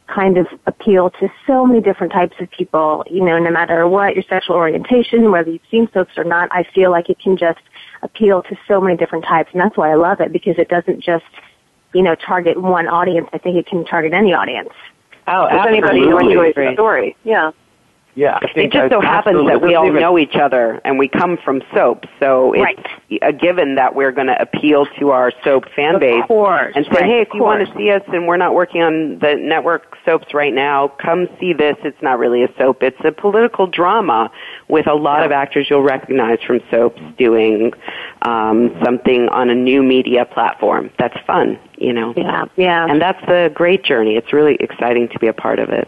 kind 0.08 0.38
of 0.38 0.46
appeal 0.66 1.10
to 1.10 1.28
so 1.46 1.66
many 1.66 1.80
different 1.80 2.12
types 2.12 2.34
of 2.40 2.50
people, 2.50 3.04
you 3.10 3.22
know, 3.24 3.38
no 3.38 3.50
matter 3.50 3.86
what 3.86 4.14
your 4.14 4.24
sexual 4.28 4.56
orientation, 4.56 5.30
whether 5.30 5.50
you've 5.50 5.62
seen 5.70 5.88
soaps 5.92 6.16
or 6.16 6.24
not, 6.24 6.48
I 6.50 6.64
feel 6.74 6.90
like 6.90 7.10
it 7.10 7.18
can 7.18 7.36
just 7.36 7.60
appeal 8.02 8.42
to 8.44 8.56
so 8.66 8.80
many 8.80 8.96
different 8.96 9.24
types. 9.24 9.50
And 9.52 9.60
that's 9.60 9.76
why 9.76 9.90
I 9.90 9.94
love 9.94 10.20
it 10.20 10.32
because 10.32 10.58
it 10.58 10.68
doesn't 10.68 11.00
just, 11.00 11.26
you 11.92 12.02
know, 12.02 12.14
target 12.14 12.60
one 12.60 12.88
audience. 12.88 13.28
I 13.32 13.38
think 13.38 13.56
it 13.56 13.66
can 13.66 13.84
target 13.84 14.12
any 14.12 14.32
audience. 14.32 14.70
Oh, 15.26 15.46
If 15.46 15.66
anybody 15.66 16.00
who 16.00 16.18
enjoys 16.18 16.54
the 16.54 16.72
story. 16.72 17.14
Yeah. 17.22 17.52
Yeah, 18.18 18.36
I 18.42 18.48
It 18.56 18.72
just 18.72 18.90
so 18.90 19.00
I- 19.00 19.04
happens 19.04 19.46
that 19.46 19.60
we 19.62 19.76
all 19.76 19.86
even- 19.86 20.00
know 20.00 20.18
each 20.18 20.34
other 20.34 20.80
and 20.84 20.98
we 20.98 21.06
come 21.06 21.36
from 21.36 21.62
soap, 21.72 22.04
so 22.18 22.52
it's 22.52 22.82
a 23.22 23.32
given 23.32 23.76
that 23.76 23.94
we're 23.94 24.10
going 24.10 24.26
to 24.26 24.42
appeal 24.42 24.86
to 24.98 25.12
our 25.12 25.30
soap 25.44 25.68
fan 25.76 26.00
base 26.00 26.24
course, 26.24 26.72
and 26.74 26.84
say, 26.86 26.90
right, 26.90 27.04
hey, 27.04 27.20
if 27.20 27.32
you 27.32 27.44
want 27.44 27.64
to 27.64 27.72
see 27.76 27.92
us 27.92 28.02
and 28.08 28.26
we're 28.26 28.36
not 28.36 28.54
working 28.56 28.82
on 28.82 29.20
the 29.20 29.36
network 29.36 29.96
soaps 30.04 30.34
right 30.34 30.52
now, 30.52 30.88
come 30.88 31.28
see 31.38 31.52
this. 31.52 31.76
It's 31.84 32.02
not 32.02 32.18
really 32.18 32.42
a 32.42 32.48
soap; 32.58 32.82
it's 32.82 32.98
a 33.04 33.12
political 33.12 33.68
drama 33.68 34.32
with 34.66 34.88
a 34.88 34.94
lot 34.94 35.22
of 35.24 35.30
actors 35.30 35.70
you'll 35.70 35.82
recognize 35.82 36.42
from 36.42 36.60
soaps 36.72 37.00
doing 37.18 37.72
um, 38.22 38.74
something 38.82 39.28
on 39.28 39.48
a 39.48 39.54
new 39.54 39.80
media 39.84 40.24
platform. 40.24 40.90
That's 40.98 41.16
fun, 41.24 41.56
you 41.76 41.92
know. 41.92 42.14
Yeah, 42.16 42.46
yeah. 42.56 42.84
And 42.90 43.00
that's 43.00 43.24
the 43.26 43.52
great 43.54 43.84
journey. 43.84 44.16
It's 44.16 44.32
really 44.32 44.56
exciting 44.56 45.06
to 45.10 45.18
be 45.20 45.28
a 45.28 45.32
part 45.32 45.60
of 45.60 45.70
it. 45.70 45.86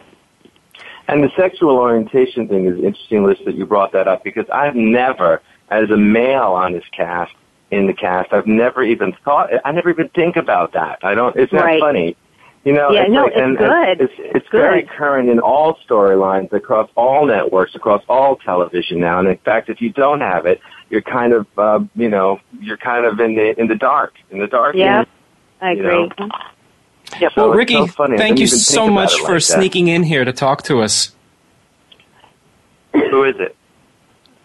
And 1.11 1.25
the 1.25 1.31
sexual 1.37 1.71
orientation 1.77 2.47
thing 2.47 2.67
is 2.67 2.77
interesting, 2.77 3.25
Liz, 3.25 3.37
that 3.45 3.57
you 3.57 3.67
brought 3.67 3.91
that 3.93 4.07
up 4.07 4.23
because 4.23 4.47
I've 4.53 4.77
never, 4.77 5.43
as 5.69 5.91
a 5.91 5.97
male 5.97 6.53
on 6.53 6.73
this 6.73 6.85
cast, 6.97 7.33
in 7.73 7.89
the 7.89 7.93
cast, 7.93 8.33
I've 8.33 8.47
never 8.47 8.85
even 8.85 9.13
thought, 9.25 9.51
I 9.65 9.73
never 9.73 9.91
even 9.91 10.09
think 10.11 10.37
about 10.37 10.73
that. 10.75 11.01
I 11.03 11.15
don't, 11.15 11.35
it's 11.35 11.53
not 11.53 11.65
Right. 11.65 11.81
funny. 11.81 12.17
You 12.65 12.75
know, 12.75 12.91
Yeah, 12.93 13.03
it's 13.03 13.13
no, 13.13 13.23
like, 13.25 13.33
it's 13.33 13.41
and, 13.41 13.59
good. 13.59 13.71
and 13.71 14.01
it's, 14.03 14.13
it's 14.19 14.47
very 14.53 14.83
current 14.83 15.29
in 15.29 15.41
all 15.41 15.79
storylines 15.89 16.53
across 16.53 16.89
all 16.97 17.27
networks, 17.27 17.75
across 17.75 18.03
all 18.09 18.37
television 18.37 19.01
now. 19.01 19.19
And 19.19 19.27
in 19.29 19.39
fact, 19.39 19.69
if 19.69 19.81
you 19.81 19.91
don't 19.91 20.21
have 20.21 20.47
it, 20.47 20.61
you're 20.91 21.01
kind 21.03 21.33
of, 21.33 21.47
uh, 21.57 21.81
you 21.95 22.09
know, 22.09 22.39
you're 22.61 22.77
kind 22.77 23.05
of 23.07 23.19
in 23.19 23.35
the 23.35 23.59
in 23.59 23.67
the 23.67 23.77
dark, 23.77 24.15
in 24.31 24.39
the 24.41 24.47
dark. 24.47 24.75
Yeah, 24.77 25.05
I 25.63 25.73
agree. 25.73 25.85
know. 26.19 26.29
Well, 27.21 27.31
So 27.35 27.49
Ricky, 27.51 27.75
so 27.75 27.87
funny. 27.89 28.17
Thank 28.17 28.39
you 28.39 28.47
so 28.47 28.89
much 28.89 29.15
for 29.17 29.23
like 29.23 29.35
that. 29.35 29.41
sneaking 29.43 29.89
in 29.89 30.03
here 30.03 30.25
to 30.25 30.33
talk 30.33 30.63
to 30.65 30.81
us. 30.81 31.13
Who 32.93 33.25
is 33.25 33.37
it? 33.39 33.57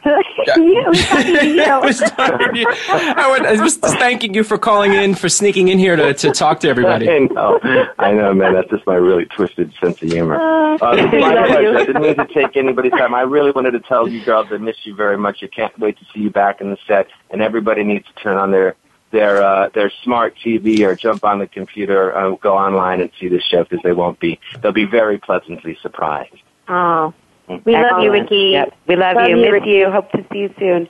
you, 0.57 0.83
who's 0.85 1.03
talking 1.07 1.35
to 1.35 1.47
you? 1.47 1.63
I 1.63 1.77
was 1.79 1.99
talking 1.99 2.53
to 2.53 2.59
you. 2.59 2.67
I, 2.89 3.57
was 3.59 3.77
just 3.77 3.97
thanking 3.97 4.35
you 4.35 4.43
for 4.43 4.57
calling 4.57 4.93
in, 4.93 5.15
for 5.15 5.29
sneaking 5.29 5.69
in 5.69 5.79
here 5.79 5.95
to, 5.95 6.13
to 6.13 6.31
talk 6.31 6.59
to 6.59 6.69
everybody. 6.69 7.09
I 7.09 7.19
know, 7.19 7.59
I 7.97 8.11
know, 8.11 8.33
man. 8.33 8.53
That's 8.53 8.69
just 8.69 8.85
my 8.85 8.95
really 8.95 9.25
twisted 9.25 9.73
sense 9.81 10.01
of 10.03 10.11
humor. 10.11 10.35
Uh, 10.35 10.77
Uh, 10.77 10.95
my 10.95 11.07
pleasure. 11.09 11.77
I 11.77 11.85
didn't 11.85 12.01
mean 12.03 12.15
to 12.17 12.27
take 12.27 12.55
anybody's 12.55 12.91
time. 12.91 13.15
I 13.15 13.21
really 13.21 13.51
wanted 13.51 13.71
to 13.71 13.79
tell 13.79 14.07
you 14.07 14.23
girls 14.23 14.47
I 14.51 14.57
miss 14.57 14.75
you 14.83 14.93
very 14.93 15.17
much. 15.17 15.41
I 15.41 15.47
can't 15.47 15.77
wait 15.79 15.97
to 15.97 16.05
see 16.13 16.19
you 16.19 16.29
back 16.29 16.61
in 16.61 16.69
the 16.69 16.77
set. 16.87 17.07
And 17.31 17.41
everybody 17.41 17.83
needs 17.83 18.05
to 18.07 18.13
turn 18.21 18.37
on 18.37 18.51
their 18.51 18.75
their 19.15 19.41
uh, 19.41 19.69
their 19.69 19.91
smart 20.03 20.35
TV 20.37 20.81
or 20.81 20.95
jump 20.95 21.23
on 21.23 21.39
the 21.39 21.47
computer, 21.47 22.15
uh, 22.15 22.35
go 22.35 22.55
online 22.57 22.99
and 22.99 23.09
see 23.19 23.29
the 23.29 23.39
show 23.39 23.63
because 23.63 23.79
they 23.81 23.93
won't 23.93 24.19
be. 24.19 24.39
They'll 24.61 24.73
be 24.73 24.85
very 24.85 25.17
pleasantly 25.17 25.77
surprised. 25.81 26.35
Oh, 26.67 27.13
we 27.47 27.55
love 27.55 27.63
you, 27.65 27.75
Excellent. 27.75 28.11
Ricky. 28.11 28.49
Yep. 28.51 28.77
We 28.87 28.95
love, 28.97 29.15
Love 29.15 29.29
you. 29.29 29.37
you, 29.37 29.51
Miss 29.51 29.65
you. 29.65 29.89
Hope 29.89 30.11
to 30.11 30.25
see 30.31 30.39
you 30.39 30.53
soon. 30.59 30.89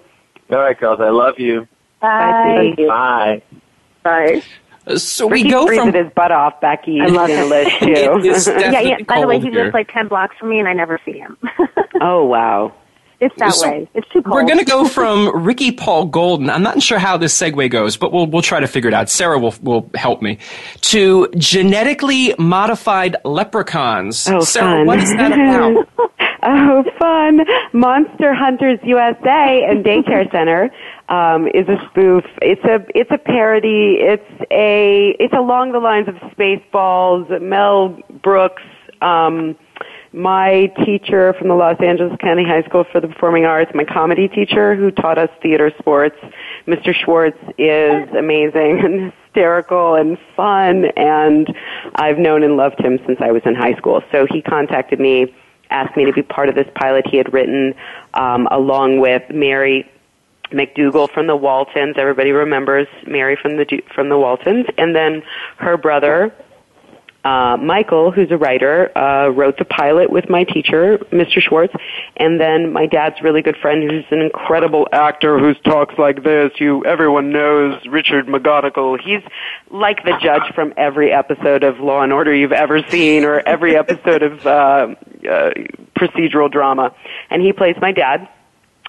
All 0.49 0.57
right, 0.57 0.78
girls. 0.78 0.99
I 0.99 1.09
love 1.09 1.39
you. 1.39 1.67
Bye. 2.01 2.73
Bye. 2.78 3.41
Bye. 4.03 4.43
So 4.97 5.30
Ricky's 5.30 5.45
we 5.45 5.51
go 5.51 5.65
breathing 5.65 5.91
from 5.91 6.05
his 6.05 6.13
butt 6.13 6.32
off 6.32 6.61
Becky 6.61 7.01
I 7.01 7.07
love 7.07 7.30
him. 7.30 7.49
Too. 7.80 8.30
Yeah, 8.59 8.80
yeah. 8.80 8.97
By 9.07 9.21
the 9.21 9.28
way, 9.28 9.39
he 9.39 9.49
here. 9.49 9.65
lives 9.65 9.73
like 9.73 9.91
ten 9.91 10.07
blocks 10.07 10.36
from 10.38 10.49
me, 10.49 10.59
and 10.59 10.67
I 10.67 10.73
never 10.73 10.99
see 11.05 11.17
him. 11.17 11.38
oh 12.01 12.23
wow. 12.23 12.73
It's 13.20 13.36
that 13.38 13.53
So 13.53 13.70
way. 13.70 13.89
It's 13.93 14.07
too 14.09 14.22
cold. 14.22 14.34
We're 14.34 14.45
going 14.45 14.59
to 14.59 14.66
go 14.66 14.88
from 14.88 15.43
Ricky 15.43 15.72
Paul 15.72 16.05
Golden. 16.05 16.49
I'm 16.49 16.63
not 16.63 16.82
sure 16.82 16.99
how 16.99 17.18
this 17.18 17.38
segue 17.39 17.70
goes, 17.70 17.97
but 17.97 18.11
we'll 18.11 18.28
we'll 18.28 18.41
try 18.41 18.59
to 18.59 18.68
figure 18.68 18.89
it 18.89 18.93
out. 18.93 19.09
Sarah 19.09 19.39
will 19.39 19.55
will 19.61 19.89
help 19.95 20.22
me 20.22 20.39
to 20.82 21.28
genetically 21.38 22.36
modified 22.38 23.16
leprechauns. 23.24 24.28
Oh, 24.28 24.41
Sarah, 24.41 24.80
fun. 24.80 24.86
what 24.86 24.99
is 24.99 25.11
that 25.13 25.32
about? 25.32 25.88
Oh, 26.47 26.84
fun! 26.99 27.39
Monster 27.74 28.36
Hunters 28.36 28.78
USA 28.84 29.66
and 29.68 29.84
Daycare 29.84 30.32
Center 30.32 30.70
um, 31.09 31.47
is 31.47 31.68
a 31.68 31.78
spoof. 31.89 32.24
It's 32.39 32.63
a 32.66 32.86
it's 32.93 33.09
a 33.09 33.18
parody. 33.18 33.97
It's 33.99 34.45
a 34.51 35.16
it's 35.20 35.34
along 35.34 35.72
the 35.72 35.80
lines 35.80 36.07
of 36.07 36.13
Spaceballs. 36.38 37.41
Mel 37.41 37.97
Brooks, 38.22 38.61
um, 39.01 39.57
my 40.16 40.72
teacher 40.86 41.34
from 41.34 41.49
the 41.49 41.55
Los 41.55 41.80
Angeles 41.82 42.18
County 42.22 42.45
High 42.45 42.63
School 42.63 42.86
for 42.89 43.01
the 43.01 43.07
Performing 43.07 43.45
Arts, 43.45 43.72
my 43.76 43.84
comedy 43.84 44.28
teacher 44.30 44.76
who 44.76 44.89
taught 44.89 45.18
us 45.18 45.30
theater 45.41 45.72
sports, 45.78 46.18
Mr. 46.66 46.95
Schwartz 46.95 47.38
is 47.57 48.09
amazing 48.18 48.80
and 48.84 49.11
hysterical 49.11 49.95
and 49.95 50.18
fun, 50.36 50.86
and 50.95 51.53
I've 51.95 52.18
known 52.18 52.43
and 52.43 52.55
loved 52.55 52.80
him 52.80 52.97
since 53.05 53.20
I 53.20 53.32
was 53.32 53.41
in 53.45 53.55
high 53.55 53.76
school. 53.76 54.01
So 54.11 54.26
he 54.30 54.41
contacted 54.41 54.99
me 54.99 55.34
asked 55.70 55.97
me 55.97 56.05
to 56.05 56.13
be 56.13 56.22
part 56.22 56.47
of 56.47 56.55
this 56.55 56.68
pilot 56.76 57.07
he 57.07 57.18
had 57.18 57.34
written 57.34 57.74
um, 58.13 58.47
along 58.51 58.99
with 58.99 59.24
Mary 59.32 59.89
McDougal 60.51 61.09
from 61.09 61.28
the 61.28 61.36
Waltons. 61.36 61.95
Everybody 61.97 62.32
remembers 62.32 62.88
Mary 63.07 63.36
from 63.36 63.57
the 63.57 63.82
from 63.93 64.09
the 64.09 64.18
Waltons, 64.18 64.68
and 64.78 64.95
then 64.95 65.24
her 65.57 65.78
brother. 65.78 66.34
Uh, 67.26 67.57
Michael, 67.57 68.11
who's 68.11 68.30
a 68.30 68.38
writer, 68.38 68.95
uh, 68.95 69.30
wrote 69.30 69.57
the 69.57 69.65
pilot 69.65 70.11
with 70.11 70.30
my 70.30 70.43
teacher, 70.43 70.99
Mr. 71.11 71.41
Schwartz, 71.41 71.73
and 72.17 72.39
then 72.39 72.71
my 72.71 72.86
dad's 72.86 73.15
really 73.23 73.41
good 73.41 73.57
friend, 73.57 73.82
who's 73.89 74.05
an 74.11 74.21
incredible 74.21 74.88
actor 74.91 75.39
who 75.39 75.55
talks 75.55 75.95
like 75.97 76.23
this. 76.23 76.51
You, 76.59 76.86
everyone 76.86 77.32
knows 77.32 77.82
Richard 77.88 78.28
McGonagle. 78.28 78.99
He's 79.03 79.23
like 79.71 80.03
the 80.03 80.15
judge 80.21 80.53
from 80.53 80.71
every 80.78 81.11
episode 81.11 81.63
of 81.63 81.80
Law 81.80 82.03
and 82.03 82.13
Order 82.13 82.32
you've 82.32 82.51
ever 82.51 82.84
seen, 82.89 83.26
or 83.26 83.39
every 83.39 83.76
episode 83.76 84.21
of 84.21 84.45
uh, 84.45 84.49
uh, 85.28 85.51
procedural 85.97 86.51
drama, 86.51 86.93
and 87.32 87.41
he 87.41 87.51
plays 87.51 87.76
my 87.82 87.91
dad. 87.91 88.30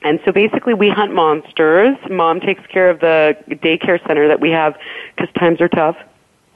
And 0.03 0.20
so 0.26 0.32
basically 0.32 0.74
we 0.74 0.91
hunt 0.91 1.14
monsters. 1.14 1.97
Mom 2.11 2.41
takes 2.41 2.61
care 2.66 2.91
of 2.91 3.01
the 3.01 3.34
daycare 3.49 4.07
center 4.07 4.28
that 4.28 4.41
we 4.41 4.51
have 4.51 4.76
because 5.16 5.32
times 5.34 5.62
are 5.62 5.68
tough 5.68 5.97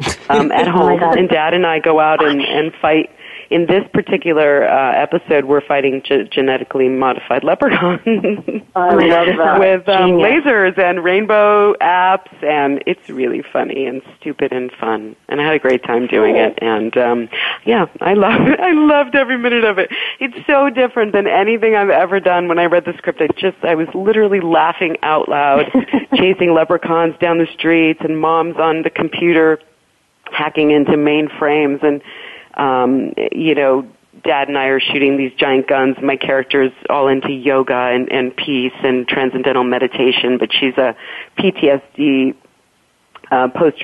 um, 0.29 0.51
at 0.53 0.69
Oh 0.69 0.73
home. 0.73 0.99
God. 1.01 1.19
and 1.19 1.29
Dad 1.29 1.55
and 1.55 1.67
I 1.67 1.79
go 1.79 2.01
out 2.01 2.25
and, 2.25 2.41
and 2.41 2.73
fight. 2.81 3.11
In 3.51 3.67
this 3.67 3.83
particular 3.93 4.63
uh, 4.69 4.93
episode, 4.95 5.45
we're 5.47 5.61
fighting 5.61 6.03
ge- 6.05 6.31
genetically 6.31 6.89
modified 6.89 7.43
leprechauns 7.43 7.99
I 8.77 8.95
love 8.95 9.27
that. 9.39 9.57
with 9.59 9.89
um, 9.89 10.11
Genius. 10.11 10.45
lasers 10.45 10.79
and 10.79 11.03
rainbow 11.03 11.75
apps, 11.81 12.31
and 12.45 12.81
it's 12.87 13.09
really 13.11 13.43
funny 13.53 13.87
and 13.87 14.03
stupid 14.21 14.53
and 14.53 14.71
fun. 14.79 15.17
And 15.29 15.41
I 15.41 15.45
had 15.47 15.55
a 15.55 15.59
great 15.59 15.83
time 15.83 16.07
doing 16.07 16.37
it. 16.37 16.61
And 16.63 16.97
um, 16.97 17.29
yeah, 17.65 17.87
I 18.01 18.15
love 18.15 18.41
it. 18.47 18.61
I 18.61 18.71
loved 18.71 19.17
every 19.17 19.37
minute 19.37 19.65
of 19.65 19.79
it. 19.81 19.91
It's 20.21 20.47
so 20.47 20.71
different 20.71 21.13
than 21.13 21.27
anything 21.27 21.75
I've 21.75 21.91
ever 21.91 22.21
done. 22.21 22.47
When 22.47 22.61
I 22.61 22.67
read 22.67 22.85
the 22.85 22.95
script, 22.99 23.21
I 23.21 23.27
just 23.37 23.57
I 23.65 23.75
was 23.75 23.89
literally 23.95 24.41
laughing 24.41 24.97
out 25.03 25.29
loud, 25.29 25.67
chasing 26.15 26.55
leprechauns 26.55 27.19
down 27.19 27.39
the 27.39 27.49
streets, 27.55 27.99
and 28.05 28.21
moms 28.21 28.55
on 28.59 28.83
the 28.83 28.91
computer 28.91 29.59
hacking 30.33 30.71
into 30.71 30.93
mainframes 30.93 31.83
and 31.83 32.03
um 32.55 33.13
you 33.33 33.55
know 33.55 33.87
dad 34.25 34.49
and 34.49 34.59
I 34.59 34.67
are 34.67 34.81
shooting 34.81 35.17
these 35.17 35.33
giant 35.39 35.67
guns. 35.67 35.97
My 36.03 36.17
character's 36.17 36.73
all 36.91 37.09
into 37.09 37.33
yoga 37.33 37.75
and 37.75 38.11
and 38.13 38.37
peace 38.37 38.73
and 38.83 39.07
transcendental 39.09 39.65
meditation 39.65 40.39
but 40.39 40.51
she's 40.53 40.77
a 40.77 40.97
PTSD 41.39 42.35
uh 43.31 43.49
post 43.49 43.79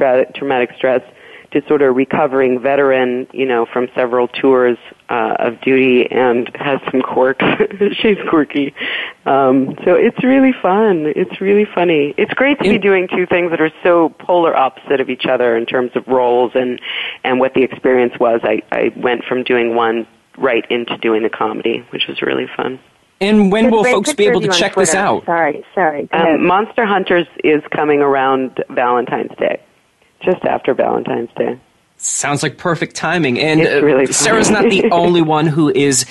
traumatic 1.50 1.68
sort 1.68 1.82
of 1.82 1.94
recovering 1.96 2.60
veteran 2.60 3.26
you 3.32 3.46
know 3.46 3.66
from 3.66 3.88
several 3.94 4.28
tours 4.28 4.78
uh 5.08 5.36
of 5.38 5.60
duty 5.60 6.06
and 6.10 6.50
has 6.54 6.80
some 6.90 7.02
quirks. 7.02 7.44
She's 8.00 8.18
quirky. 8.28 8.74
Um 9.24 9.76
so 9.84 9.94
it's 9.94 10.22
really 10.22 10.52
fun. 10.52 11.12
It's 11.14 11.40
really 11.40 11.66
funny. 11.74 12.14
It's 12.16 12.32
great 12.34 12.58
to 12.58 12.68
be 12.68 12.78
doing 12.78 13.08
two 13.08 13.26
things 13.26 13.50
that 13.50 13.60
are 13.60 13.72
so 13.82 14.08
polar 14.08 14.56
opposite 14.56 15.00
of 15.00 15.10
each 15.10 15.26
other 15.26 15.56
in 15.56 15.66
terms 15.66 15.92
of 15.94 16.06
roles 16.06 16.52
and 16.54 16.80
and 17.24 17.38
what 17.40 17.54
the 17.54 17.62
experience 17.62 18.14
was. 18.18 18.40
I 18.42 18.62
i 18.72 18.92
went 18.96 19.24
from 19.24 19.42
doing 19.44 19.74
one 19.74 20.06
right 20.38 20.64
into 20.70 20.96
doing 20.98 21.22
the 21.22 21.30
comedy 21.30 21.84
which 21.90 22.06
was 22.08 22.22
really 22.22 22.46
fun. 22.56 22.78
And 23.18 23.50
when 23.50 23.64
There's 23.64 23.72
will 23.72 23.84
folks 23.84 24.12
be 24.12 24.26
able 24.26 24.42
to 24.42 24.50
on 24.50 24.54
check 24.54 24.74
this 24.74 24.94
out? 24.94 25.24
Sorry, 25.24 25.64
sorry. 25.74 26.06
Um, 26.12 26.46
monster 26.46 26.84
hunters 26.84 27.26
is 27.42 27.62
coming 27.74 28.02
around 28.02 28.62
valentine's 28.68 29.34
day 29.38 29.62
just 30.26 30.44
after 30.44 30.74
valentine's 30.74 31.30
day 31.36 31.58
Sounds 31.98 32.42
like 32.42 32.58
perfect 32.58 32.94
timing. 32.94 33.40
And 33.40 33.60
It's 33.60 33.70
uh, 33.70 33.82
really. 33.82 34.06
Sarah's 34.06 34.50
not 34.50 34.68
the 34.68 34.84
only 34.92 35.22
one 35.22 35.46
who 35.46 35.70
is 35.70 36.04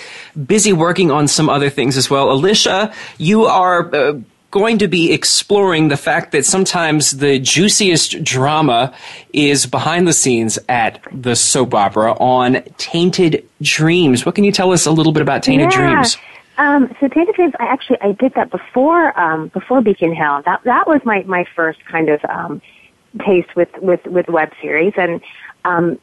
busy 0.46 0.74
working 0.74 1.12
on 1.12 1.28
some 1.28 1.48
other 1.48 1.70
things 1.70 1.96
as 1.96 2.10
well. 2.10 2.32
Alicia, 2.32 2.92
you 3.20 3.46
are 3.46 3.94
uh, 3.96 4.14
going 4.50 4.80
to 4.80 4.88
be 4.88 5.14
exploring 5.14 5.90
the 5.90 5.98
fact 5.98 6.32
that 6.32 6.44
sometimes 6.46 7.12
the 7.12 7.38
juiciest 7.38 8.24
drama 8.24 8.96
is 9.32 9.68
behind 9.68 10.08
the 10.08 10.14
scenes 10.14 10.58
at 10.70 11.00
the 11.12 11.36
soap 11.36 11.76
opera 11.76 12.14
on 12.14 12.64
Tainted 12.78 13.48
Dreams. 13.62 14.26
What 14.26 14.34
can 14.34 14.44
you 14.44 14.52
tell 14.52 14.72
us 14.72 14.88
a 14.88 14.92
little 14.92 15.12
bit 15.12 15.22
about 15.22 15.44
Tainted 15.44 15.72
yeah. 15.72 15.78
Dreams? 15.78 16.18
Um, 16.58 16.96
so 17.00 17.08
Tainted 17.10 17.36
Dreams, 17.36 17.54
I 17.60 17.66
actually 17.66 17.98
I 18.02 18.14
did 18.14 18.34
that 18.36 18.50
before 18.50 19.18
um, 19.20 19.50
before 19.50 19.82
Beacon 19.82 20.16
Hill. 20.16 20.42
That 20.46 20.64
that 20.64 20.88
was 20.88 21.02
my 21.06 21.22
my 21.24 21.46
first 21.56 21.86
kind 21.86 22.10
of 22.10 22.24
um, 22.26 22.62
taste 23.26 23.56
with 23.56 23.70
with 23.82 24.06
with 24.06 24.28
web 24.28 24.52
series, 24.62 24.94
and 24.98 25.22
um, 25.64 26.00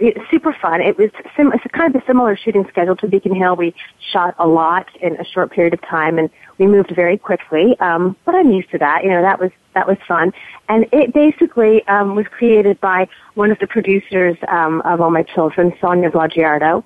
it's 0.00 0.18
super 0.30 0.52
fun. 0.52 0.80
It 0.80 0.98
was 0.98 1.10
sim- 1.36 1.52
it's 1.52 1.64
kind 1.72 1.94
of 1.94 2.02
a 2.02 2.06
similar 2.06 2.36
shooting 2.36 2.66
schedule 2.68 2.96
to 2.96 3.08
Beacon 3.08 3.34
Hill. 3.34 3.56
We 3.56 3.74
shot 4.12 4.34
a 4.38 4.46
lot 4.46 4.88
in 5.00 5.16
a 5.16 5.24
short 5.24 5.52
period 5.52 5.74
of 5.74 5.82
time, 5.82 6.18
and 6.18 6.28
we 6.58 6.66
moved 6.66 6.94
very 6.94 7.16
quickly. 7.16 7.78
Um, 7.80 8.16
but 8.24 8.34
I'm 8.34 8.50
used 8.50 8.70
to 8.70 8.78
that. 8.78 9.04
You 9.04 9.10
know, 9.10 9.22
that 9.22 9.38
was 9.38 9.50
that 9.74 9.86
was 9.86 9.98
fun, 10.06 10.32
and 10.68 10.86
it 10.92 11.12
basically 11.12 11.86
um, 11.88 12.14
was 12.14 12.26
created 12.26 12.80
by 12.80 13.08
one 13.34 13.50
of 13.50 13.58
the 13.58 13.66
producers 13.66 14.36
um, 14.48 14.80
of 14.82 15.00
All 15.00 15.10
My 15.10 15.22
Children, 15.22 15.72
Sonia 15.80 16.10
Blangiardo. 16.10 16.84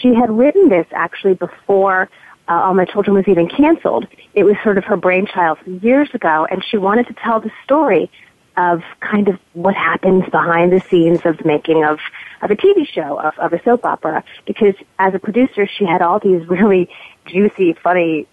She 0.00 0.14
had 0.14 0.30
written 0.30 0.68
this 0.68 0.86
actually 0.92 1.34
before 1.34 2.08
uh, 2.48 2.52
All 2.52 2.74
My 2.74 2.84
Children 2.84 3.16
was 3.16 3.28
even 3.28 3.48
canceled. 3.48 4.06
It 4.34 4.44
was 4.44 4.56
sort 4.62 4.78
of 4.78 4.84
her 4.84 4.96
brainchild 4.96 5.58
years 5.66 6.08
ago, 6.14 6.46
and 6.50 6.64
she 6.64 6.76
wanted 6.76 7.06
to 7.08 7.14
tell 7.14 7.40
the 7.40 7.50
story 7.64 8.10
of 8.58 8.82
kind 8.98 9.28
of 9.28 9.38
what 9.52 9.74
happens 9.74 10.24
behind 10.30 10.72
the 10.72 10.80
scenes 10.80 11.20
of 11.24 11.38
the 11.38 11.44
making 11.44 11.84
of, 11.84 12.00
of 12.42 12.50
a 12.50 12.56
TV 12.56 12.86
show, 12.86 13.18
of, 13.20 13.38
of 13.38 13.52
a 13.52 13.62
soap 13.62 13.84
opera. 13.84 14.24
Because 14.46 14.74
as 14.98 15.14
a 15.14 15.18
producer, 15.20 15.66
she 15.66 15.84
had 15.84 16.02
all 16.02 16.18
these 16.18 16.46
really 16.48 16.90
juicy, 17.24 17.72
funny, 17.72 18.26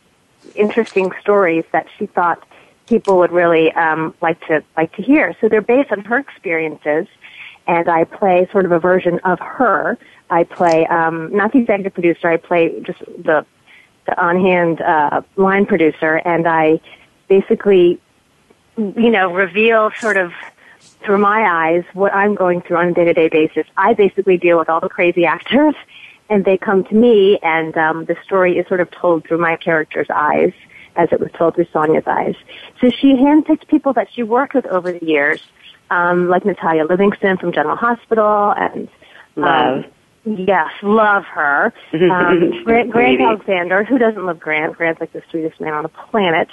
interesting 0.55 1.11
stories 1.21 1.63
that 1.71 1.85
she 1.97 2.07
thought 2.07 2.43
people 2.87 3.19
would 3.19 3.31
really 3.31 3.71
um, 3.73 4.15
like 4.21 4.39
to 4.47 4.63
like 4.75 4.95
to 4.95 5.03
hear. 5.03 5.35
So 5.39 5.47
they're 5.47 5.61
based 5.61 5.91
on 5.91 6.03
her 6.05 6.17
experiences, 6.17 7.07
and 7.67 7.87
I 7.87 8.03
play 8.03 8.47
sort 8.51 8.65
of 8.65 8.71
a 8.71 8.79
version 8.79 9.19
of 9.19 9.39
her. 9.39 9.97
I 10.29 10.43
play 10.43 10.87
um, 10.87 11.35
not 11.35 11.51
the 11.51 11.59
executive 11.59 11.93
producer. 11.93 12.29
I 12.29 12.37
play 12.37 12.79
just 12.81 12.99
the 12.99 13.45
the 14.07 14.19
on 14.21 14.39
hand 14.39 14.81
uh, 14.81 15.21
line 15.35 15.65
producer, 15.65 16.15
and 16.25 16.47
I 16.47 16.79
basically 17.27 17.99
you 18.77 19.09
know, 19.09 19.31
reveal 19.33 19.91
sort 19.99 20.17
of 20.17 20.31
through 21.03 21.17
my 21.19 21.43
eyes 21.43 21.83
what 21.93 22.13
I'm 22.13 22.35
going 22.35 22.61
through 22.61 22.77
on 22.77 22.87
a 22.87 22.93
day 22.93 23.05
to 23.05 23.13
day 23.13 23.29
basis. 23.29 23.65
I 23.77 23.93
basically 23.93 24.37
deal 24.37 24.57
with 24.57 24.69
all 24.69 24.79
the 24.79 24.89
crazy 24.89 25.25
actors 25.37 25.75
and 26.29 26.43
they 26.43 26.57
come 26.57 26.83
to 26.85 26.95
me 26.95 27.39
and 27.43 27.77
um, 27.77 28.05
the 28.05 28.15
story 28.23 28.57
is 28.57 28.67
sort 28.67 28.81
of 28.81 28.89
told 28.91 29.27
through 29.27 29.37
my 29.37 29.55
character's 29.55 30.07
eyes 30.09 30.53
as 30.95 31.09
it 31.11 31.19
was 31.19 31.29
told 31.37 31.55
through 31.55 31.67
Sonia's 31.71 32.05
eyes. 32.07 32.35
So 32.79 32.89
she 32.89 33.13
handpicked 33.13 33.67
people 33.67 33.93
that 33.93 34.07
she 34.13 34.23
worked 34.23 34.53
with 34.53 34.65
over 34.67 34.91
the 34.91 35.05
years, 35.05 35.41
um, 35.89 36.29
like 36.29 36.45
Natalia 36.45 36.85
Livingston 36.85 37.37
from 37.37 37.51
General 37.51 37.75
Hospital 37.75 38.53
and 38.57 38.87
Love. 39.35 39.83
Um, 40.25 40.37
yes, 40.47 40.71
love 40.81 41.25
her. 41.25 41.73
Um, 41.93 42.63
Grant, 42.63 42.91
Grant 42.91 43.21
Aleksander, 43.21 43.83
who 43.83 43.97
doesn't 43.97 44.25
love 44.25 44.39
Grant? 44.39 44.77
Grant's 44.77 45.01
like 45.01 45.11
the 45.11 45.21
sweetest 45.29 45.59
man 45.59 45.73
on 45.73 45.83
the 45.83 45.89
planet 45.89 46.47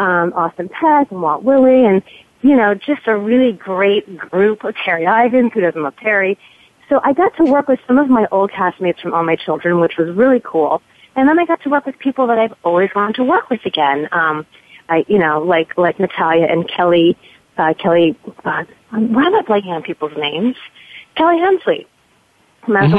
um, 0.00 0.32
Austin 0.34 0.68
Peck 0.68 1.10
and 1.12 1.22
Walt 1.22 1.42
Willey, 1.44 1.84
and 1.84 2.02
you 2.42 2.56
know, 2.56 2.74
just 2.74 3.06
a 3.06 3.16
really 3.16 3.52
great 3.52 4.16
group 4.16 4.64
of 4.64 4.74
Terri 4.74 5.04
Ivens, 5.06 5.52
who 5.52 5.60
doesn't 5.60 5.82
love 5.82 5.94
Terry. 6.02 6.38
So 6.88 6.98
I 7.04 7.12
got 7.12 7.36
to 7.36 7.44
work 7.44 7.68
with 7.68 7.78
some 7.86 7.98
of 7.98 8.08
my 8.08 8.26
old 8.32 8.50
castmates 8.50 9.00
from 9.00 9.12
All 9.14 9.22
My 9.22 9.36
Children, 9.36 9.78
which 9.78 9.96
was 9.98 10.08
really 10.16 10.40
cool. 10.42 10.82
And 11.16 11.28
then 11.28 11.38
I 11.38 11.44
got 11.44 11.62
to 11.62 11.68
work 11.68 11.86
with 11.86 11.98
people 11.98 12.26
that 12.28 12.38
I've 12.38 12.54
always 12.64 12.90
wanted 12.96 13.16
to 13.16 13.24
work 13.24 13.50
with 13.50 13.60
again. 13.66 14.08
Um, 14.10 14.46
I, 14.88 15.04
you 15.06 15.18
know, 15.18 15.40
like 15.42 15.76
like 15.76 16.00
Natalia 16.00 16.46
and 16.46 16.68
Kelly, 16.68 17.16
uh, 17.58 17.74
Kelly. 17.74 18.16
Uh, 18.44 18.64
why 18.90 19.24
am 19.26 19.34
I 19.34 19.42
blanking 19.42 19.68
on 19.68 19.82
people's 19.82 20.16
names? 20.16 20.56
Kelley 21.16 21.38
Hensley. 21.38 21.86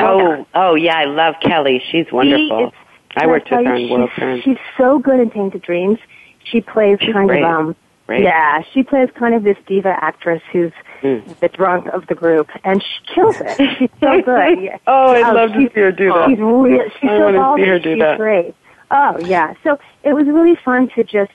Oh, 0.06 0.46
oh 0.54 0.76
yeah, 0.76 0.96
I 0.98 1.06
love 1.06 1.36
Kelly. 1.42 1.82
She's 1.92 2.06
wonderful. 2.12 2.68
is- 2.68 2.74
I 3.18 3.28
worked 3.28 3.52
with 3.52 3.66
her 3.66 3.74
on 3.74 3.90
World 3.90 4.10
Turn. 4.18 4.42
She's 4.44 4.58
so 4.78 4.98
good 5.00 5.20
in 5.20 5.30
Tainted 5.32 5.62
Dreams. 5.64 6.00
She 6.44 6.62
plays 6.62 6.98
She's 7.02 7.14
kind 7.14 7.28
great. 7.28 7.44
of 7.44 7.50
um 7.50 7.76
Great. 8.08 8.24
yeah, 8.24 8.62
she 8.74 8.84
plays 8.84 9.10
kind 9.16 9.34
of 9.36 9.44
this 9.44 9.58
diva 9.68 9.96
actress 10.04 10.42
who's 10.52 10.72
Mm. 11.02 11.40
the 11.40 11.48
drunk 11.48 11.88
of 11.88 12.06
the 12.06 12.14
group, 12.14 12.48
and 12.64 12.84
she 12.84 13.16
kills 13.16 13.36
it. 13.42 13.58
She's 13.80 13.90
so 14.00 14.22
good. 14.26 14.62
Yeah. 14.62 14.78
Oh, 14.86 15.14
I'd 15.14 15.34
love 15.34 15.52
to 15.54 15.68
see 15.74 15.80
her 15.82 15.92
do 15.92 16.14
that. 16.14 16.30
She's 16.30 16.38
real. 16.38 16.84
She's 17.00 17.10
I 17.10 17.18
so 17.18 17.32
wanna 17.34 17.56
see 17.64 17.68
her 17.70 17.80
do 17.80 17.94
she's 17.96 18.00
that. 18.02 18.18
great. 18.20 18.54
Oh 18.92 19.18
yeah. 19.26 19.56
So 19.64 19.80
it 20.04 20.14
was 20.14 20.28
really 20.28 20.56
fun 20.64 20.90
to 20.90 21.04
just 21.04 21.32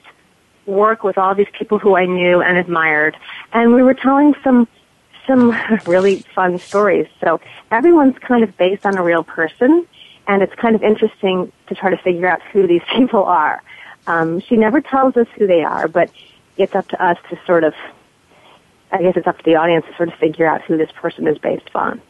work 0.65 1.03
with 1.03 1.17
all 1.17 1.35
these 1.35 1.47
people 1.57 1.79
who 1.79 1.97
I 1.97 2.05
knew 2.05 2.41
and 2.41 2.57
admired, 2.57 3.17
and 3.51 3.73
we 3.73 3.83
were 3.83 3.93
telling 3.93 4.35
some 4.41 4.69
some 5.25 5.53
really 5.85 6.23
fun 6.33 6.59
stories. 6.59 7.07
So 7.21 7.41
everyone's 7.69 8.17
kind 8.19 8.43
of 8.45 8.55
based 8.55 8.85
on 8.85 8.97
a 8.97 9.03
real 9.03 9.23
person, 9.25 9.85
and 10.27 10.41
it's 10.41 10.55
kind 10.55 10.75
of 10.75 10.83
interesting 10.83 11.51
to 11.67 11.75
try 11.75 11.89
to 11.89 11.97
figure 11.97 12.27
out 12.29 12.41
who 12.53 12.67
these 12.67 12.83
people 12.95 13.23
are. 13.25 13.61
Um, 14.07 14.39
she 14.39 14.55
never 14.55 14.81
tells 14.81 15.15
us 15.17 15.27
who 15.37 15.45
they 15.47 15.63
are, 15.63 15.87
but 15.87 16.09
it's 16.57 16.73
up 16.75 16.87
to 16.89 17.03
us 17.03 17.17
to 17.29 17.39
sort 17.45 17.63
of, 17.63 17.73
I 18.91 19.01
guess 19.01 19.15
it's 19.17 19.27
up 19.27 19.37
to 19.37 19.43
the 19.43 19.55
audience 19.55 19.85
to 19.89 19.95
sort 19.97 20.09
of 20.09 20.15
figure 20.15 20.47
out 20.47 20.61
who 20.63 20.77
this 20.77 20.89
person 20.93 21.27
is 21.27 21.37
based 21.37 21.69
on. 21.75 22.01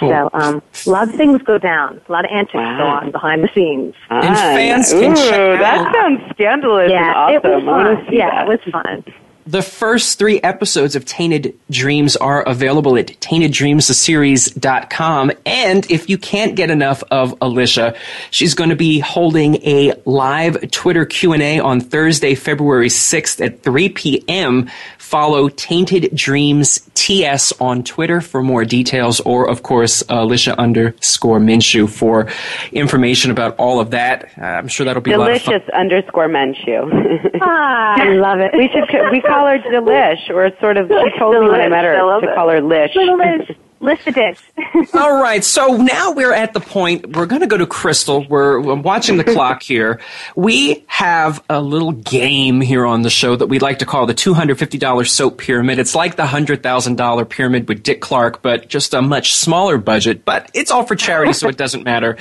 So 0.00 0.28
um, 0.32 0.60
a 0.86 0.90
lot 0.90 1.08
of 1.08 1.14
things 1.14 1.40
go 1.42 1.56
down, 1.56 2.00
a 2.08 2.12
lot 2.12 2.24
of 2.24 2.30
antics 2.32 2.52
go 2.54 2.86
on 2.86 3.10
behind 3.12 3.44
the 3.44 3.48
scenes. 3.54 3.94
Ah, 4.10 4.22
fans 4.22 4.92
ooh, 4.92 5.14
check 5.14 5.60
that 5.60 5.86
out- 5.86 5.94
sounds 5.94 6.20
scandalous 6.30 6.90
Yeah, 6.90 7.26
and 7.28 7.34
it 7.36 7.42
was 7.44 7.62
awesome. 7.62 7.68
I 7.68 7.94
fun. 7.94 8.06
see 8.10 8.16
Yeah, 8.18 8.30
that. 8.30 8.48
it 8.48 8.48
was 8.48 8.72
fun. 8.72 9.04
The 9.46 9.60
first 9.60 10.18
three 10.18 10.40
episodes 10.40 10.96
of 10.96 11.04
Tainted 11.04 11.54
Dreams 11.70 12.16
are 12.16 12.42
available 12.48 12.96
at 12.96 13.08
tainteddreamstheseries.com. 13.08 15.32
And 15.44 15.90
if 15.90 16.08
you 16.08 16.16
can't 16.16 16.56
get 16.56 16.70
enough 16.70 17.02
of 17.10 17.34
Alicia, 17.42 17.94
she's 18.30 18.54
going 18.54 18.70
to 18.70 18.76
be 18.76 19.00
holding 19.00 19.56
a 19.56 19.92
live 20.06 20.70
Twitter 20.70 21.04
Q&A 21.04 21.60
on 21.60 21.80
Thursday, 21.80 22.34
February 22.34 22.88
6th 22.88 23.44
at 23.44 23.62
3 23.62 23.90
p.m. 23.90 24.70
Follow 24.96 25.50
Tainted 25.50 26.16
Dreams 26.16 26.80
TS 26.94 27.52
on 27.60 27.84
Twitter 27.84 28.22
for 28.22 28.42
more 28.42 28.64
details, 28.64 29.20
or 29.20 29.50
of 29.50 29.62
course, 29.62 30.02
Alicia 30.08 30.58
underscore 30.58 31.38
Minshew 31.38 31.86
for 31.86 32.28
information 32.72 33.30
about 33.30 33.54
all 33.58 33.78
of 33.78 33.90
that. 33.90 34.30
Uh, 34.38 34.44
I'm 34.44 34.68
sure 34.68 34.86
that'll 34.86 35.02
be 35.02 35.12
a 35.12 35.18
lot 35.18 35.32
of 35.32 35.42
fun. 35.42 35.52
Delicious 35.52 35.68
underscore 35.74 36.28
Minshew. 36.28 37.30
Ah, 37.46 38.00
I 38.00 38.14
love 38.14 38.38
it. 38.38 38.52
We 38.56 38.70
should 38.72 38.84
we 39.10 39.20
call 39.34 39.46
her 39.46 39.58
Delish, 39.58 40.30
or 40.30 40.50
sort 40.60 40.76
of. 40.76 40.88
She 40.88 41.18
told 41.18 41.34
me 41.34 41.50
when 41.50 41.60
I 41.60 41.68
met 41.68 41.84
Delish, 41.84 41.94
I 41.94 41.98
her 41.98 42.06
love 42.06 42.22
to 42.22 42.34
call 42.34 42.48
her 42.48 42.60
Lish. 42.60 42.94
Little 42.94 43.18
Lish. 43.18 43.56
List 43.80 44.06
the 44.06 44.12
dish. 44.12 44.38
All 44.94 45.20
right, 45.20 45.44
so 45.44 45.76
now 45.76 46.12
we're 46.12 46.32
at 46.32 46.54
the 46.54 46.60
point 46.60 47.14
we're 47.14 47.26
going 47.26 47.42
to 47.42 47.46
go 47.46 47.58
to 47.58 47.66
Crystal. 47.66 48.26
We're, 48.26 48.58
we're 48.58 48.76
watching 48.76 49.18
the 49.18 49.24
clock 49.24 49.62
here. 49.62 50.00
We 50.34 50.84
have 50.86 51.44
a 51.50 51.60
little 51.60 51.92
game 51.92 52.62
here 52.62 52.86
on 52.86 53.02
the 53.02 53.10
show 53.10 53.36
that 53.36 53.48
we 53.48 53.58
like 53.58 53.80
to 53.80 53.84
call 53.84 54.06
the 54.06 54.14
$250 54.14 55.06
soap 55.06 55.36
pyramid. 55.36 55.78
It's 55.78 55.94
like 55.94 56.16
the 56.16 56.22
$100,000 56.22 57.28
pyramid 57.28 57.68
with 57.68 57.82
Dick 57.82 58.00
Clark, 58.00 58.40
but 58.40 58.68
just 58.68 58.94
a 58.94 59.02
much 59.02 59.34
smaller 59.34 59.76
budget. 59.76 60.24
But 60.24 60.50
it's 60.54 60.70
all 60.70 60.86
for 60.86 60.96
charity, 60.96 61.34
so 61.34 61.48
it 61.48 61.58
doesn't 61.58 61.84
matter. 61.84 62.16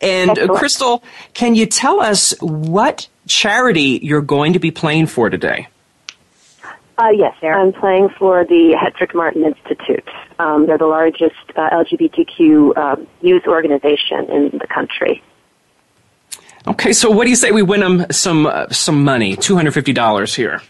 And 0.00 0.38
uh, 0.38 0.54
Crystal, 0.54 1.02
can 1.34 1.56
you 1.56 1.66
tell 1.66 2.00
us 2.00 2.32
what 2.40 3.08
charity 3.26 3.98
you're 4.04 4.22
going 4.22 4.52
to 4.52 4.60
be 4.60 4.70
playing 4.70 5.06
for 5.06 5.30
today? 5.30 5.66
Uh, 6.98 7.10
yes, 7.10 7.36
I'm 7.42 7.72
playing 7.72 8.08
for 8.18 8.44
the 8.44 8.76
Hetrick 8.76 9.14
Martin 9.14 9.44
Institute. 9.44 10.08
Um, 10.40 10.66
they're 10.66 10.78
the 10.78 10.86
largest 10.86 11.36
uh, 11.54 11.70
LGBTQ 11.70 12.76
uh, 12.76 12.96
youth 13.20 13.46
organization 13.46 14.28
in 14.28 14.58
the 14.58 14.66
country. 14.66 15.22
Okay, 16.66 16.92
so 16.92 17.08
what 17.08 17.24
do 17.24 17.30
you 17.30 17.36
say 17.36 17.52
we 17.52 17.62
win 17.62 17.80
them 17.80 18.06
some 18.10 18.46
uh, 18.46 18.68
some 18.70 19.04
money, 19.04 19.36
two 19.36 19.54
hundred 19.54 19.74
fifty 19.74 19.92
dollars 19.92 20.34
here? 20.34 20.60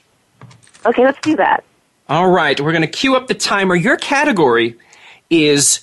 Okay, 0.85 1.03
let's 1.03 1.18
do 1.22 1.35
that. 1.37 1.64
All 2.11 2.29
right, 2.29 2.61
we're 2.61 2.72
going 2.72 2.83
to 2.83 2.89
cue 2.89 3.16
up 3.16 3.26
the 3.26 3.35
timer. 3.35 3.74
Your 3.74 3.97
category 3.97 4.76
is 5.31 5.81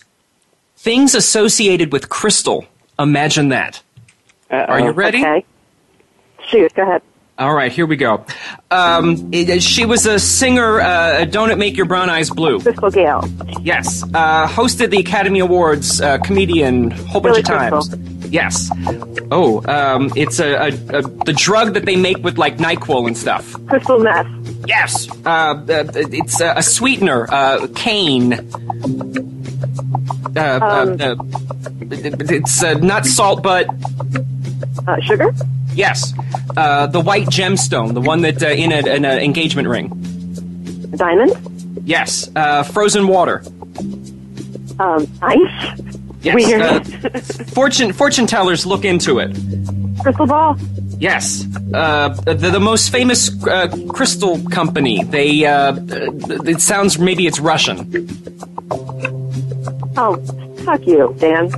things 0.77 1.15
associated 1.15 1.91
with 1.91 2.09
crystal. 2.09 2.65
Imagine 2.99 3.49
that. 3.49 3.81
Are 4.51 4.79
you 4.79 4.91
ready? 4.91 5.19
Okay. 5.19 5.43
Shoot, 6.49 6.73
go 6.75 6.83
ahead. 6.83 7.01
All 7.37 7.53
right, 7.53 7.69
here 7.71 7.85
we 7.85 7.97
go. 7.97 8.25
Um, 8.71 9.29
it- 9.33 9.61
she 9.61 9.85
was 9.85 10.05
a 10.05 10.19
singer. 10.19 10.79
Uh, 10.79 11.25
Don't 11.25 11.51
it 11.51 11.57
make 11.57 11.75
your 11.75 11.85
brown 11.85 12.09
eyes 12.09 12.29
blue? 12.29 12.61
Crystal 12.61 12.89
Gayle. 12.89 13.27
Yes. 13.61 14.03
Uh, 14.13 14.47
hosted 14.47 14.89
the 14.89 14.99
Academy 14.99 15.39
Awards. 15.39 15.99
Uh, 15.99 16.17
comedian. 16.19 16.91
Whole 16.91 17.19
bunch 17.19 17.35
Billy 17.35 17.39
of 17.41 17.45
times. 17.45 17.95
Yes. 18.31 18.69
Oh, 19.31 19.61
um, 19.67 20.11
it's 20.15 20.39
a, 20.39 20.53
a, 20.53 20.67
a 20.67 21.01
the 21.01 21.33
drug 21.35 21.73
that 21.73 21.85
they 21.85 21.95
make 21.97 22.17
with 22.23 22.37
like 22.37 22.57
Nyquil 22.57 23.05
and 23.07 23.17
stuff. 23.17 23.53
Crystal 23.67 23.99
meth. 23.99 24.27
Yes. 24.65 25.07
Uh, 25.25 25.29
uh, 25.29 25.63
it's 25.95 26.39
a, 26.39 26.53
a 26.55 26.63
sweetener. 26.63 27.27
Uh, 27.29 27.67
cane. 27.75 28.33
Uh, 30.37 30.59
Um, 30.61 30.97
uh, 31.01 31.05
uh, 31.05 31.15
it's 31.81 32.63
uh, 32.63 32.73
not 32.75 33.05
salt, 33.05 33.43
but 33.43 33.67
uh, 34.87 34.99
sugar. 35.01 35.33
Yes. 35.75 36.13
Uh, 36.55 36.87
the 36.87 37.01
white 37.01 37.27
gemstone, 37.27 37.93
the 37.93 38.01
one 38.01 38.21
that 38.21 38.41
uh, 38.41 38.47
in 38.47 38.71
an 38.71 39.05
engagement 39.05 39.67
ring. 39.67 39.89
Diamond. 40.95 41.33
Yes. 41.85 42.29
Uh, 42.35 42.63
frozen 42.63 43.07
water. 43.07 43.43
Um, 44.79 45.07
ice. 45.21 45.81
Yes. 46.21 46.35
Weird. 46.35 46.61
Uh, 46.61 47.19
fortune 47.53 47.93
fortune 47.93 48.25
tellers 48.25 48.65
look 48.65 48.85
into 48.85 49.19
it. 49.19 49.35
Crystal 50.01 50.25
ball. 50.25 50.57
Yes. 50.97 51.45
Uh, 51.73 52.09
the, 52.09 52.33
the 52.33 52.59
most 52.59 52.89
famous 52.91 53.29
uh, 53.45 53.67
crystal 53.89 54.41
company. 54.49 55.03
They. 55.03 55.43
It 55.43 56.61
sounds 56.61 56.97
maybe 56.97 57.27
it's 57.27 57.39
Russian. 57.39 58.09
Oh, 59.97 60.17
fuck 60.63 60.85
you, 60.87 61.15
Dan. 61.19 61.49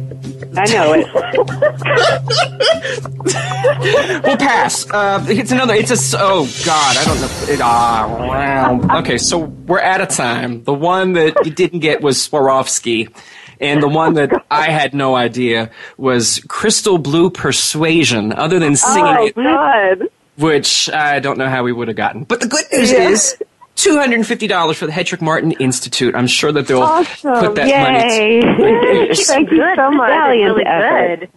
I 0.57 0.65
know 0.73 0.93
it. 0.93 1.07
we'll 4.23 4.37
pass. 4.37 4.89
Uh, 4.89 5.23
it's 5.27 5.51
another. 5.51 5.73
It's 5.73 5.91
a. 5.91 6.17
Oh 6.19 6.45
God, 6.65 6.97
I 6.97 7.03
don't 7.05 7.21
know. 7.21 7.53
It, 7.53 7.61
ah, 7.61 8.07
wow. 8.19 8.99
Okay, 8.99 9.17
so 9.17 9.37
we're 9.37 9.81
out 9.81 10.01
of 10.01 10.09
time. 10.09 10.63
The 10.63 10.73
one 10.73 11.13
that 11.13 11.45
you 11.45 11.51
didn't 11.51 11.79
get 11.79 12.01
was 12.01 12.17
Swarovski, 12.17 13.13
and 13.59 13.81
the 13.81 13.87
one 13.87 14.15
that 14.15 14.45
I 14.49 14.71
had 14.71 14.93
no 14.93 15.15
idea 15.15 15.71
was 15.97 16.39
Crystal 16.47 16.97
Blue 16.97 17.29
Persuasion. 17.29 18.33
Other 18.33 18.59
than 18.59 18.75
singing 18.75 19.17
oh, 19.17 19.25
it, 19.25 19.35
God. 19.35 20.09
which 20.37 20.89
I 20.89 21.19
don't 21.19 21.37
know 21.37 21.49
how 21.49 21.63
we 21.63 21.71
would 21.71 21.87
have 21.87 21.97
gotten. 21.97 22.23
But 22.23 22.41
the 22.41 22.47
good 22.47 22.65
news 22.71 22.91
Yeah. 22.91 23.09
is. 23.09 23.37
Two 23.77 23.97
hundred 23.97 24.15
and 24.15 24.27
fifty 24.27 24.47
dollars 24.47 24.77
for 24.77 24.85
the 24.87 24.91
Hetrick 24.91 25.21
Martin 25.21 25.51
Institute. 25.53 26.13
I'm 26.15 26.27
sure 26.27 26.51
that 26.51 26.67
they'll 26.67 26.81
Awesome. 26.81 27.39
put 27.39 27.55
that 27.55 27.67
Yay. 27.67 28.41
money. 28.57 29.15
Thank 29.23 29.51
you 29.51 29.75
so 29.75 29.91
much. 29.91 30.09
Valiant 30.09 30.57
It's 30.57 30.57
really 30.57 30.65
effort. 30.65 31.19
good. 31.19 31.29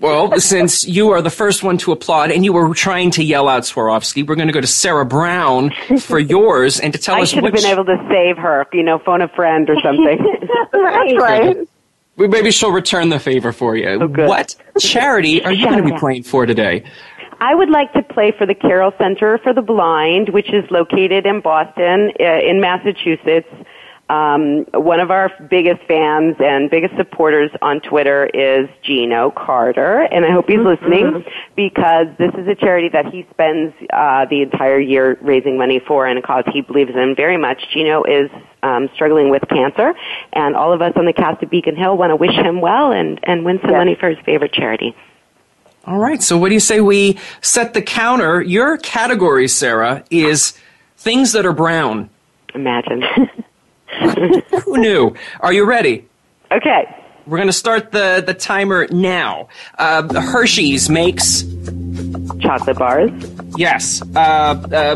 Well, 0.00 0.38
since 0.40 0.86
you 0.86 1.10
are 1.12 1.22
the 1.22 1.30
first 1.30 1.62
one 1.62 1.78
to 1.78 1.92
applaud 1.92 2.30
and 2.32 2.44
you 2.44 2.52
were 2.52 2.74
trying 2.74 3.10
to 3.12 3.22
yell 3.24 3.48
out 3.48 3.62
Swarovski, 3.62 4.26
we're 4.26 4.34
going 4.34 4.48
to 4.48 4.52
go 4.52 4.60
to 4.60 4.66
Sarah 4.66 5.06
Brown 5.06 5.70
for 6.00 6.18
yours 6.34 6.78
and 6.80 6.92
to 6.92 6.98
tell 6.98 7.14
I 7.14 7.20
us 7.22 7.30
should 7.30 7.44
have 7.44 7.54
been 7.54 7.64
able 7.64 7.84
to 7.86 7.96
save 8.10 8.36
her. 8.36 8.66
You 8.72 8.82
know, 8.82 8.98
phone 8.98 9.22
a 9.22 9.28
friend 9.28 9.70
or 9.70 9.76
something. 9.80 10.18
That's 10.72 11.14
right. 11.16 11.56
Maybe 12.16 12.50
she'll 12.50 12.70
return 12.72 13.08
the 13.08 13.18
favor 13.18 13.52
for 13.52 13.76
you. 13.76 13.88
Oh, 13.88 14.08
good. 14.08 14.28
What 14.28 14.54
charity 14.78 15.42
are 15.44 15.52
you 15.52 15.64
going 15.68 15.82
to 15.84 15.90
be 15.92 15.98
playing 15.98 16.24
for 16.24 16.46
today? 16.46 16.84
I 17.40 17.54
would 17.54 17.70
like 17.70 17.92
to 17.94 18.02
play 18.02 18.32
for 18.36 18.46
the 18.46 18.54
Carroll 18.54 18.92
Center 18.98 19.38
for 19.38 19.52
the 19.52 19.62
Blind, 19.62 20.28
which 20.30 20.52
is 20.52 20.64
located 20.70 21.26
in 21.26 21.40
Boston, 21.40 22.12
uh, 22.20 22.24
in 22.24 22.60
Massachusetts. 22.60 23.48
Um, 24.10 24.66
one 24.74 25.00
of 25.00 25.10
our 25.10 25.30
biggest 25.48 25.80
fans 25.88 26.36
and 26.38 26.70
biggest 26.70 26.94
supporters 26.96 27.50
on 27.62 27.80
Twitter 27.80 28.26
is 28.26 28.68
Gino 28.82 29.30
Carter, 29.30 30.02
and 30.02 30.26
I 30.26 30.30
hope 30.30 30.44
he's 30.46 30.58
listening 30.58 31.24
because 31.56 32.08
this 32.18 32.30
is 32.36 32.46
a 32.46 32.54
charity 32.54 32.90
that 32.92 33.06
he 33.06 33.26
spends 33.30 33.72
uh, 33.90 34.26
the 34.28 34.42
entire 34.42 34.78
year 34.78 35.16
raising 35.22 35.56
money 35.56 35.80
for 35.88 36.06
and 36.06 36.18
a 36.18 36.22
cause 36.22 36.44
he 36.52 36.60
believes 36.60 36.90
in 36.94 37.14
very 37.16 37.38
much. 37.38 37.62
Gino 37.72 38.04
is 38.04 38.30
um, 38.62 38.90
struggling 38.94 39.30
with 39.30 39.42
cancer, 39.48 39.94
and 40.34 40.54
all 40.54 40.74
of 40.74 40.82
us 40.82 40.92
on 40.96 41.06
the 41.06 41.14
cast 41.14 41.42
of 41.42 41.48
Beacon 41.48 41.74
Hill 41.74 41.96
want 41.96 42.10
to 42.10 42.16
wish 42.16 42.34
him 42.36 42.60
well 42.60 42.92
and, 42.92 43.18
and 43.22 43.42
win 43.42 43.58
some 43.62 43.70
Yes. 43.70 43.78
money 43.78 43.96
for 43.98 44.10
his 44.10 44.18
favorite 44.26 44.52
charity. 44.52 44.94
All 45.86 45.98
right, 45.98 46.22
so 46.22 46.38
what 46.38 46.48
do 46.48 46.54
you 46.54 46.60
say 46.60 46.80
we 46.80 47.18
set 47.42 47.74
the 47.74 47.82
counter? 47.82 48.40
Your 48.40 48.78
category, 48.78 49.48
Sarah, 49.48 50.04
is 50.10 50.54
things 50.96 51.32
that 51.32 51.44
are 51.44 51.52
brown. 51.52 52.08
Imagine. 52.54 53.02
Who 54.64 54.78
knew? 54.78 55.14
Are 55.40 55.52
you 55.52 55.64
ready? 55.64 56.08
Okay. 56.50 56.84
We're 57.26 57.38
going 57.38 57.48
to 57.48 57.52
start 57.52 57.92
the, 57.92 58.22
the 58.24 58.34
timer 58.34 58.86
now. 58.90 59.48
Uh, 59.78 60.20
Hershey's 60.20 60.88
makes 60.90 61.42
Chocolate 62.40 62.78
bars. 62.78 63.10
Yes. 63.56 64.02
Uh, 64.14 64.18
uh, 64.18 64.94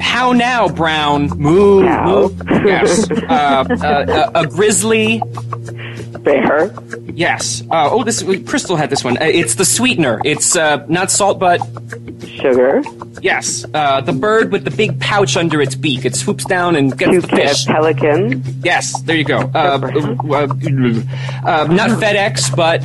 how 0.00 0.32
now, 0.32 0.68
Brown? 0.68 1.28
Moo. 1.38 1.82
Cow. 1.84 2.28
moo. 2.28 2.66
Yes. 2.66 3.10
uh, 3.28 3.64
uh, 3.68 4.30
a, 4.34 4.40
a 4.40 4.46
grizzly. 4.46 5.22
Bear. 6.20 6.74
Yes. 7.12 7.62
Uh, 7.70 7.88
oh, 7.92 8.02
this 8.02 8.22
Crystal 8.46 8.76
had 8.76 8.90
this 8.90 9.04
one. 9.04 9.16
Uh, 9.18 9.24
it's 9.24 9.54
the 9.54 9.64
sweetener. 9.64 10.20
It's 10.24 10.56
uh, 10.56 10.84
not 10.88 11.10
salt, 11.10 11.38
but 11.38 11.60
Sugar. 12.26 12.82
yes. 13.22 13.64
Uh, 13.72 14.00
the 14.00 14.12
bird 14.12 14.50
with 14.50 14.64
the 14.64 14.70
big 14.72 14.98
pouch 15.00 15.36
under 15.36 15.60
its 15.62 15.74
beak. 15.76 16.04
It 16.04 16.16
swoops 16.16 16.44
down 16.44 16.74
and 16.74 16.96
gets 16.98 17.22
the 17.22 17.28
fish. 17.28 17.64
Pelican. 17.66 18.42
Yes. 18.64 19.00
There 19.02 19.16
you 19.16 19.24
go. 19.24 19.38
Uh, 19.38 19.78
uh, 19.78 20.48
uh, 21.46 21.66
not 21.70 21.90
FedEx, 22.00 22.54
but 22.56 22.82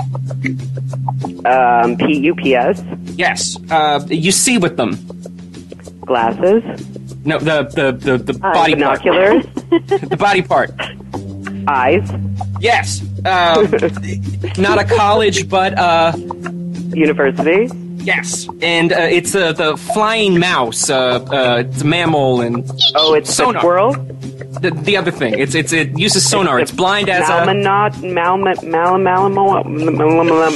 Um, 1.45 1.97
P-U-P-S. 1.97 2.83
yes. 3.15 3.57
Uh, 3.71 4.05
you 4.09 4.31
see 4.31 4.57
with 4.59 4.77
them. 4.77 4.97
Glasses. 6.05 6.63
No, 7.25 7.37
the 7.39 7.63
the 7.75 7.91
the, 7.91 8.17
the 8.17 8.33
Uh, 8.45 8.53
body 8.53 8.73
binoculars. 8.75 9.45
part. 9.45 9.87
the 10.09 10.17
body 10.17 10.41
part. 10.41 10.71
Eyes. 11.67 12.09
Yes. 12.59 13.01
Uh, 13.23 13.67
not 14.57 14.79
a 14.79 14.83
college, 14.83 15.47
but 15.47 15.77
uh, 15.77 16.11
University. 16.93 17.69
yes. 18.03 18.47
And 18.61 18.91
uh, 18.91 18.97
it's 19.17 19.35
uh, 19.35 19.53
the 19.53 19.77
flying 19.77 20.39
mouse. 20.39 20.89
Uh, 20.89 21.19
uh, 21.31 21.63
it's 21.67 21.81
a 21.81 21.85
mammal 21.85 22.41
and 22.41 22.69
Oh, 22.95 23.13
it's 23.13 23.33
sonar. 23.33 23.61
squirrel. 23.61 23.93
The, 24.61 24.71
the 24.71 24.97
other 24.97 25.11
thing. 25.11 25.37
It's 25.37 25.53
it's 25.55 25.71
it 25.71 25.97
uses 25.97 26.27
sonar. 26.27 26.59
It's, 26.59 26.71
blind 26.71 27.09
as 27.09 27.29
a. 27.29 27.31
Malmanot, 27.45 27.93
Malma, 28.03 28.53
Malamalamo, 28.63 29.63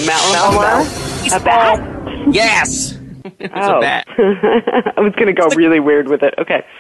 Malamalamo. 0.10 1.36
A 1.36 1.40
bat? 1.40 1.80
Yes. 2.34 2.95
It's 3.40 3.54
Oh. 3.56 3.78
a 3.78 3.82
bat. 3.82 4.08
I 4.18 5.02
was 5.02 5.14
going 5.16 5.28
to 5.28 5.34
go 5.34 5.48
really 5.56 5.80
weird 5.80 6.08
with 6.08 6.24
it. 6.24 6.34
Okay. 6.38 6.64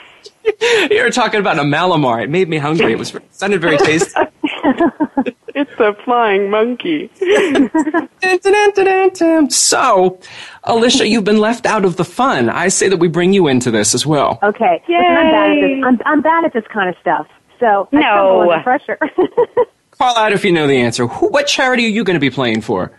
You 0.89 1.03
were 1.03 1.11
talking 1.11 1.39
about 1.39 1.59
a 1.59 1.63
Mallomar. 1.63 2.23
It 2.23 2.29
made 2.31 2.49
me 2.49 2.57
hungry. 2.57 2.91
It 2.91 2.97
was 2.99 3.13
it 3.13 3.23
sounded 3.33 3.61
very 3.61 3.77
tasty. 3.77 4.19
It's 5.57 5.71
a 5.79 5.93
flying 6.03 6.49
monkey. 6.49 7.09
So, 9.49 10.19
Alicia, 10.65 11.07
you've 11.07 11.23
been 11.23 11.39
left 11.39 11.65
out 11.65 11.85
of 11.85 11.95
the 11.95 12.03
fun. 12.05 12.49
I 12.49 12.67
say 12.67 12.89
that 12.89 12.97
we 12.97 13.07
bring 13.07 13.33
you 13.33 13.47
into 13.47 13.71
this 13.71 13.93
as 13.95 14.05
well. 14.05 14.39
Okay. 14.43 14.81
Listen, 14.87 15.05
I'm 15.05 15.31
bad 15.31 15.51
at 15.51 15.61
this. 15.61 15.83
I'm, 15.85 16.01
I'm 16.05 16.21
bad 16.21 16.45
at 16.45 16.53
this 16.53 16.65
kind 16.71 16.89
of 16.89 16.95
stuff. 17.01 17.27
So 17.59 17.87
I 17.93 17.99
No. 17.99 18.51
under 18.51 18.63
pressure. 18.63 18.97
Call 19.91 20.17
out 20.17 20.33
if 20.33 20.43
you 20.43 20.51
know 20.51 20.67
the 20.67 20.75
answer. 20.77 21.07
Who, 21.07 21.27
what 21.29 21.47
charity 21.47 21.85
are 21.85 21.89
you 21.89 22.03
going 22.03 22.15
to 22.15 22.19
be 22.19 22.29
playing 22.29 22.61
for? 22.61 22.91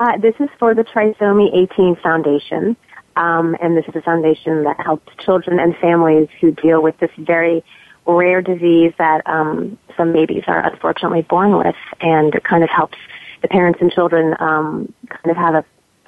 Uh, 0.00 0.16
this 0.18 0.34
is 0.40 0.48
for 0.58 0.74
the 0.74 0.84
Trisomy 0.84 1.50
18 1.54 1.96
Foundation, 1.96 2.76
um, 3.18 3.56
and 3.60 3.76
this 3.76 3.84
is 3.88 3.96
a 3.96 4.02
foundation 4.02 4.62
that 4.62 4.80
helps 4.80 5.12
children 5.24 5.58
and 5.58 5.76
families 5.76 6.28
who 6.40 6.52
deal 6.52 6.80
with 6.80 6.96
this 6.98 7.10
very 7.18 7.64
rare 8.06 8.40
disease 8.40 8.92
that 8.96 9.22
um, 9.26 9.76
some 9.96 10.12
babies 10.12 10.44
are 10.46 10.64
unfortunately 10.64 11.22
born 11.22 11.58
with, 11.58 11.74
and 12.00 12.34
it 12.34 12.44
kind 12.44 12.62
of 12.62 12.70
helps 12.70 12.96
the 13.42 13.48
parents 13.48 13.80
and 13.82 13.90
children 13.90 14.34
um, 14.38 14.92
kind 15.08 15.30
of 15.30 15.36
have 15.36 15.54
a, 15.56 15.64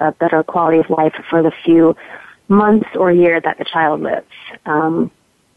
a 0.07 0.11
better 0.13 0.41
quality 0.41 0.79
of 0.79 0.89
life 0.89 1.13
for 1.29 1.43
the 1.43 1.51
few 1.65 1.95
months 2.47 2.87
or 2.95 3.11
year 3.11 3.39
that 3.41 3.57
the 3.57 3.65
child 3.65 4.01
lives. 4.01 4.25
Um, 4.65 5.11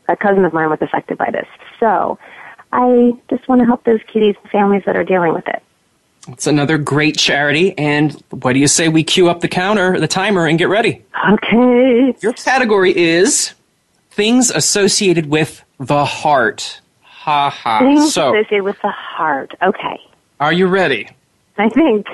a 0.09 0.17
cousin 0.17 0.45
of 0.45 0.53
mine 0.53 0.69
was 0.69 0.81
affected 0.83 1.17
by 1.17 1.31
this, 1.31 1.47
so 1.79 2.19
I 2.73 3.13
just 3.31 3.49
want 3.49 3.61
to 3.61 3.65
help 3.65 3.85
those 3.85 4.01
kiddies 4.13 4.35
and 4.43 4.51
families 4.51 4.83
that 4.87 4.97
are 4.97 5.05
dealing 5.05 5.33
with 5.33 5.47
it. 5.47 5.63
It's 6.29 6.47
another 6.47 6.79
great 6.79 7.17
charity. 7.19 7.77
And 7.79 8.13
what 8.31 8.55
do 8.55 8.59
you 8.59 8.69
say 8.69 8.89
we 8.89 9.05
queue 9.05 9.29
up 9.29 9.41
the 9.41 9.49
counter, 9.49 9.99
the 10.01 10.09
timer, 10.09 10.47
and 10.47 10.59
get 10.59 10.69
ready? 10.69 11.05
Okay. 11.33 12.15
Your 12.21 12.33
category 12.33 12.97
is 12.97 13.53
things 14.11 14.51
associated 14.51 15.27
with 15.27 15.63
the 15.79 16.05
heart. 16.05 16.81
Ha 17.03 17.51
ha. 17.51 17.79
Things 17.81 18.13
So, 18.15 18.35
associated 18.35 18.65
with 18.65 18.81
the 18.83 18.91
heart. 18.91 19.55
Okay. 19.63 20.01
are 20.41 20.53
you 20.53 20.67
ready? 20.67 21.09
I 21.59 21.69
think. 21.69 22.07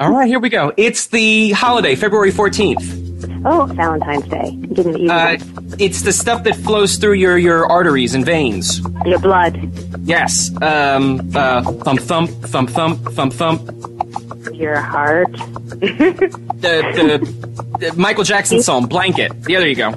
All 0.00 0.10
right, 0.12 0.26
here 0.26 0.40
we 0.40 0.48
go. 0.48 0.72
It's 0.76 1.08
the 1.08 1.52
holiday, 1.52 1.94
February 1.96 2.32
14th. 2.32 3.42
Oh, 3.44 3.66
Valentine's 3.66 4.24
Day. 4.28 4.56
The 4.56 4.90
easy 4.90 5.08
Uh, 5.10 5.36
it's 5.78 6.02
the 6.02 6.12
stuff 6.12 6.44
that 6.44 6.56
flows 6.56 6.96
through 6.96 7.14
your, 7.14 7.38
your 7.38 7.66
arteries 7.66 8.14
and 8.14 8.24
veins. 8.24 8.80
Your 9.04 9.18
blood. 9.18 9.58
Yes. 10.06 10.50
Um, 10.62 11.20
uh, 11.34 11.62
thump, 11.62 12.00
thump, 12.00 12.30
thump, 12.30 12.70
thump, 12.70 13.00
thump, 13.12 13.32
thump. 13.32 13.70
Your 14.54 14.80
heart. 14.80 15.28
The, 16.56 16.80
the, 16.96 17.78
the 17.90 17.92
Michael 18.00 18.24
Jackson 18.24 18.62
song, 18.62 18.86
Blanket. 18.86 19.30
Yeah, 19.46 19.58
there 19.58 19.68
you 19.68 19.76
go. 19.76 19.90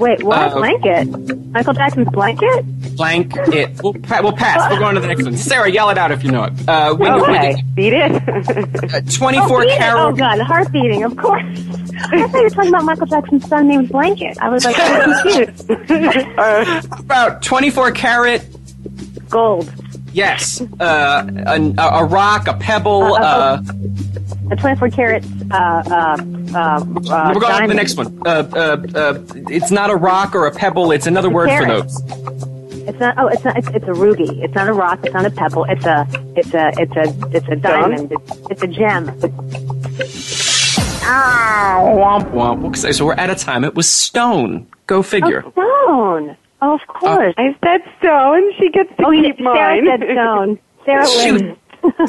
Wait, 0.00 0.22
what? 0.24 0.38
Uh, 0.38 0.54
blanket? 0.56 1.04
Michael 1.52 1.74
Jackson's 1.74 2.08
blanket? 2.08 2.64
Blank 2.96 3.34
it. 3.36 3.80
We'll, 3.82 3.92
pa- 3.94 4.20
we'll 4.22 4.32
pass. 4.32 4.70
We'll 4.70 4.78
go 4.80 4.86
on 4.86 4.94
to 4.94 5.00
the 5.00 5.06
next 5.06 5.22
one. 5.24 5.36
Sarah, 5.36 5.70
yell 5.70 5.90
it 5.90 5.98
out 5.98 6.10
if 6.10 6.24
you 6.24 6.30
know 6.32 6.44
it. 6.44 6.52
Uh, 6.68 6.94
when 6.94 7.14
you- 7.14 7.20
when 7.22 7.30
Okay. 7.30 7.62
Beat 7.74 7.92
it. 7.92 8.10
uh, 8.12 9.00
24 9.12 9.46
oh, 9.58 9.60
beat 9.60 9.70
it. 9.72 9.80
Oh, 9.82 10.12
God. 10.12 10.40
Heart 10.40 10.72
beating, 10.72 11.02
of 11.04 11.16
course. 11.16 11.42
I 12.12 12.26
thought 12.28 12.38
you 12.38 12.42
were 12.44 12.50
talking 12.50 12.70
about 12.70 12.84
Michael 12.84 13.06
Jackson's 13.06 13.46
son 13.46 13.68
named 13.68 13.90
Blanket. 13.90 14.38
I 14.40 14.48
was 14.48 14.64
like, 14.64 14.76
so 15.22 15.22
confused. 15.22 15.70
About 17.00 17.42
24 17.42 17.92
carat. 17.92 18.44
Gold. 19.28 19.70
Yes. 20.12 20.60
Uh, 20.80 21.26
a, 21.46 21.82
a 21.82 22.04
rock, 22.04 22.48
a 22.48 22.54
pebble. 22.54 23.14
Uh, 23.14 23.18
Uh, 23.20 23.62
A 24.52 24.56
24 24.56 24.90
karat, 24.90 25.24
uh, 25.52 25.54
uh, 25.54 26.16
uh, 26.52 26.56
uh, 26.58 26.84
we're 27.32 27.40
going 27.40 27.52
on 27.52 27.62
to 27.62 27.68
the 27.68 27.74
next 27.74 27.96
one. 27.96 28.20
Uh, 28.26 28.30
uh, 28.52 28.76
uh, 28.96 29.22
it's 29.48 29.70
not 29.70 29.90
a 29.90 29.94
rock 29.96 30.34
or 30.34 30.46
a 30.46 30.50
pebble. 30.52 30.90
It's 30.90 31.06
another 31.06 31.30
word 31.30 31.48
for 31.50 31.64
Carat. 31.64 31.84
those. 31.84 32.02
It's 32.88 32.98
not. 32.98 33.14
Oh, 33.18 33.28
it's 33.28 33.44
not. 33.44 33.56
It's, 33.56 33.68
it's 33.68 33.86
a 33.86 33.92
ruby. 33.94 34.42
It's 34.42 34.54
not 34.54 34.68
a 34.68 34.72
rock. 34.72 34.98
It's 35.04 35.14
not 35.14 35.24
a 35.24 35.30
pebble. 35.30 35.64
It's 35.68 35.84
a. 35.84 36.04
It's 36.34 36.52
a. 36.52 36.72
It's 36.78 36.96
a. 36.96 37.36
It's 37.36 37.48
a 37.48 37.54
diamond. 37.56 38.10
It's, 38.10 38.38
it's 38.50 38.62
a 38.62 38.66
gem. 38.66 39.08
Ow, 41.04 41.94
womp 42.00 42.30
womp. 42.32 42.64
Okay, 42.68 42.92
so 42.92 43.04
we're 43.06 43.14
out 43.18 43.30
of 43.30 43.38
time. 43.38 43.62
It 43.64 43.74
was 43.76 43.88
stone. 43.88 44.66
Go 44.86 45.02
figure. 45.02 45.44
Oh, 45.46 45.52
stone. 45.86 46.36
Oh, 46.62 46.74
of 46.74 46.80
uh, 46.88 46.92
course. 46.92 47.34
I 47.38 47.56
said 47.64 47.80
so, 48.02 48.34
and 48.34 48.52
She 48.58 48.70
gets 48.70 48.90
to 48.96 49.06
oh, 49.06 49.10
you, 49.10 49.22
keep 49.22 49.40
mine. 49.40 49.54
Sarah 49.84 49.98
said 49.98 50.08
stone. 50.12 50.58
Sarah 50.84 51.06
Shoot. 51.06 51.42
wins. 51.42 51.56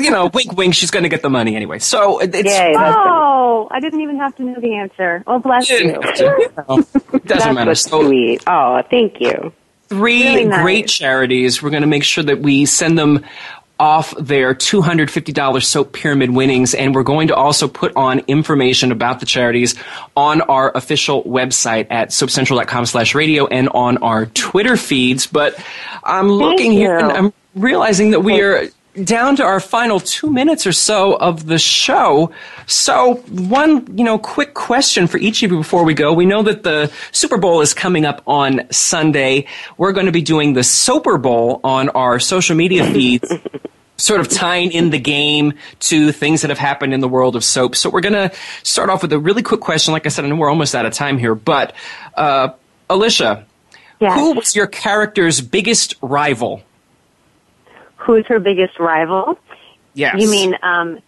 you 0.02 0.12
know, 0.12 0.30
wink, 0.34 0.52
wink. 0.58 0.74
She's 0.76 0.91
going 0.91 1.04
to 1.04 1.10
get 1.10 1.22
the 1.22 1.30
money 1.30 1.56
anyway. 1.56 1.80
So 1.80 2.20
it's 2.20 2.36
Yay, 2.36 2.74
that's 2.74 2.95
Oh, 2.97 3.70
I 3.72 3.80
didn't 3.80 4.02
even 4.02 4.18
have 4.18 4.36
to 4.36 4.43
know 4.43 4.60
the 4.60 4.76
answer. 4.76 5.24
Oh, 5.28 5.39
bless 5.39 5.70
You 5.70 5.78
you. 5.78 5.84
didn't 5.93 6.04
have 6.04 6.16
to. 6.16 6.52
No, 6.68 6.78
it 6.80 7.26
doesn't 7.26 7.26
That's 7.26 7.56
matter. 7.56 7.76
So 7.76 8.04
sweet. 8.06 8.43
Oh, 8.47 8.82
thank 8.89 9.22
you. 9.22 9.54
three 9.88 10.24
Really 10.24 10.45
nice. 10.45 10.62
great 10.62 10.88
charities. 10.88 11.62
We're 11.64 11.70
going 11.70 11.82
to 11.84 11.88
make 11.88 12.04
sure 12.04 12.24
that 12.26 12.39
we 12.41 12.66
send 12.66 12.97
them 12.99 13.24
off 13.82 14.14
their 14.20 14.54
$250 14.54 15.64
soap 15.64 15.92
pyramid 15.92 16.30
winnings 16.30 16.76
and 16.76 16.94
we're 16.94 17.02
going 17.02 17.28
to 17.30 17.36
also 17.36 17.68
put 17.68 17.92
on 17.96 18.20
information 18.28 18.92
about 18.92 19.20
the 19.20 19.26
charities 19.26 19.74
on 20.16 20.42
our 20.42 20.72
official 20.78 21.24
website 21.24 21.88
at 21.90 22.10
soapcentral.com 22.10 22.86
slash 22.86 23.16
radio 23.16 23.48
and 23.48 23.70
on 23.70 23.98
our 23.98 24.28
twitter 24.28 24.78
feeds. 24.78 25.26
But 25.26 25.56
i'm 26.04 26.30
looking 26.30 26.72
here 26.72 26.96
and 26.96 27.12
i'm 27.12 27.34
realizing 27.56 28.12
that 28.12 28.20
we 28.20 28.42
are 28.42 28.68
down 29.04 29.36
to 29.38 29.44
our 29.44 29.60
final 29.60 30.00
two 30.00 30.32
minutes 30.32 30.68
or 30.68 30.72
so 30.74 31.14
of 31.16 31.46
the 31.48 31.58
show. 31.58 32.32
So, 32.68 33.16
one, 33.30 33.98
you 33.98 34.04
know, 34.04 34.18
quick 34.18 34.54
question 34.54 35.08
for 35.08 35.18
each 35.18 35.42
of 35.44 35.52
you 35.52 35.58
before 35.58 35.84
we 35.86 35.94
go. 35.94 36.12
We 36.14 36.26
know 36.26 36.44
that 36.44 36.64
the 36.64 36.92
Super 37.12 37.38
Bowl 37.38 37.62
is 37.62 37.74
coming 37.74 38.06
up 38.06 38.22
on 38.28 38.62
Sunday. 38.72 39.48
We're 39.78 39.94
going 39.94 40.08
to 40.08 40.12
be 40.12 40.22
doing 40.22 40.54
the 40.54 40.64
Soaper 40.64 41.18
Bowl 41.18 41.62
on 41.64 41.89
our 41.89 42.20
social 42.20 42.56
media 42.56 42.86
feeds. 42.92 43.32
Sort 43.98 44.20
of 44.20 44.30
tying 44.30 44.72
in 44.72 44.89
the 44.89 44.98
game 44.98 45.54
to 45.82 46.12
things 46.12 46.42
that 46.42 46.50
have 46.50 46.58
happened 46.58 46.92
in 46.92 47.02
the 47.02 47.08
world 47.08 47.36
of 47.36 47.44
soap. 47.44 47.76
So 47.76 47.88
we're 47.88 48.02
going 48.02 48.14
to 48.14 48.36
start 48.64 48.89
off 48.89 49.04
with 49.04 49.14
a 49.14 49.20
really 49.20 49.44
quick 49.44 49.60
question. 49.62 49.92
Like 49.92 50.08
I 50.08 50.10
said, 50.10 50.26
I 50.26 50.28
know 50.28 50.38
we're 50.38 50.50
almost 50.50 50.74
out 50.74 50.88
of 50.88 50.94
time 50.94 51.20
here, 51.20 51.36
but 51.36 51.76
uh, 52.16 52.50
Alicia, 52.89 53.46
Yes. 54.00 54.16
who 54.20 54.34
was 54.34 54.56
your 54.56 54.66
character's 54.66 55.39
biggest 55.39 55.94
rival? 56.02 56.64
Who's 58.02 58.26
her 58.28 58.39
biggest 58.39 58.80
rival? 58.80 59.38
Yes. 59.93 60.16
You 60.20 60.30
mean 60.30 60.58
um, 60.64 60.99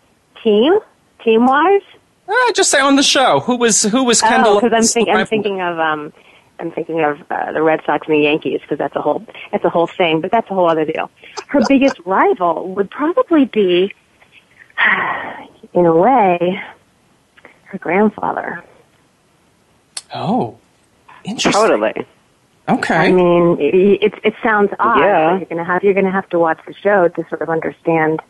team? 0.43 0.79
Team 1.23 1.45
wise? 1.45 1.81
Uh, 2.27 2.53
just 2.53 2.69
say 2.69 2.79
on 2.79 2.95
the 2.95 3.03
show. 3.03 3.39
Who 3.41 3.57
was 3.57 3.83
who 3.83 4.03
was 4.03 4.21
Kendall? 4.21 4.53
Oh, 4.53 4.61
because 4.61 4.73
I'm, 4.73 4.83
think, 4.83 5.09
I'm 5.09 5.25
thinking 5.25 5.61
of 5.61 5.79
um, 5.79 6.13
I'm 6.59 6.71
thinking 6.71 7.01
of 7.01 7.19
uh, 7.29 7.51
the 7.51 7.61
Red 7.61 7.81
Sox 7.85 8.07
and 8.07 8.15
the 8.15 8.21
Yankees 8.21 8.61
because 8.61 8.77
that's 8.77 8.95
a 8.95 9.01
whole 9.01 9.25
that's 9.51 9.65
a 9.65 9.69
whole 9.69 9.87
thing, 9.87 10.21
but 10.21 10.31
that's 10.31 10.49
a 10.49 10.53
whole 10.53 10.69
other 10.69 10.85
deal. 10.85 11.09
Her 11.47 11.61
biggest 11.67 11.99
rival 12.05 12.73
would 12.75 12.89
probably 12.89 13.45
be, 13.45 13.93
in 15.73 15.85
a 15.85 15.95
way, 15.95 16.61
her 17.63 17.77
grandfather. 17.77 18.63
Oh, 20.13 20.57
interesting. 21.23 21.61
Totally. 21.61 22.05
Okay. 22.69 22.95
I 22.95 23.11
mean, 23.11 23.57
it, 23.59 24.03
it, 24.03 24.13
it 24.23 24.33
sounds 24.41 24.71
odd. 24.79 24.99
Yeah. 24.99 25.37
You're 25.37 25.45
gonna 25.45 25.65
have 25.65 25.83
you're 25.83 25.93
gonna 25.93 26.11
have 26.11 26.29
to 26.29 26.39
watch 26.39 26.59
the 26.65 26.73
show 26.73 27.07
to 27.09 27.27
sort 27.27 27.41
of 27.41 27.49
understand, 27.49 28.21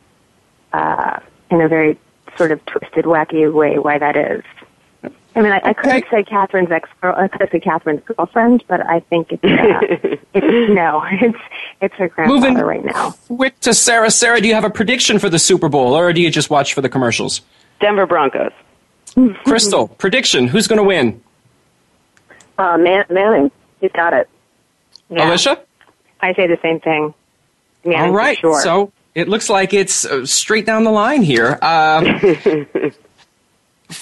uh, 0.73 1.19
in 1.51 1.61
a 1.61 1.67
very 1.67 1.99
sort 2.35 2.51
of 2.51 2.65
twisted, 2.65 3.05
wacky 3.05 3.51
way, 3.53 3.77
why 3.77 3.99
that 3.99 4.15
is. 4.15 4.43
I 5.35 5.41
mean, 5.41 5.51
I, 5.51 5.61
I 5.63 5.73
couldn't 5.73 6.05
say 6.11 6.23
Catherine's 6.23 6.71
ex 6.71 6.87
girl. 7.01 7.15
I 7.17 7.27
could 7.27 7.49
say 7.51 7.59
Catherine's 7.59 8.03
girlfriend, 8.05 8.63
but 8.67 8.81
I 8.85 8.99
think 9.01 9.31
it's 9.31 9.43
uh, 9.43 10.17
it's 10.33 10.73
no, 10.73 11.03
it's 11.11 11.37
it's 11.81 11.95
her 11.95 12.07
grandfather 12.07 12.39
Moving 12.39 12.57
right 12.63 12.85
now. 12.85 13.11
quick 13.27 13.59
to 13.61 13.73
Sarah. 13.73 14.11
Sarah, 14.11 14.41
do 14.41 14.47
you 14.47 14.53
have 14.55 14.63
a 14.63 14.69
prediction 14.69 15.17
for 15.19 15.29
the 15.29 15.39
Super 15.39 15.69
Bowl, 15.69 15.93
or 15.95 16.11
do 16.13 16.21
you 16.21 16.29
just 16.31 16.49
watch 16.49 16.73
for 16.73 16.81
the 16.81 16.89
commercials? 16.89 17.41
Denver 17.79 18.05
Broncos. 18.05 18.51
Crystal, 19.43 19.87
prediction: 19.87 20.47
Who's 20.47 20.67
going 20.67 20.77
to 20.77 20.83
win? 20.83 21.21
Uh, 22.57 22.77
Man- 22.77 23.05
Manning, 23.09 23.51
he's 23.83 23.91
got 23.91 24.13
it. 24.13 24.29
Alicia. 25.11 25.59
I 26.21 26.33
say 26.33 26.47
the 26.47 26.57
same 26.61 26.79
thing. 26.79 27.13
Yeah, 27.83 28.05
All 28.05 28.11
right. 28.11 28.37
Sure. 28.37 28.61
So 28.61 28.93
it 29.13 29.27
looks 29.27 29.49
like 29.49 29.73
it's 29.73 30.05
uh, 30.05 30.25
straight 30.25 30.65
down 30.65 30.85
the 30.85 30.91
line 30.91 31.21
here. 31.21 31.59
Um, 31.61 32.65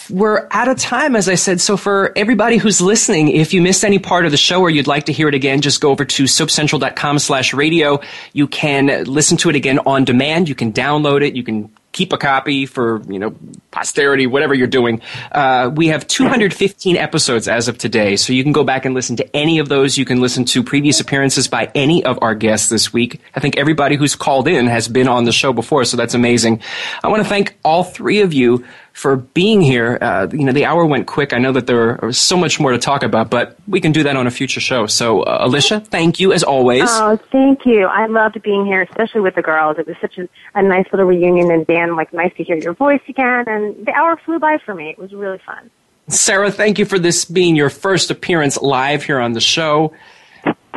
we're 0.10 0.48
out 0.52 0.68
of 0.68 0.78
time, 0.78 1.16
as 1.16 1.28
I 1.28 1.34
said. 1.34 1.60
So 1.60 1.78
for 1.78 2.14
everybody 2.16 2.58
who's 2.58 2.80
listening, 2.80 3.30
if 3.30 3.56
you 3.56 3.62
missed 3.62 3.84
any 3.84 3.98
part 3.98 4.26
of 4.26 4.32
the 4.32 4.38
show 4.38 4.62
or 4.62 4.70
you'd 4.70 4.86
like 4.86 5.06
to 5.08 5.12
hear 5.12 5.28
it 5.28 5.34
again, 5.34 5.62
just 5.62 5.82
go 5.82 5.90
over 5.90 6.06
to 6.06 6.24
soapcentral.com 6.26 7.18
slash 7.18 7.56
radio. 7.56 8.00
You 8.34 8.48
can 8.48 9.06
listen 9.06 9.36
to 9.38 9.50
it 9.50 9.56
again 9.56 9.80
on 9.80 10.06
demand. 10.06 10.48
You 10.48 10.56
can 10.56 10.72
download 10.72 11.26
it. 11.26 11.36
You 11.36 11.44
can 11.44 11.72
keep 11.92 12.14
a 12.14 12.18
copy 12.18 12.66
for, 12.66 13.02
you 13.08 13.20
know, 13.20 13.36
posterity, 13.72 14.28
whatever 14.28 14.54
you're 14.54 14.68
doing. 14.68 15.02
Uh, 15.32 15.72
we 15.74 15.88
have 15.88 16.08
215 16.08 16.98
episodes 16.98 17.48
as 17.48 17.68
of 17.68 17.78
today, 17.78 18.16
so 18.16 18.34
you 18.34 18.44
can 18.44 18.52
go 18.52 18.64
back 18.64 18.86
and 18.86 18.96
listen 18.96 19.16
to 19.18 19.36
any 19.36 19.60
of 19.60 19.70
those. 19.70 19.98
You 19.98 20.06
can 20.06 20.22
listen 20.22 20.46
to 20.46 20.64
previous 20.64 21.00
appearances 21.00 21.48
by 21.48 21.72
any 21.76 22.04
of 22.04 22.20
our 22.22 22.36
guests 22.36 22.70
this 22.70 22.94
week. 22.94 23.22
I 23.36 23.40
think 23.40 23.58
everybody 23.58 23.96
who's 23.96 24.16
called 24.16 24.48
in 24.48 24.68
has 24.68 24.88
been 24.88 25.08
on 25.08 25.26
the 25.26 25.32
show 25.32 25.54
before, 25.54 25.86
so 25.86 25.98
that's 25.98 26.14
amazing. 26.14 26.62
I 27.04 27.08
want 27.08 27.24
to 27.24 27.30
thank 27.30 27.58
all 27.64 27.84
three 27.84 28.22
of 28.22 28.34
you 28.34 28.66
for 28.94 29.16
being 29.16 29.62
here. 29.62 29.98
Uh, 30.02 30.28
you 30.32 30.44
know, 30.44 30.52
the 30.52 30.66
hour 30.66 30.86
went 30.86 31.08
quick. 31.08 31.34
I 31.34 31.38
know 31.38 31.52
that 31.54 31.68
there 31.68 31.98
was 32.02 32.20
so 32.20 32.38
much 32.38 32.60
more 32.60 32.72
to 32.72 32.78
talk 32.78 33.04
about, 33.04 33.30
but 33.30 33.58
we 33.68 33.80
can 33.82 33.92
do 33.92 34.04
that 34.04 34.16
on 34.16 34.28
a 34.28 34.32
future 34.32 34.60
show. 34.60 34.86
So, 34.86 35.22
uh, 35.24 35.40
Alicia, 35.42 35.80
thank 35.80 36.20
you 36.20 36.34
as 36.34 36.44
always. 36.44 36.84
Oh, 36.88 37.18
thank 37.32 37.66
you. 37.66 37.86
I 37.86 38.06
loved 38.08 38.42
being 38.42 38.66
here, 38.66 38.82
especially 38.82 39.22
with 39.22 39.36
the 39.36 39.42
girls. 39.42 39.78
It 39.80 39.88
was 39.88 39.96
such 40.02 40.18
a, 40.18 40.28
a 40.56 40.62
nice 40.62 40.86
little 40.92 41.08
reunion, 41.08 41.52
and 41.52 41.66
Dan, 41.66 41.96
like, 41.96 42.14
nice 42.14 42.34
to 42.38 42.44
hear 42.44 42.58
your 42.58 42.74
voice 42.74 43.02
again. 43.08 43.46
And 43.48 43.86
the 43.86 43.94
hour 43.94 44.18
flew 44.26 44.40
by 44.40 44.58
for 44.66 44.76
me. 44.76 44.90
It 44.90 44.98
was 44.98 45.14
really 45.14 45.40
fun. 45.46 45.72
Sarah, 46.08 46.52
thank 46.52 46.78
you 46.78 46.86
for 46.86 47.00
this 47.00 47.26
being 47.26 47.56
your 47.56 47.70
first 47.70 48.12
appearance 48.12 48.62
live 48.62 49.04
here 49.04 49.20
on 49.20 49.34
the 49.34 49.42
show. 49.42 49.94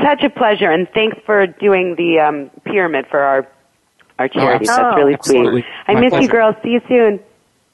Such 0.02 0.22
a 0.22 0.30
pleasure, 0.30 0.70
and 0.70 0.88
thanks 0.94 1.16
for 1.24 1.46
doing 1.46 1.94
the 1.96 2.20
um, 2.20 2.50
pyramid 2.64 3.06
for 3.10 3.20
our 3.20 3.48
our 4.18 4.28
charity. 4.28 4.66
Oh, 4.68 4.76
That's 4.76 4.96
really 4.96 5.14
absolutely. 5.14 5.62
sweet. 5.62 5.70
I 5.88 5.94
My 5.94 6.00
miss 6.00 6.10
pleasure. 6.10 6.22
you, 6.22 6.28
girls. 6.28 6.54
See 6.62 6.70
you 6.70 6.80
soon. 6.88 7.20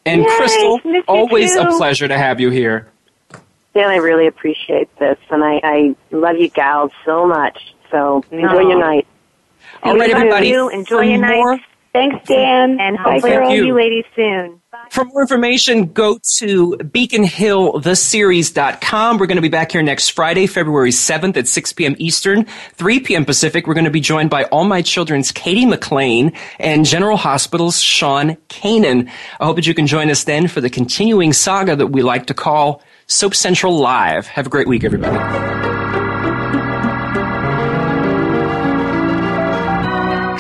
And 0.06 0.22
Yay, 0.22 0.36
Crystal, 0.36 0.80
miss 0.84 0.84
you 0.84 1.02
always 1.08 1.56
a 1.56 1.66
pleasure 1.66 2.08
to 2.08 2.16
have 2.16 2.40
you 2.40 2.50
here. 2.50 2.88
Dan, 3.74 3.88
I 3.88 3.96
really 3.96 4.26
appreciate 4.26 4.94
this, 4.98 5.18
and 5.30 5.44
I, 5.44 5.60
I 5.62 5.96
love 6.10 6.36
you 6.36 6.48
gals 6.48 6.90
so 7.04 7.26
much. 7.26 7.74
So 7.90 8.24
enjoy 8.30 8.60
your 8.60 8.72
oh. 8.72 8.80
night. 8.80 9.06
All 9.82 9.96
right, 9.96 10.10
everybody. 10.10 10.50
too. 10.50 10.68
Enjoy 10.68 10.98
For 10.98 11.04
your 11.04 11.18
night. 11.18 11.60
Thanks, 11.92 12.26
Dan. 12.26 12.80
And 12.80 12.96
Bye, 12.96 13.02
hopefully 13.02 13.32
thank 13.32 13.44
I'll 13.44 13.50
see 13.50 13.56
you. 13.56 13.66
you 13.66 13.74
ladies 13.74 14.04
soon. 14.16 14.59
For 14.90 15.04
more 15.04 15.22
information, 15.22 15.92
go 15.92 16.18
to 16.38 16.72
beaconhilltheseries.com. 16.72 19.18
We're 19.18 19.26
going 19.26 19.36
to 19.36 19.42
be 19.42 19.48
back 19.48 19.70
here 19.70 19.82
next 19.82 20.08
Friday, 20.10 20.48
February 20.48 20.90
7th 20.90 21.36
at 21.36 21.46
6 21.46 21.72
p.m. 21.74 21.94
Eastern, 21.98 22.44
3 22.74 22.98
p.m. 22.98 23.24
Pacific. 23.24 23.68
We're 23.68 23.74
going 23.74 23.84
to 23.84 23.92
be 23.92 24.00
joined 24.00 24.30
by 24.30 24.46
All 24.46 24.64
My 24.64 24.82
Children's 24.82 25.30
Katie 25.30 25.64
McLean 25.64 26.32
and 26.58 26.84
General 26.84 27.16
Hospital's 27.16 27.80
Sean 27.80 28.36
Kanan. 28.48 29.08
I 29.38 29.44
hope 29.44 29.54
that 29.56 29.68
you 29.68 29.74
can 29.74 29.86
join 29.86 30.10
us 30.10 30.24
then 30.24 30.48
for 30.48 30.60
the 30.60 30.68
continuing 30.68 31.32
saga 31.32 31.76
that 31.76 31.86
we 31.86 32.02
like 32.02 32.26
to 32.26 32.34
call 32.34 32.82
Soap 33.06 33.36
Central 33.36 33.78
Live. 33.78 34.26
Have 34.26 34.48
a 34.48 34.50
great 34.50 34.66
week, 34.66 34.82
everybody. 34.82 35.16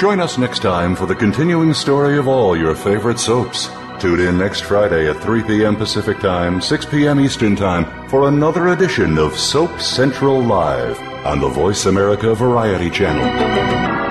Join 0.00 0.18
us 0.18 0.38
next 0.38 0.60
time 0.60 0.96
for 0.96 1.06
the 1.06 1.14
continuing 1.14 1.72
story 1.72 2.18
of 2.18 2.26
all 2.26 2.56
your 2.56 2.74
favorite 2.74 3.20
soaps. 3.20 3.68
Tune 4.00 4.20
in 4.20 4.38
next 4.38 4.60
Friday 4.64 5.10
at 5.10 5.20
3 5.20 5.42
p.m. 5.42 5.76
Pacific 5.76 6.18
Time, 6.20 6.62
6 6.62 6.86
p.m. 6.86 7.20
Eastern 7.20 7.54
Time 7.54 8.08
for 8.08 8.28
another 8.28 8.68
edition 8.68 9.18
of 9.18 9.36
Soap 9.38 9.78
Central 9.78 10.40
Live 10.40 10.98
on 11.26 11.38
the 11.38 11.48
Voice 11.48 11.84
America 11.84 12.34
Variety 12.34 12.88
Channel. 12.88 14.09